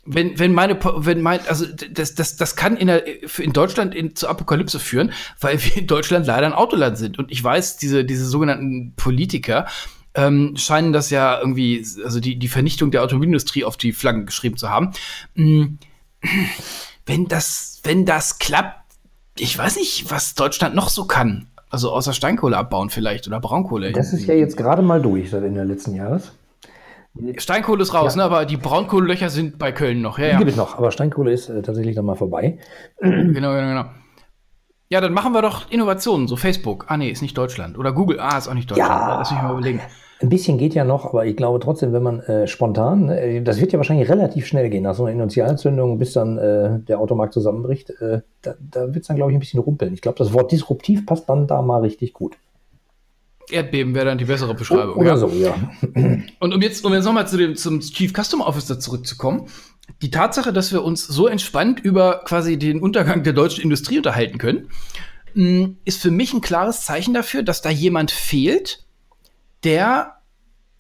wenn, 0.06 0.38
wenn 0.38 0.54
meine, 0.54 0.78
wenn 0.84 1.22
mein, 1.22 1.40
also 1.48 1.66
das, 1.66 2.16
das, 2.16 2.38
das 2.38 2.56
kann 2.56 2.78
in, 2.78 2.88
der, 2.88 3.04
in 3.40 3.54
Deutschland 3.54 3.96
in, 3.96 4.16
zur 4.16 4.30
Apokalypse 4.30 4.80
führen, 4.80 5.12
weil 5.40 5.62
wir 5.64 5.78
in 5.78 5.88
Deutschland 5.88 6.28
leider 6.28 6.46
ein 6.46 6.54
Autoland 6.54 6.98
sind. 6.98 7.18
Und 7.18 7.32
ich 7.32 7.44
weiß, 7.44 7.78
diese, 7.78 8.06
diese 8.06 8.26
sogenannten 8.26 8.94
Politiker 8.96 9.66
ähm, 10.14 10.56
scheinen 10.58 10.94
das 10.94 11.10
ja 11.10 11.40
irgendwie, 11.40 11.86
also 12.04 12.20
die, 12.20 12.38
die 12.38 12.48
Vernichtung 12.48 12.92
der 12.92 13.04
Automobilindustrie 13.04 13.66
auf 13.66 13.78
die 13.78 13.94
Flaggen 13.94 14.26
geschrieben 14.26 14.58
zu 14.58 14.70
haben. 14.70 14.92
Mm, 15.34 15.78
wenn 17.06 17.28
das, 17.28 17.82
wenn 17.84 18.06
das 18.06 18.40
klappt, 18.40 18.80
ich 19.38 19.58
weiß 19.58 19.76
nicht, 19.78 20.10
was 20.10 20.36
Deutschland 20.36 20.76
noch 20.76 20.90
so 20.90 21.06
kann. 21.06 21.48
Also 21.70 21.92
außer 21.92 22.14
Steinkohle 22.14 22.56
abbauen 22.56 22.90
vielleicht 22.90 23.28
oder 23.28 23.40
Braunkohle. 23.40 23.92
Das 23.92 24.14
ist 24.14 24.26
ja 24.28 24.34
jetzt 24.34 24.56
gerade 24.56 24.82
mal 24.82 25.02
durch 25.02 25.32
seit 25.32 25.44
Ende 25.44 25.64
letzten 25.64 25.96
Jahres. 25.96 26.32
Steinkohle 27.38 27.82
ist 27.82 27.94
raus, 27.94 28.16
ja. 28.16 28.18
ne? 28.18 28.24
aber 28.24 28.46
die 28.46 28.58
Braunkohlelöcher 28.58 29.30
sind 29.30 29.58
bei 29.58 29.72
Köln 29.72 30.02
noch. 30.02 30.20
Ja, 30.20 30.26
die 30.26 30.32
ja. 30.32 30.38
gibt 30.38 30.52
es 30.52 30.58
noch, 30.58 30.78
aber 30.78 30.92
Steinkohle 30.92 31.32
ist 31.32 31.50
äh, 31.50 31.62
tatsächlich 31.62 31.96
dann 31.96 32.06
mal 32.06 32.16
vorbei. 32.16 32.58
Genau, 33.00 33.32
genau, 33.32 33.52
genau. 33.54 33.86
Ja, 34.90 35.02
dann 35.02 35.14
machen 35.14 35.34
wir 35.34 35.42
doch 35.42 35.72
Innovationen, 35.72 36.28
so 36.28 36.36
Facebook. 36.36 36.86
Ah, 36.90 36.98
nee, 36.98 37.10
ist 37.10 37.22
nicht 37.22 37.38
Deutschland. 37.38 37.78
Oder 37.78 37.92
Google. 37.92 38.20
Ah, 38.20 38.38
ist 38.38 38.48
auch 38.48 38.54
nicht 38.54 38.70
Deutschland. 38.70 38.90
Ja, 38.90 39.18
Lass 39.18 39.32
mich 39.32 39.42
mal 39.42 39.52
überlegen. 39.52 39.82
Ein 40.22 40.30
bisschen 40.30 40.58
geht 40.58 40.74
ja 40.76 40.86
noch, 40.86 41.06
aber 41.06 41.26
ich 41.26 41.36
glaube 41.36 41.60
trotzdem, 41.60 41.92
wenn 41.92 42.04
man 42.04 42.20
äh, 42.22 42.48
spontan, 42.48 43.10
äh, 43.10 43.42
das 43.42 43.60
wird 43.60 43.74
ja 43.74 43.80
wahrscheinlich 43.80 44.08
relativ 44.10 44.46
schnell 44.46 44.70
gehen, 44.70 44.84
nach 44.84 44.96
so 44.96 45.06
einer 45.06 45.22
Initialzündung, 45.22 45.98
bis 45.98 46.14
dann 46.14 46.38
äh, 46.38 46.80
der 46.80 47.00
Automarkt 47.00 47.34
zusammenbricht, 47.34 47.90
äh, 48.02 48.22
da, 48.42 48.54
da 48.60 48.94
wird 48.94 49.02
es 49.02 49.08
dann, 49.08 49.18
glaube 49.18 49.32
ich, 49.32 49.36
ein 49.36 49.40
bisschen 49.40 49.60
rumpeln. 49.60 49.94
Ich 49.94 50.02
glaube, 50.02 50.18
das 50.18 50.32
Wort 50.34 50.52
disruptiv 50.52 51.06
passt 51.06 51.28
dann 51.28 51.48
da 51.48 51.62
mal 51.62 51.82
richtig 51.82 52.14
gut. 52.14 52.38
Erdbeben 53.50 53.94
wäre 53.94 54.06
dann 54.06 54.18
die 54.18 54.26
bessere 54.26 54.56
Beschreibung. 54.56 54.96
Oder 54.96 55.12
ja. 55.12 55.18
so, 55.18 55.30
ja. 55.30 55.56
Und 56.40 56.54
um 56.54 56.62
jetzt, 56.62 56.84
um 56.86 56.94
jetzt 56.94 57.06
nochmal 57.06 57.28
zu 57.28 57.38
dem, 57.38 57.56
zum 57.56 57.80
Chief 57.80 58.14
Customer 58.14 58.48
Officer 58.48 58.80
zurückzukommen, 58.80 59.48
die 60.02 60.10
Tatsache, 60.10 60.52
dass 60.52 60.72
wir 60.72 60.84
uns 60.84 61.06
so 61.06 61.28
entspannt 61.28 61.80
über 61.80 62.24
quasi 62.26 62.58
den 62.58 62.80
Untergang 62.80 63.24
der 63.24 63.34
deutschen 63.34 63.64
Industrie 63.64 63.98
unterhalten 63.98 64.38
können, 64.38 64.70
mh, 65.36 65.70
ist 65.86 66.02
für 66.02 66.12
mich 66.12 66.34
ein 66.34 66.42
klares 66.42 66.82
Zeichen 66.82 67.14
dafür, 67.14 67.44
dass 67.44 67.62
da 67.62 67.70
jemand 67.70 68.12
fehlt, 68.12 68.86
der 69.64 70.18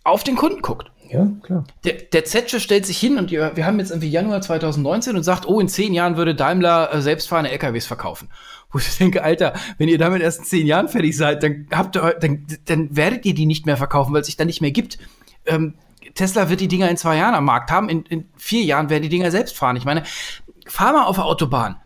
auf 0.04 0.24
den 0.24 0.36
Kunden 0.36 0.62
guckt. 0.62 0.92
Ja, 1.10 1.28
klar. 1.42 1.64
Der, 1.84 1.94
der 1.94 2.26
Zetsche 2.26 2.60
stellt 2.60 2.86
sich 2.86 2.98
hin 2.98 3.18
und 3.18 3.32
wir 3.32 3.66
haben 3.66 3.80
jetzt 3.80 3.92
irgendwie 3.92 4.10
Januar 4.10 4.42
2019 4.42 5.16
und 5.16 5.24
sagt, 5.24 5.48
oh, 5.48 5.60
in 5.60 5.68
zehn 5.68 5.94
Jahren 5.94 6.18
würde 6.18 6.36
Daimler 6.36 6.94
äh, 6.94 7.02
selbstfahrende 7.02 7.52
LKWs 7.52 7.86
verkaufen. 7.86 8.30
Wo 8.72 8.80
ich 8.80 8.98
denke, 9.00 9.24
Alter, 9.24 9.54
wenn 9.78 9.88
ihr 9.88 9.98
damit 9.98 10.22
erst 10.22 10.40
in 10.40 10.46
zehn 10.46 10.68
Jahren 10.68 10.88
fertig 10.88 11.16
seid, 11.16 11.44
dann 11.44 11.68
habt 11.72 11.96
ihr, 11.96 12.16
dann, 12.20 12.46
dann 12.66 12.96
werdet 12.96 13.26
ihr 13.26 13.34
die 13.34 13.46
nicht 13.46 13.66
mehr 13.66 13.78
verkaufen, 13.78 14.14
weil 14.14 14.22
es 14.22 14.28
sich 14.28 14.38
dann 14.38 14.48
nicht 14.48 14.62
mehr 14.62 14.72
gibt. 14.72 14.98
Ähm, 15.46 15.76
Tesla 16.16 16.50
wird 16.50 16.62
die 16.62 16.68
Dinger 16.68 16.90
in 16.90 16.98
zwei 16.98 17.18
Jahren 17.18 17.36
am 17.36 17.46
Markt 17.46 17.72
haben, 17.72 17.90
in, 17.90 18.04
in 18.04 18.30
vier 18.38 18.64
Jahren 18.64 18.90
werden 18.90 19.04
die 19.04 19.10
Dinger 19.10 19.32
selbst 19.32 19.58
fahren. 19.58 19.76
Ich 19.76 19.86
meine, 19.86 20.04
fahr 20.66 20.94
mal 20.94 21.06
auf 21.06 21.18
der 21.18 21.26
Autobahn. 21.26 21.78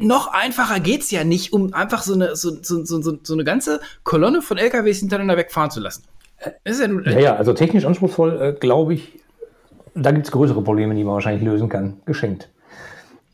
Noch 0.00 0.28
einfacher 0.28 0.80
geht's 0.80 1.10
ja 1.10 1.22
nicht, 1.24 1.52
um 1.52 1.74
einfach 1.74 2.02
so 2.02 2.14
eine, 2.14 2.34
so, 2.34 2.56
so, 2.62 2.84
so, 2.84 3.18
so 3.22 3.34
eine 3.34 3.44
ganze 3.44 3.80
Kolonne 4.04 4.40
von 4.40 4.56
LKWs 4.56 5.00
hintereinander 5.00 5.36
wegfahren 5.36 5.70
zu 5.70 5.80
lassen. 5.80 6.04
Das 6.64 6.78
ist 6.78 6.80
ja, 6.80 7.12
ja, 7.12 7.18
ja, 7.18 7.36
also 7.36 7.52
technisch 7.52 7.84
anspruchsvoll, 7.84 8.40
äh, 8.40 8.52
glaube 8.52 8.94
ich, 8.94 9.20
da 9.94 10.10
gibt 10.10 10.26
es 10.26 10.32
größere 10.32 10.62
Probleme, 10.62 10.94
die 10.94 11.04
man 11.04 11.14
wahrscheinlich 11.14 11.42
lösen 11.42 11.68
kann. 11.68 12.00
Geschenkt. 12.04 12.50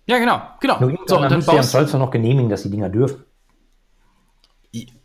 Ja, 0.07 0.19
genau, 0.19 0.41
genau. 0.61 0.81
Nur 0.81 0.99
so, 1.07 1.19
und 1.19 1.31
dann 1.31 1.45
baust 1.45 1.75
du 1.75 1.99
noch 1.99 2.11
genehmigen, 2.11 2.49
dass 2.49 2.63
die 2.63 2.71
Dinger 2.71 2.89
dürfen. 2.89 3.25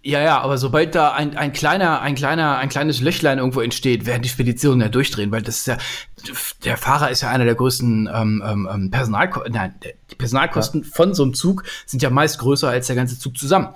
Ja, 0.02 0.22
ja, 0.22 0.40
aber 0.40 0.58
sobald 0.58 0.96
da 0.96 1.12
ein, 1.12 1.36
ein 1.36 1.52
kleiner, 1.52 2.02
ein 2.02 2.16
kleiner, 2.16 2.58
ein 2.58 2.70
kleines 2.70 3.02
Löchlein 3.02 3.40
irgendwo 3.40 3.60
entsteht, 3.60 4.06
werden 4.06 4.22
die 4.22 4.30
Speditionen 4.30 4.80
ja 4.80 4.88
durchdrehen, 4.88 5.32
weil 5.32 5.42
das 5.42 5.58
ist 5.58 5.68
ja, 5.68 5.78
der 6.64 6.78
Fahrer 6.78 7.12
ist 7.12 7.22
ja 7.22 7.30
einer 7.30 7.44
der 7.44 7.56
größten 7.56 8.10
ähm, 8.14 8.70
ähm, 8.74 8.90
Personalkosten, 8.90 9.52
nein, 9.52 9.76
die 10.10 10.16
Personalkosten 10.16 10.84
ja. 10.84 10.88
von 10.94 11.14
so 11.14 11.24
einem 11.24 11.34
Zug 11.34 11.64
sind 11.86 12.02
ja 12.02 12.10
meist 12.10 12.40
größer 12.40 12.70
als 12.70 12.88
der 12.88 12.96
ganze 12.96 13.20
Zug 13.20 13.38
zusammen. 13.38 13.68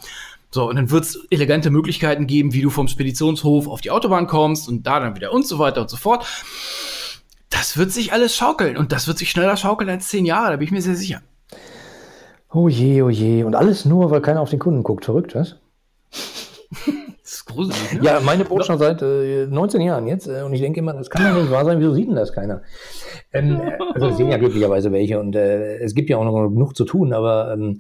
So, 0.54 0.68
und 0.68 0.76
dann 0.76 0.92
wird 0.92 1.06
es 1.06 1.28
elegante 1.30 1.70
Möglichkeiten 1.70 2.28
geben, 2.28 2.54
wie 2.54 2.62
du 2.62 2.70
vom 2.70 2.90
Speditionshof 2.90 3.68
auf 3.68 3.80
die 3.80 3.90
Autobahn 3.90 4.28
kommst 4.28 4.68
und 4.68 4.86
da 4.86 5.00
dann 5.00 5.16
wieder 5.16 5.32
und 5.32 5.48
so 5.48 5.60
weiter 5.60 5.82
und 5.82 5.90
so 5.90 5.96
fort. 5.96 6.26
Das 7.50 7.78
wird 7.78 7.92
sich 7.92 8.12
alles 8.12 8.36
schaukeln 8.36 8.76
und 8.76 8.92
das 8.92 9.08
wird 9.08 9.18
sich 9.18 9.32
schneller 9.32 9.56
schaukeln 9.56 9.90
als 9.90 10.10
zehn 10.10 10.26
Jahre, 10.26 10.52
da 10.52 10.58
bin 10.58 10.66
ich 10.66 10.72
mir 10.72 10.82
sehr 10.82 10.96
sicher. 10.96 11.22
Oh 12.54 12.68
je, 12.68 13.02
oh 13.02 13.10
je. 13.10 13.44
Und 13.44 13.56
alles 13.56 13.86
nur, 13.86 14.12
weil 14.12 14.22
keiner 14.22 14.42
auf 14.42 14.50
den 14.50 14.60
Kunden 14.60 14.84
guckt. 14.84 15.06
Verrückt, 15.06 15.36
was? 15.36 15.56
das 16.12 17.34
ist 17.34 17.46
gruselig. 17.46 17.94
Ne? 17.94 18.04
Ja, 18.04 18.20
meine 18.20 18.44
Boot 18.44 18.66
schon 18.66 18.78
seit 18.78 19.02
äh, 19.02 19.48
19 19.48 19.80
Jahren 19.80 20.06
jetzt. 20.08 20.28
Äh, 20.28 20.42
und 20.42 20.54
ich 20.54 20.60
denke 20.60 20.80
immer, 20.80 20.94
das 20.94 21.10
kann 21.10 21.34
doch 21.34 21.42
nicht 21.42 21.52
wahr 21.52 21.64
sein. 21.64 21.80
Wieso 21.80 21.94
sieht 21.94 22.10
denn 22.10 22.16
das 22.16 22.34
keiner? 22.34 22.62
Ähm, 23.32 23.62
also, 23.94 24.08
es 24.08 24.18
sehen 24.18 24.30
ja 24.30 24.38
glücklicherweise 24.38 24.92
welche 24.92 25.18
und 25.20 25.34
äh, 25.34 25.78
es 25.78 25.96
gibt 25.96 26.10
ja 26.10 26.18
auch 26.18 26.26
noch 26.26 26.50
genug 26.50 26.76
zu 26.76 26.84
tun, 26.84 27.14
aber 27.14 27.54
ähm, 27.54 27.80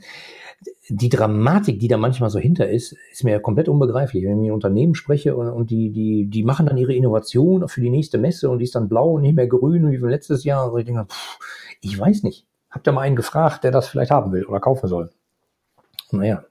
die 0.89 1.09
Dramatik, 1.09 1.80
die 1.80 1.88
da 1.88 1.97
manchmal 1.97 2.30
so 2.30 2.39
hinter 2.39 2.70
ist, 2.70 2.95
ist 3.12 3.24
mir 3.24 3.39
komplett 3.39 3.70
unbegreiflich. 3.70 4.24
Wenn 4.24 4.38
ich 4.39 4.47
mit 4.47 4.51
Unternehmen 4.51 4.95
spreche 4.95 5.36
und, 5.36 5.49
und, 5.49 5.70
die, 5.70 5.91
die, 5.91 6.26
die 6.30 6.43
machen 6.43 6.66
dann 6.66 6.78
ihre 6.78 6.93
Innovation 6.93 7.68
für 7.68 7.82
die 7.82 7.89
nächste 7.89 8.18
Messe 8.18 8.49
und 8.49 8.59
die 8.59 8.66
ist 8.66 8.76
dann 8.76 8.89
blau 8.89 9.12
und 9.12 9.22
nicht 9.22 9.36
mehr 9.36 9.47
grün 9.47 9.91
wie 9.91 9.97
von 9.97 10.09
letztes 10.09 10.43
Jahr. 10.43 10.72
Und 10.72 10.80
ich 10.80 10.86
denke, 10.86 11.05
pff, 11.05 11.39
ich 11.82 11.97
weiß 11.97 12.24
nicht. 12.24 12.45
Habt 12.70 12.88
ihr 12.88 12.93
mal 12.93 13.01
einen 13.01 13.16
gefragt, 13.16 13.64
der 13.64 13.72
das 13.72 13.88
vielleicht 13.88 14.12
haben 14.12 14.32
will 14.32 14.45
oder 14.45 14.59
kaufen 14.59 14.88
soll? 14.88 15.09
Naja. 16.12 16.43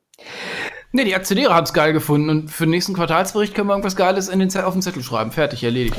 Nee, 0.92 1.04
die 1.04 1.14
Aktionäre 1.14 1.54
haben 1.54 1.64
es 1.64 1.72
geil 1.72 1.92
gefunden 1.92 2.30
und 2.30 2.50
für 2.50 2.64
den 2.64 2.70
nächsten 2.70 2.94
Quartalsbericht 2.94 3.54
können 3.54 3.68
wir 3.68 3.74
irgendwas 3.74 3.94
Geiles 3.94 4.28
in 4.28 4.40
den, 4.40 4.54
auf 4.56 4.72
den 4.72 4.82
Zettel 4.82 5.04
schreiben. 5.04 5.30
Fertig, 5.30 5.62
erledigt. 5.62 5.96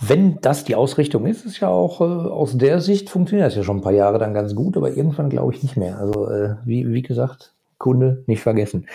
Wenn 0.00 0.38
das 0.42 0.64
die 0.64 0.74
Ausrichtung 0.74 1.24
ist, 1.24 1.46
ist 1.46 1.60
ja 1.60 1.68
auch 1.68 2.02
äh, 2.02 2.04
aus 2.04 2.58
der 2.58 2.80
Sicht 2.80 3.08
funktioniert 3.08 3.46
das 3.46 3.56
ja 3.56 3.62
schon 3.62 3.78
ein 3.78 3.82
paar 3.82 3.92
Jahre 3.92 4.18
dann 4.18 4.34
ganz 4.34 4.54
gut, 4.54 4.76
aber 4.76 4.90
irgendwann 4.90 5.30
glaube 5.30 5.54
ich 5.54 5.62
nicht 5.62 5.78
mehr. 5.78 5.98
Also 5.98 6.28
äh, 6.28 6.56
wie, 6.66 6.86
wie 6.92 7.00
gesagt, 7.00 7.53
Kunde 7.84 8.24
nicht 8.26 8.40
vergessen. 8.40 8.86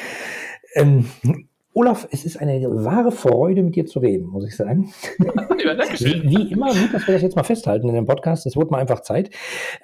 Ähm, 0.74 1.06
Olaf, 1.74 2.08
es 2.12 2.26
ist 2.26 2.38
eine 2.38 2.60
wahre 2.84 3.12
Freude, 3.12 3.62
mit 3.62 3.76
dir 3.76 3.86
zu 3.86 4.00
reden, 4.00 4.26
muss 4.26 4.48
ich 4.48 4.56
sagen. 4.56 4.92
Ja, 5.62 5.78
wie, 5.78 6.24
wie, 6.24 6.52
immer, 6.54 6.68
gut, 6.68 6.94
dass 6.94 7.06
wir 7.06 7.14
das 7.14 7.22
jetzt 7.22 7.36
mal 7.36 7.44
festhalten 7.44 7.90
in 7.90 7.94
dem 7.94 8.06
Podcast. 8.06 8.46
Es 8.46 8.56
wurde 8.56 8.72
mal 8.72 8.78
einfach 8.80 9.02
Zeit. 9.02 9.30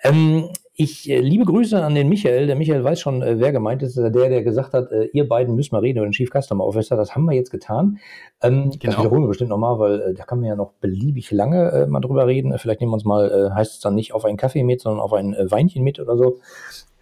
Ähm, 0.04 0.48
ich 0.74 1.10
äh, 1.10 1.20
liebe 1.20 1.44
Grüße 1.44 1.84
an 1.84 1.96
den 1.96 2.08
Michael. 2.08 2.48
Der 2.48 2.56
Michael 2.56 2.82
weiß 2.82 3.02
schon, 3.02 3.22
äh, 3.22 3.40
wer 3.40 3.52
gemeint 3.52 3.84
ist. 3.84 3.98
Der, 3.98 4.10
der 4.10 4.42
gesagt 4.42 4.74
hat, 4.74 4.90
äh, 4.92 5.10
ihr 5.12 5.28
beiden 5.28 5.54
müsst 5.54 5.74
mal 5.74 5.80
reden 5.80 5.98
über 5.98 6.08
den 6.08 6.14
Chief 6.14 6.30
Customer 6.32 6.66
Officer. 6.66 6.96
Das 6.96 7.14
haben 7.14 7.26
wir 7.26 7.34
jetzt 7.34 7.52
getan. 7.52 8.00
Ähm, 8.42 8.72
genau. 8.72 8.94
Das 8.94 8.98
wiederholen 9.00 9.24
wir 9.24 9.28
bestimmt 9.28 9.50
nochmal, 9.50 9.78
weil 9.80 10.00
äh, 10.00 10.14
da 10.14 10.24
kann 10.24 10.40
man 10.40 10.48
ja 10.48 10.56
noch 10.56 10.72
beliebig 10.80 11.30
lange 11.32 11.72
äh, 11.72 11.88
mal 11.88 12.00
drüber 12.00 12.26
reden. 12.26 12.58
Vielleicht 12.58 12.80
nehmen 12.80 12.92
wir 12.92 12.96
uns 12.96 13.06
mal, 13.06 13.30
äh, 13.30 13.54
heißt 13.54 13.74
es 13.74 13.80
dann 13.82 13.96
nicht 13.96 14.14
auf 14.14 14.24
einen 14.24 14.38
Kaffee 14.38 14.64
mit, 14.64 14.80
sondern 14.80 15.02
auf 15.02 15.12
ein 15.12 15.36
Weinchen 15.38 15.84
mit 15.84 16.00
oder 16.00 16.18
so. 16.18 16.40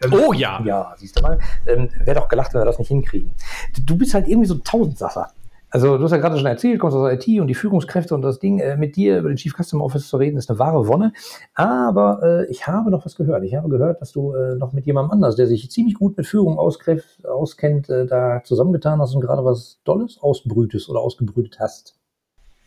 Ähm, 0.03 0.13
oh 0.13 0.33
ja. 0.33 0.61
Ja, 0.63 0.93
siehst 0.97 1.17
du 1.17 1.23
mal. 1.23 1.39
Ähm, 1.65 1.89
Wäre 2.03 2.19
doch 2.19 2.27
gelacht, 2.27 2.53
wenn 2.53 2.61
wir 2.61 2.65
das 2.65 2.79
nicht 2.79 2.87
hinkriegen. 2.87 3.31
Du 3.85 3.97
bist 3.97 4.13
halt 4.13 4.27
irgendwie 4.27 4.47
so 4.47 4.55
ein 4.55 4.63
Tausendsasser. 4.63 5.31
Also 5.73 5.97
du 5.97 6.03
hast 6.03 6.11
ja 6.11 6.17
gerade 6.17 6.37
schon 6.37 6.45
erzählt, 6.45 6.79
kommst 6.79 6.95
aus 6.95 7.11
IT 7.11 7.41
und 7.41 7.47
die 7.47 7.55
Führungskräfte 7.55 8.13
und 8.13 8.21
das 8.21 8.37
Ding, 8.37 8.59
äh, 8.59 8.77
mit 8.77 8.95
dir 8.95 9.17
über 9.17 9.29
den 9.29 9.37
Chief 9.37 9.55
Customer 9.55 9.83
Office 9.83 10.07
zu 10.07 10.17
reden, 10.17 10.37
ist 10.37 10.47
eine 10.51 10.59
wahre 10.59 10.87
Wonne. 10.87 11.13
Aber 11.55 12.19
äh, 12.21 12.45
ich 12.51 12.67
habe 12.67 12.91
noch 12.91 13.07
was 13.07 13.15
gehört. 13.15 13.43
Ich 13.43 13.55
habe 13.55 13.69
gehört, 13.69 13.99
dass 13.99 14.11
du 14.11 14.35
äh, 14.35 14.55
noch 14.55 14.73
mit 14.73 14.85
jemandem 14.85 15.13
anders, 15.13 15.35
der 15.35 15.47
sich 15.47 15.71
ziemlich 15.71 15.95
gut 15.95 16.15
mit 16.15 16.27
Führung 16.27 16.59
auskennt, 16.59 17.89
äh, 17.89 18.05
da 18.05 18.43
zusammengetan 18.43 19.01
hast 19.01 19.15
und 19.15 19.21
gerade 19.21 19.43
was 19.43 19.79
Dolles 19.83 20.19
ausbrütest 20.21 20.89
oder 20.89 20.99
ausgebrütet 20.99 21.57
hast. 21.59 21.95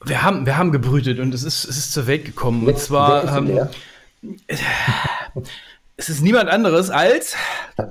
Wir 0.04 0.24
haben, 0.24 0.44
wir 0.44 0.58
haben 0.58 0.72
gebrütet 0.72 1.20
und 1.20 1.32
es 1.32 1.44
ist, 1.44 1.64
es 1.64 1.78
ist 1.78 1.92
zur 1.92 2.08
Welt 2.08 2.24
gekommen. 2.24 2.66
und 2.66 2.76
zwar. 2.76 3.36
Ähm, 3.36 3.68
Es 5.98 6.10
ist 6.10 6.20
niemand 6.20 6.50
anderes 6.50 6.90
als 6.90 7.34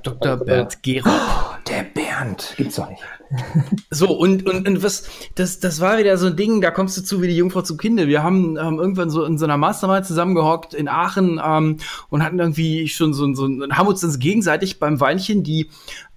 Dr. 0.03 0.37
Bernd 0.37 0.83
Gerob. 0.83 1.11
Oh, 1.11 1.55
der 1.67 1.83
Bernd, 1.83 2.53
gibt's 2.55 2.75
doch 2.75 2.89
nicht. 2.89 3.01
So, 3.89 4.11
und, 4.11 4.45
und, 4.45 4.67
und 4.67 4.83
was, 4.83 5.09
das, 5.35 5.59
das 5.59 5.79
war 5.79 5.97
wieder 5.97 6.17
so 6.17 6.27
ein 6.27 6.35
Ding, 6.35 6.61
da 6.61 6.69
kommst 6.69 6.97
du 6.97 7.01
zu 7.01 7.21
wie 7.21 7.27
die 7.27 7.35
Jungfrau 7.35 7.61
zum 7.61 7.77
Kinde. 7.77 8.07
Wir 8.07 8.21
haben 8.21 8.57
ähm, 8.57 8.77
irgendwann 8.77 9.09
so 9.09 9.25
in 9.25 9.37
so 9.37 9.45
einer 9.45 9.57
Mastermind 9.57 10.05
zusammengehockt 10.05 10.73
in 10.73 10.87
Aachen 10.87 11.41
ähm, 11.43 11.77
und 12.09 12.23
hatten 12.23 12.39
irgendwie 12.39 12.87
schon 12.87 13.13
so, 13.13 13.33
so 13.33 13.47
haben 13.71 13.87
uns 13.87 14.01
dann 14.01 14.19
gegenseitig 14.19 14.79
beim 14.79 14.99
Weinchen 14.99 15.43
die, 15.43 15.69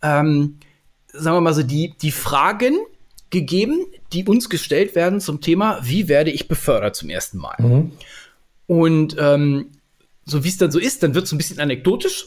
ähm, 0.02 0.58
sagen 1.12 1.36
wir 1.36 1.40
mal 1.40 1.54
so, 1.54 1.62
die, 1.62 1.94
die 2.02 2.10
Fragen 2.10 2.76
gegeben, 3.30 3.86
die 4.12 4.24
uns 4.24 4.50
gestellt 4.50 4.94
werden 4.94 5.20
zum 5.20 5.40
Thema, 5.40 5.80
wie 5.82 6.08
werde 6.08 6.30
ich 6.30 6.48
befördert 6.48 6.96
zum 6.96 7.08
ersten 7.08 7.38
Mal? 7.38 7.56
Mhm. 7.58 7.92
Und 8.66 9.16
ähm, 9.18 9.70
so 10.28 10.44
wie 10.44 10.48
es 10.48 10.58
dann 10.58 10.70
so 10.70 10.78
ist, 10.78 11.02
dann 11.02 11.14
wird 11.14 11.24
es 11.24 11.32
ein 11.32 11.38
bisschen 11.38 11.58
anekdotisch. 11.58 12.26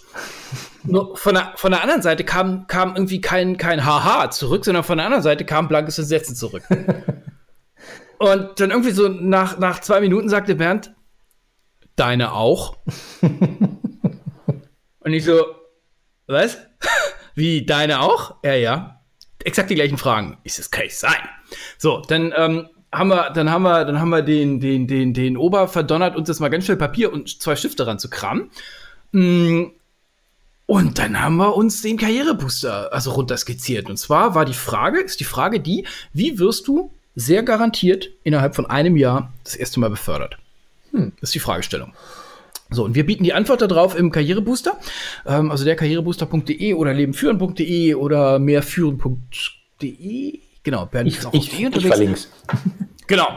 Nur 0.84 1.16
von 1.16 1.36
der, 1.36 1.54
von 1.56 1.72
der 1.72 1.84
anderen 1.84 2.02
Seite 2.02 2.24
kam, 2.24 2.66
kam 2.68 2.96
irgendwie 2.96 3.22
kein, 3.22 3.58
kein 3.58 3.86
Haha 3.86 4.32
zurück, 4.32 4.66
sondern 4.66 4.84
von 4.84 4.98
der 4.98 5.06
anderen 5.06 5.24
Seite 5.24 5.46
kam 5.46 5.68
blankes 5.68 6.00
Entsetzen 6.00 6.36
zurück. 6.36 6.64
Und 8.18 8.60
dann 8.60 8.72
irgendwie 8.72 8.92
so 8.92 9.08
nach, 9.08 9.58
nach 9.58 9.80
zwei 9.82 10.00
Minuten 10.02 10.30
sagte 10.30 10.56
Bernd, 10.56 10.94
deine 11.96 12.34
auch. 12.34 12.78
Und 13.22 15.14
ich 15.14 15.26
so, 15.26 15.44
was? 16.28 16.58
Wie, 17.36 17.66
deine 17.66 18.02
auch? 18.02 18.36
Ja, 18.44 18.54
ja. 18.54 19.02
Exakt 19.44 19.70
die 19.70 19.76
gleichen 19.76 19.98
Fragen. 19.98 20.38
Ich 20.44 20.54
so, 20.54 20.62
das 20.62 20.72
kann 20.72 20.84
nicht 20.84 20.98
sein. 20.98 21.18
So, 21.78 22.02
dann 22.02 22.34
ähm, 22.36 22.70
haben 22.92 23.10
wir, 23.10 23.30
dann 23.30 23.50
haben 23.50 23.64
wir, 23.64 23.86
dann 23.86 24.00
haben 24.00 24.10
wir 24.10 24.22
den, 24.22 24.60
den, 24.60 24.88
den, 24.88 25.14
den 25.14 25.38
Ober 25.38 25.68
verdonnert, 25.68 26.16
uns 26.16 26.28
jetzt 26.28 26.40
mal 26.40 26.50
ganz 26.50 26.66
schnell 26.66 26.78
Papier 26.78 27.14
und 27.14 27.42
zwei 27.42 27.56
Stifte 27.56 27.88
ranzukramen. 27.88 28.50
Mm, 29.12 29.64
und 30.66 31.00
dann 31.00 31.22
haben 31.22 31.38
wir 31.38 31.56
uns 31.56 31.82
den 31.82 31.98
Karrierebooster 31.98 32.94
also 32.94 33.12
runterskizziert. 33.12 33.90
Und 33.90 33.98
zwar 33.98 34.36
war 34.36 34.46
die 34.46 34.54
Frage, 34.54 35.00
ist 35.00 35.20
die 35.20 35.26
Frage 35.26 35.60
die, 35.60 35.86
wie 36.14 36.40
wirst 36.40 36.68
du 36.68 36.92
sehr 37.16 37.44
garantiert 37.44 38.10
innerhalb 38.24 38.56
von 38.56 38.66
einem 38.66 38.96
Jahr 38.96 39.34
das 39.44 39.56
erste 39.56 39.80
Mal 39.80 39.90
befördert? 39.90 40.38
Hm. 40.92 41.12
Das 41.20 41.30
ist 41.30 41.36
die 41.36 41.40
Fragestellung. 41.40 41.94
So, 42.70 42.86
und 42.86 42.96
wir 42.96 43.06
bieten 43.06 43.26
die 43.26 43.34
Antwort 43.34 43.62
darauf 43.62 43.98
im 43.98 44.12
Karrierebooster. 44.12 44.78
Ähm, 45.26 45.52
also 45.52 45.66
der 45.66 45.76
karrierebooster.de 45.76 46.74
oder 46.74 46.94
lebenführen.de 46.94 47.96
oder 47.96 48.40
mehrführen.de 48.40 50.40
Genau, 50.64 50.86
Bernd 50.86 51.08
ich, 51.08 51.18
ist 51.18 51.26
auch 51.26 51.34
ich, 51.34 51.60
ich 51.60 51.88
verlinke 51.88 52.20
Genau. 53.08 53.28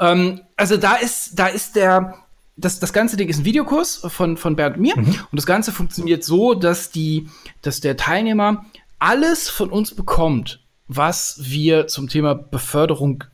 Ähm, 0.00 0.40
also 0.56 0.76
da 0.76 0.96
ist, 0.96 1.38
da 1.38 1.46
ist 1.46 1.76
der, 1.76 2.16
das, 2.56 2.80
das 2.80 2.92
ganze 2.92 3.16
Ding 3.16 3.28
ist 3.28 3.38
ein 3.38 3.44
Videokurs 3.44 4.02
von, 4.08 4.36
von 4.36 4.56
Bernd 4.56 4.76
und 4.76 4.82
mir. 4.82 4.96
Mhm. 4.96 5.06
Und 5.06 5.36
das 5.36 5.46
Ganze 5.46 5.72
funktioniert 5.72 6.24
so, 6.24 6.54
dass 6.54 6.90
die, 6.90 7.28
dass 7.62 7.80
der 7.80 7.96
Teilnehmer 7.96 8.64
alles 8.98 9.48
von 9.48 9.70
uns 9.70 9.94
bekommt, 9.94 10.60
was 10.88 11.38
wir 11.44 11.86
zum 11.86 12.08
Thema 12.08 12.34
Beförderung 12.34 13.24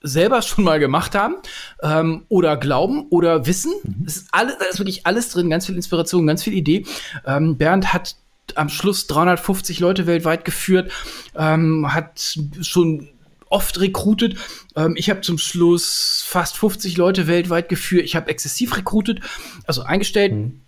selber 0.00 0.42
schon 0.42 0.64
mal 0.64 0.78
gemacht 0.78 1.14
haben 1.14 1.36
ähm, 1.82 2.24
oder 2.28 2.56
glauben 2.56 3.06
oder 3.10 3.46
wissen. 3.46 3.72
Mhm. 3.82 4.04
Es 4.06 4.16
ist 4.16 4.28
alles, 4.32 4.56
da 4.58 4.64
ist 4.66 4.78
wirklich 4.78 5.06
alles 5.06 5.30
drin, 5.30 5.50
ganz 5.50 5.66
viel 5.66 5.76
Inspiration, 5.76 6.26
ganz 6.26 6.42
viel 6.42 6.54
Idee. 6.54 6.84
Ähm, 7.26 7.56
Bernd 7.56 7.92
hat 7.92 8.16
am 8.58 8.68
Schluss 8.68 9.06
350 9.06 9.80
Leute 9.80 10.06
weltweit 10.06 10.44
geführt, 10.44 10.90
ähm, 11.36 11.92
hat 11.92 12.38
schon 12.60 13.08
oft 13.50 13.80
rekrutet. 13.80 14.36
Ähm, 14.76 14.94
ich 14.96 15.10
habe 15.10 15.20
zum 15.22 15.38
Schluss 15.38 16.24
fast 16.26 16.56
50 16.56 16.96
Leute 16.96 17.26
weltweit 17.26 17.68
geführt. 17.68 18.04
Ich 18.04 18.16
habe 18.16 18.28
exzessiv 18.30 18.76
rekrutet, 18.76 19.20
also 19.66 19.82
eingestellt. 19.82 20.32
Mhm. 20.32 20.60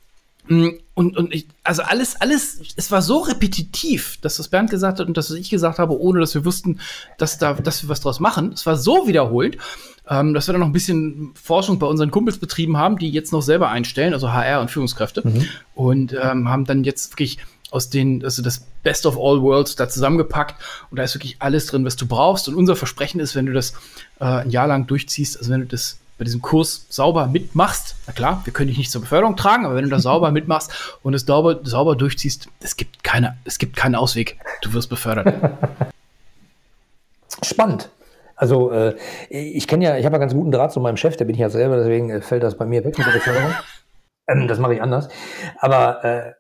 Mm, 0.48 0.70
und, 0.94 1.16
und 1.16 1.32
ich, 1.32 1.46
also 1.62 1.82
alles, 1.82 2.20
alles, 2.20 2.60
es 2.76 2.90
war 2.90 3.02
so 3.02 3.18
repetitiv, 3.18 4.18
dass 4.20 4.36
das 4.36 4.48
Bernd 4.48 4.70
gesagt 4.70 4.98
hat 4.98 5.06
und 5.06 5.16
dass 5.16 5.30
ich 5.30 5.50
gesagt 5.50 5.78
habe, 5.78 5.98
ohne 6.00 6.18
dass 6.18 6.34
wir 6.34 6.44
wussten, 6.44 6.80
dass 7.18 7.38
da, 7.38 7.54
dass 7.54 7.82
wir 7.84 7.88
was 7.88 8.00
draus 8.00 8.20
machen. 8.20 8.52
Es 8.52 8.66
war 8.66 8.76
so 8.76 9.06
wiederholt, 9.06 9.58
ähm, 10.08 10.34
dass 10.34 10.48
wir 10.48 10.52
dann 10.52 10.60
noch 10.60 10.68
ein 10.68 10.72
bisschen 10.72 11.30
Forschung 11.40 11.78
bei 11.78 11.86
unseren 11.86 12.10
Kumpels 12.10 12.38
betrieben 12.38 12.76
haben, 12.78 12.98
die 12.98 13.10
jetzt 13.10 13.32
noch 13.32 13.42
selber 13.42 13.68
einstellen, 13.68 14.12
also 14.12 14.32
HR 14.32 14.60
und 14.60 14.70
Führungskräfte. 14.70 15.22
Mhm. 15.24 15.46
Und 15.74 16.16
ähm, 16.20 16.48
haben 16.48 16.64
dann 16.64 16.84
jetzt 16.84 17.12
wirklich 17.12 17.38
aus 17.70 17.90
den, 17.90 18.24
also 18.24 18.42
das 18.42 18.66
Best 18.82 19.06
of 19.06 19.16
All 19.16 19.40
Worlds 19.42 19.76
da 19.76 19.88
zusammengepackt 19.88 20.60
und 20.90 20.98
da 20.98 21.02
ist 21.02 21.14
wirklich 21.14 21.36
alles 21.38 21.66
drin, 21.66 21.84
was 21.84 21.96
du 21.96 22.06
brauchst. 22.06 22.48
Und 22.48 22.54
unser 22.54 22.76
Versprechen 22.76 23.20
ist, 23.20 23.34
wenn 23.36 23.46
du 23.46 23.52
das 23.52 23.72
äh, 24.20 24.24
ein 24.24 24.50
Jahr 24.50 24.66
lang 24.66 24.86
durchziehst, 24.86 25.38
also 25.38 25.50
wenn 25.50 25.60
du 25.60 25.66
das 25.66 25.98
bei 26.18 26.24
diesem 26.24 26.42
Kurs 26.42 26.84
sauber 26.90 27.28
mitmachst, 27.28 27.96
na 28.06 28.12
klar, 28.12 28.42
wir 28.44 28.52
können 28.52 28.68
dich 28.68 28.76
nicht 28.76 28.90
zur 28.90 29.00
Beförderung 29.00 29.36
tragen, 29.36 29.64
aber 29.64 29.74
wenn 29.74 29.84
du 29.84 29.90
das 29.90 30.02
sauber 30.02 30.30
mitmachst 30.32 30.98
und 31.02 31.14
es 31.14 31.22
sauber, 31.22 31.60
sauber 31.62 31.96
durchziehst, 31.96 32.48
es 32.60 32.76
gibt 32.76 33.02
keine, 33.02 33.38
es 33.44 33.58
gibt 33.58 33.76
keinen 33.76 33.94
Ausweg. 33.94 34.38
Du 34.62 34.72
wirst 34.74 34.90
befördert. 34.90 35.34
Spannend. 37.42 37.88
Also 38.36 38.70
äh, 38.70 38.96
ich 39.28 39.66
kenne 39.66 39.84
ja, 39.84 39.96
ich 39.98 40.04
habe 40.04 40.14
ja 40.14 40.18
ganz 40.18 40.32
guten 40.32 40.50
Draht 40.50 40.72
zu 40.72 40.80
meinem 40.80 40.96
Chef, 40.96 41.16
der 41.16 41.26
bin 41.26 41.34
ich 41.34 41.40
ja 41.40 41.50
selber, 41.50 41.76
deswegen 41.76 42.10
äh, 42.10 42.20
fällt 42.22 42.42
das 42.42 42.56
bei 42.56 42.64
mir 42.64 42.84
weg 42.84 42.96
mit 42.96 43.06
der 43.06 43.12
Beförderung. 43.12 43.54
Ähm, 44.28 44.46
das 44.46 44.60
mache 44.60 44.74
ich 44.74 44.82
anders. 44.82 45.08
Aber 45.58 46.04
äh, 46.04 46.32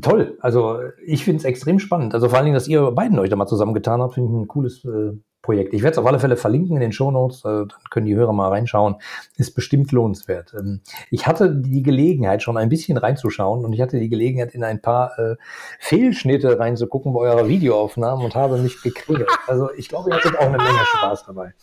toll. 0.00 0.36
Also 0.40 0.80
ich 1.04 1.24
finde 1.24 1.38
es 1.38 1.44
extrem 1.44 1.78
spannend. 1.78 2.14
Also 2.14 2.28
vor 2.28 2.38
allen 2.38 2.46
Dingen, 2.46 2.54
dass 2.54 2.68
ihr 2.68 2.90
beiden 2.90 3.18
euch 3.18 3.30
da 3.30 3.36
mal 3.36 3.46
zusammengetan 3.46 4.00
habt, 4.00 4.14
finde 4.14 4.30
ich 4.30 4.36
ein 4.42 4.48
cooles 4.48 4.84
äh, 4.84 5.12
Projekt. 5.44 5.74
Ich 5.74 5.82
werde 5.82 5.92
es 5.92 5.98
auf 5.98 6.06
alle 6.06 6.18
Fälle 6.18 6.36
verlinken 6.36 6.76
in 6.76 6.80
den 6.80 6.92
Shownotes, 6.92 7.44
äh, 7.44 7.48
dann 7.48 7.68
können 7.90 8.06
die 8.06 8.14
Hörer 8.14 8.32
mal 8.32 8.48
reinschauen. 8.48 8.96
Ist 9.36 9.54
bestimmt 9.54 9.92
lohnenswert. 9.92 10.54
Ähm, 10.58 10.80
ich 11.10 11.26
hatte 11.26 11.54
die 11.54 11.82
Gelegenheit, 11.82 12.42
schon 12.42 12.56
ein 12.56 12.70
bisschen 12.70 12.96
reinzuschauen 12.96 13.64
und 13.64 13.72
ich 13.72 13.80
hatte 13.80 14.00
die 14.00 14.08
Gelegenheit, 14.08 14.54
in 14.54 14.64
ein 14.64 14.80
paar 14.80 15.16
äh, 15.18 15.36
Fehlschnitte 15.78 16.58
reinzugucken 16.58 17.12
bei 17.12 17.20
eurer 17.20 17.46
Videoaufnahmen 17.46 18.24
und 18.24 18.34
habe 18.34 18.58
mich 18.58 18.82
gekriegt. 18.82 19.30
Also 19.46 19.70
ich 19.76 19.88
glaube, 19.88 20.10
ihr 20.10 20.16
hattet 20.16 20.36
auch 20.36 20.46
eine 20.46 20.56
Menge 20.56 20.84
Spaß 20.96 21.26
dabei. 21.26 21.54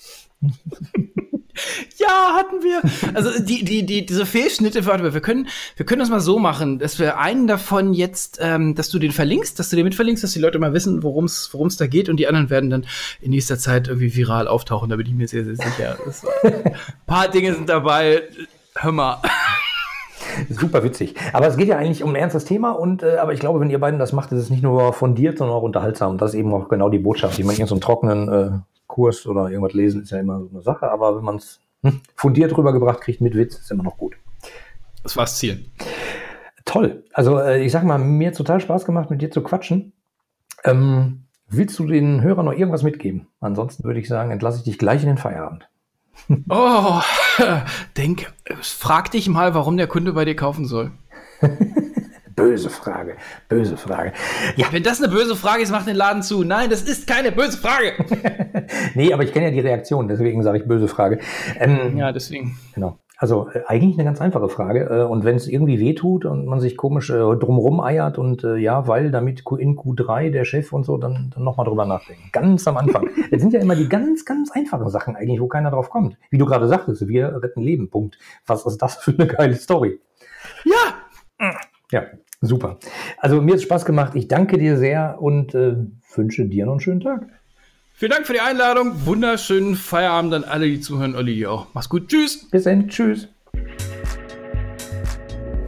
Ja, 1.98 2.36
hatten 2.36 2.64
wir. 2.64 2.82
Also 3.14 3.32
die, 3.44 3.64
die, 3.64 3.86
die, 3.86 4.06
diese 4.06 4.26
Fehlschnitte, 4.26 4.86
warte, 4.86 5.14
wir 5.14 5.22
können, 5.22 5.48
wir 5.76 5.86
können 5.86 6.00
das 6.00 6.10
mal 6.10 6.20
so 6.20 6.40
machen, 6.40 6.80
dass 6.80 7.00
wir 7.00 7.18
einen 7.18 7.48
davon 7.48 7.94
jetzt, 7.94 8.40
ähm, 8.42 8.76
dass 8.76 8.90
du 8.90 9.00
den 9.00 9.12
verlinkst, 9.12 9.60
dass 9.60 9.70
du 9.70 9.76
den 9.76 9.86
mitverlinkst, 9.86 10.24
dass 10.24 10.32
die 10.32 10.40
Leute 10.40 10.60
mal 10.60 10.74
wissen, 10.74 11.04
worum 11.04 11.26
es 11.26 11.78
da 11.78 11.88
geht 11.88 12.10
und 12.10 12.18
die 12.18 12.28
anderen 12.28 12.50
werden 12.50 12.70
dann 12.70 12.86
in 13.20 13.32
nächster 13.32 13.58
Zeit 13.58 13.88
irgendwie 13.88 14.16
viral 14.16 14.48
auftauchen, 14.48 14.90
da 14.90 14.96
bin 14.96 15.08
ich 15.08 15.14
mir 15.14 15.28
sehr, 15.28 15.46
sehr 15.46 15.56
sicher. 15.56 15.98
ein 16.44 16.76
paar 17.06 17.28
Dinge 17.28 17.54
sind 17.54 17.70
dabei. 17.70 18.24
Hör 18.76 18.92
mal. 18.92 19.22
Super 20.50 20.84
witzig. 20.84 21.16
Aber 21.34 21.48
es 21.48 21.58
geht 21.58 21.68
ja 21.68 21.78
eigentlich 21.78 22.04
um 22.04 22.12
ein 22.12 22.16
ernstes 22.16 22.46
Thema 22.46 22.72
und 22.72 23.04
äh, 23.04 23.18
aber 23.18 23.34
ich 23.34 23.40
glaube, 23.40 23.60
wenn 23.60 23.70
ihr 23.70 23.80
beiden 23.80 24.00
das 24.00 24.14
macht, 24.14 24.32
ist 24.32 24.40
es 24.40 24.50
nicht 24.50 24.64
nur 24.64 24.94
fundiert, 24.94 25.38
sondern 25.38 25.56
auch 25.56 25.64
unterhaltsam. 25.64 26.18
Das 26.18 26.34
ist 26.34 26.40
eben 26.40 26.54
auch 26.54 26.70
genau 26.70 26.90
die 26.90 27.00
Botschaft. 27.00 27.40
Ich 27.40 27.46
meine, 27.46 27.66
so 27.66 27.76
einen 27.76 27.82
trockenen 27.82 28.30
äh, 28.30 28.52
Kurs 28.88 29.26
oder 29.26 29.50
irgendwas 29.50 29.74
lesen 29.74 30.02
ist 30.04 30.12
ja 30.12 30.20
immer 30.20 30.42
so 30.42 30.50
eine 30.52 30.62
Sache, 30.62 30.92
aber 30.92 31.18
wenn 31.18 31.24
man 31.24 31.38
es 31.38 31.60
hm, 31.84 32.02
fundiert 32.16 32.56
rübergebracht 32.58 33.02
kriegt 33.02 33.22
mit 33.22 33.36
Witz, 33.36 33.58
ist 33.58 33.72
immer 33.72 33.84
noch 33.84 33.98
gut. 33.98 34.16
Das 35.04 35.16
war 35.16 35.24
das 35.24 35.38
Ziel. 35.38 35.66
Toll. 36.66 37.04
Also 37.14 37.40
äh, 37.40 37.64
ich 37.64 37.72
sag 37.72 37.84
mal, 37.84 37.98
mir 37.98 38.30
hat 38.30 38.36
total 38.36 38.60
Spaß 38.60 38.86
gemacht, 38.86 39.10
mit 39.10 39.22
dir 39.22 39.32
zu 39.32 39.42
quatschen. 39.42 39.94
Ähm, 40.64 41.24
willst 41.48 41.80
du 41.80 41.88
den 41.88 42.22
Hörern 42.22 42.46
noch 42.46 42.54
irgendwas 42.54 42.84
mitgeben? 42.84 43.28
Ansonsten 43.40 43.84
würde 43.84 44.00
ich 44.00 44.08
sagen, 44.08 44.32
entlasse 44.32 44.60
ich 44.60 44.64
dich 44.64 44.78
gleich 44.78 45.02
in 45.02 45.08
den 45.08 45.18
Feierabend. 45.18 45.68
Oh, 46.50 47.02
denk, 47.98 48.32
frag 48.62 49.12
dich 49.12 49.28
mal, 49.30 49.54
warum 49.54 49.78
der 49.78 49.88
Kunde 49.88 50.14
bei 50.14 50.26
dir 50.26 50.36
kaufen 50.36 50.66
soll. 50.66 50.92
Böse 52.36 52.70
Frage, 52.70 53.18
böse 53.50 53.78
Frage. 53.78 54.14
Ja. 54.56 54.68
Wenn 54.72 54.84
das 54.84 55.02
eine 55.02 55.12
böse 55.12 55.36
Frage 55.36 55.64
ist, 55.64 55.72
mach 55.72 55.86
den 55.86 55.96
Laden 55.96 56.24
zu. 56.24 56.44
Nein, 56.44 56.70
das 56.70 56.82
ist 56.82 57.06
keine 57.06 57.32
böse 57.32 57.58
Frage. 57.58 57.94
nee, 58.96 59.14
aber 59.14 59.24
ich 59.24 59.34
kenne 59.34 59.48
ja 59.48 59.52
die 59.52 59.60
Reaktion, 59.60 60.08
deswegen 60.08 60.42
sage 60.42 60.60
ich 60.60 60.66
böse 60.66 60.88
Frage. 60.88 61.20
Ähm, 61.60 61.98
ja, 61.98 62.12
deswegen. 62.12 62.58
Genau. 62.74 62.98
Also 63.22 63.50
äh, 63.54 63.62
eigentlich 63.68 64.00
eine 64.00 64.04
ganz 64.04 64.20
einfache 64.20 64.50
Frage. 64.50 64.90
Äh, 64.90 65.04
und 65.04 65.24
wenn 65.24 65.36
es 65.36 65.48
irgendwie 65.48 65.80
wehtut 65.80 66.26
und 66.26 66.48
man 66.48 66.60
sich 66.60 66.76
komisch 66.76 67.12
äh, 67.12 67.14
drumrum 67.14 67.80
eiert 67.80 68.18
und 68.18 68.42
ja, 68.42 68.88
weil 68.88 69.12
damit 69.12 69.44
in 69.60 69.78
Q3 69.78 70.32
der 70.32 70.44
Chef 70.44 70.74
und 70.74 70.84
so, 70.84 70.98
dann, 70.98 71.32
dann 71.34 71.44
nochmal 71.44 71.68
drüber 71.68 71.86
nachdenken. 71.86 72.30
Ganz 72.32 72.68
am 72.68 72.78
Anfang. 72.78 73.08
Es 73.32 73.42
sind 73.42 73.54
ja 73.54 73.60
immer 73.60 73.76
die 73.76 73.88
ganz, 73.88 74.26
ganz 74.26 74.52
einfachen 74.52 74.90
Sachen 74.90 75.16
eigentlich, 75.16 75.40
wo 75.40 75.48
keiner 75.48 75.70
drauf 75.70 75.92
kommt. 75.92 76.18
Wie 76.32 76.40
du 76.40 76.46
gerade 76.46 76.68
sagtest, 76.68 77.08
wir 77.08 77.42
retten 77.42 77.62
Leben. 77.62 77.90
Punkt. 77.92 78.18
Was 78.48 78.66
ist 78.66 78.82
das 78.82 78.96
für 78.96 79.12
eine 79.12 79.28
geile 79.28 79.54
Story? 79.56 80.00
Ja. 80.66 81.52
Ja, 81.92 82.06
super. 82.42 82.78
Also 83.20 83.42
mir 83.42 83.52
hat 83.52 83.58
es 83.58 83.64
Spaß 83.64 83.86
gemacht. 83.86 84.16
Ich 84.16 84.28
danke 84.28 84.58
dir 84.58 84.78
sehr 84.78 85.22
und 85.22 85.54
äh, 85.54 85.76
wünsche 86.16 86.46
dir 86.46 86.66
noch 86.66 86.74
einen 86.74 86.82
schönen 86.82 87.02
Tag. 87.02 87.28
Vielen 88.02 88.12
Dank 88.14 88.26
für 88.26 88.34
die 88.34 88.40
Einladung. 88.40 89.06
Wunderschönen 89.06 89.76
Feierabend 89.76 90.34
an 90.34 90.44
alle, 90.44 90.66
die 90.66 90.80
zuhören. 90.80 91.16
Olli 91.16 91.46
auch. 91.46 91.68
Mach's 91.76 91.88
gut. 91.88 92.08
Tschüss. 92.08 92.50
Bis 92.50 92.64
dann. 92.64 92.90
Tschüss. 92.90 93.28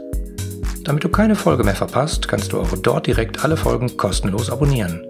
Damit 0.84 1.02
du 1.02 1.08
keine 1.08 1.36
Folge 1.36 1.64
mehr 1.64 1.74
verpasst, 1.74 2.28
kannst 2.28 2.52
du 2.52 2.60
auch 2.60 2.76
dort 2.76 3.06
direkt 3.06 3.42
alle 3.42 3.56
Folgen 3.56 3.96
kostenlos 3.96 4.50
abonnieren. 4.50 5.02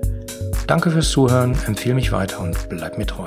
Danke 0.68 0.92
fürs 0.92 1.10
Zuhören, 1.10 1.58
empfehle 1.66 1.96
mich 1.96 2.12
weiter 2.12 2.38
und 2.38 2.68
bleib 2.68 2.96
mir 2.96 3.06
treu. 3.06 3.26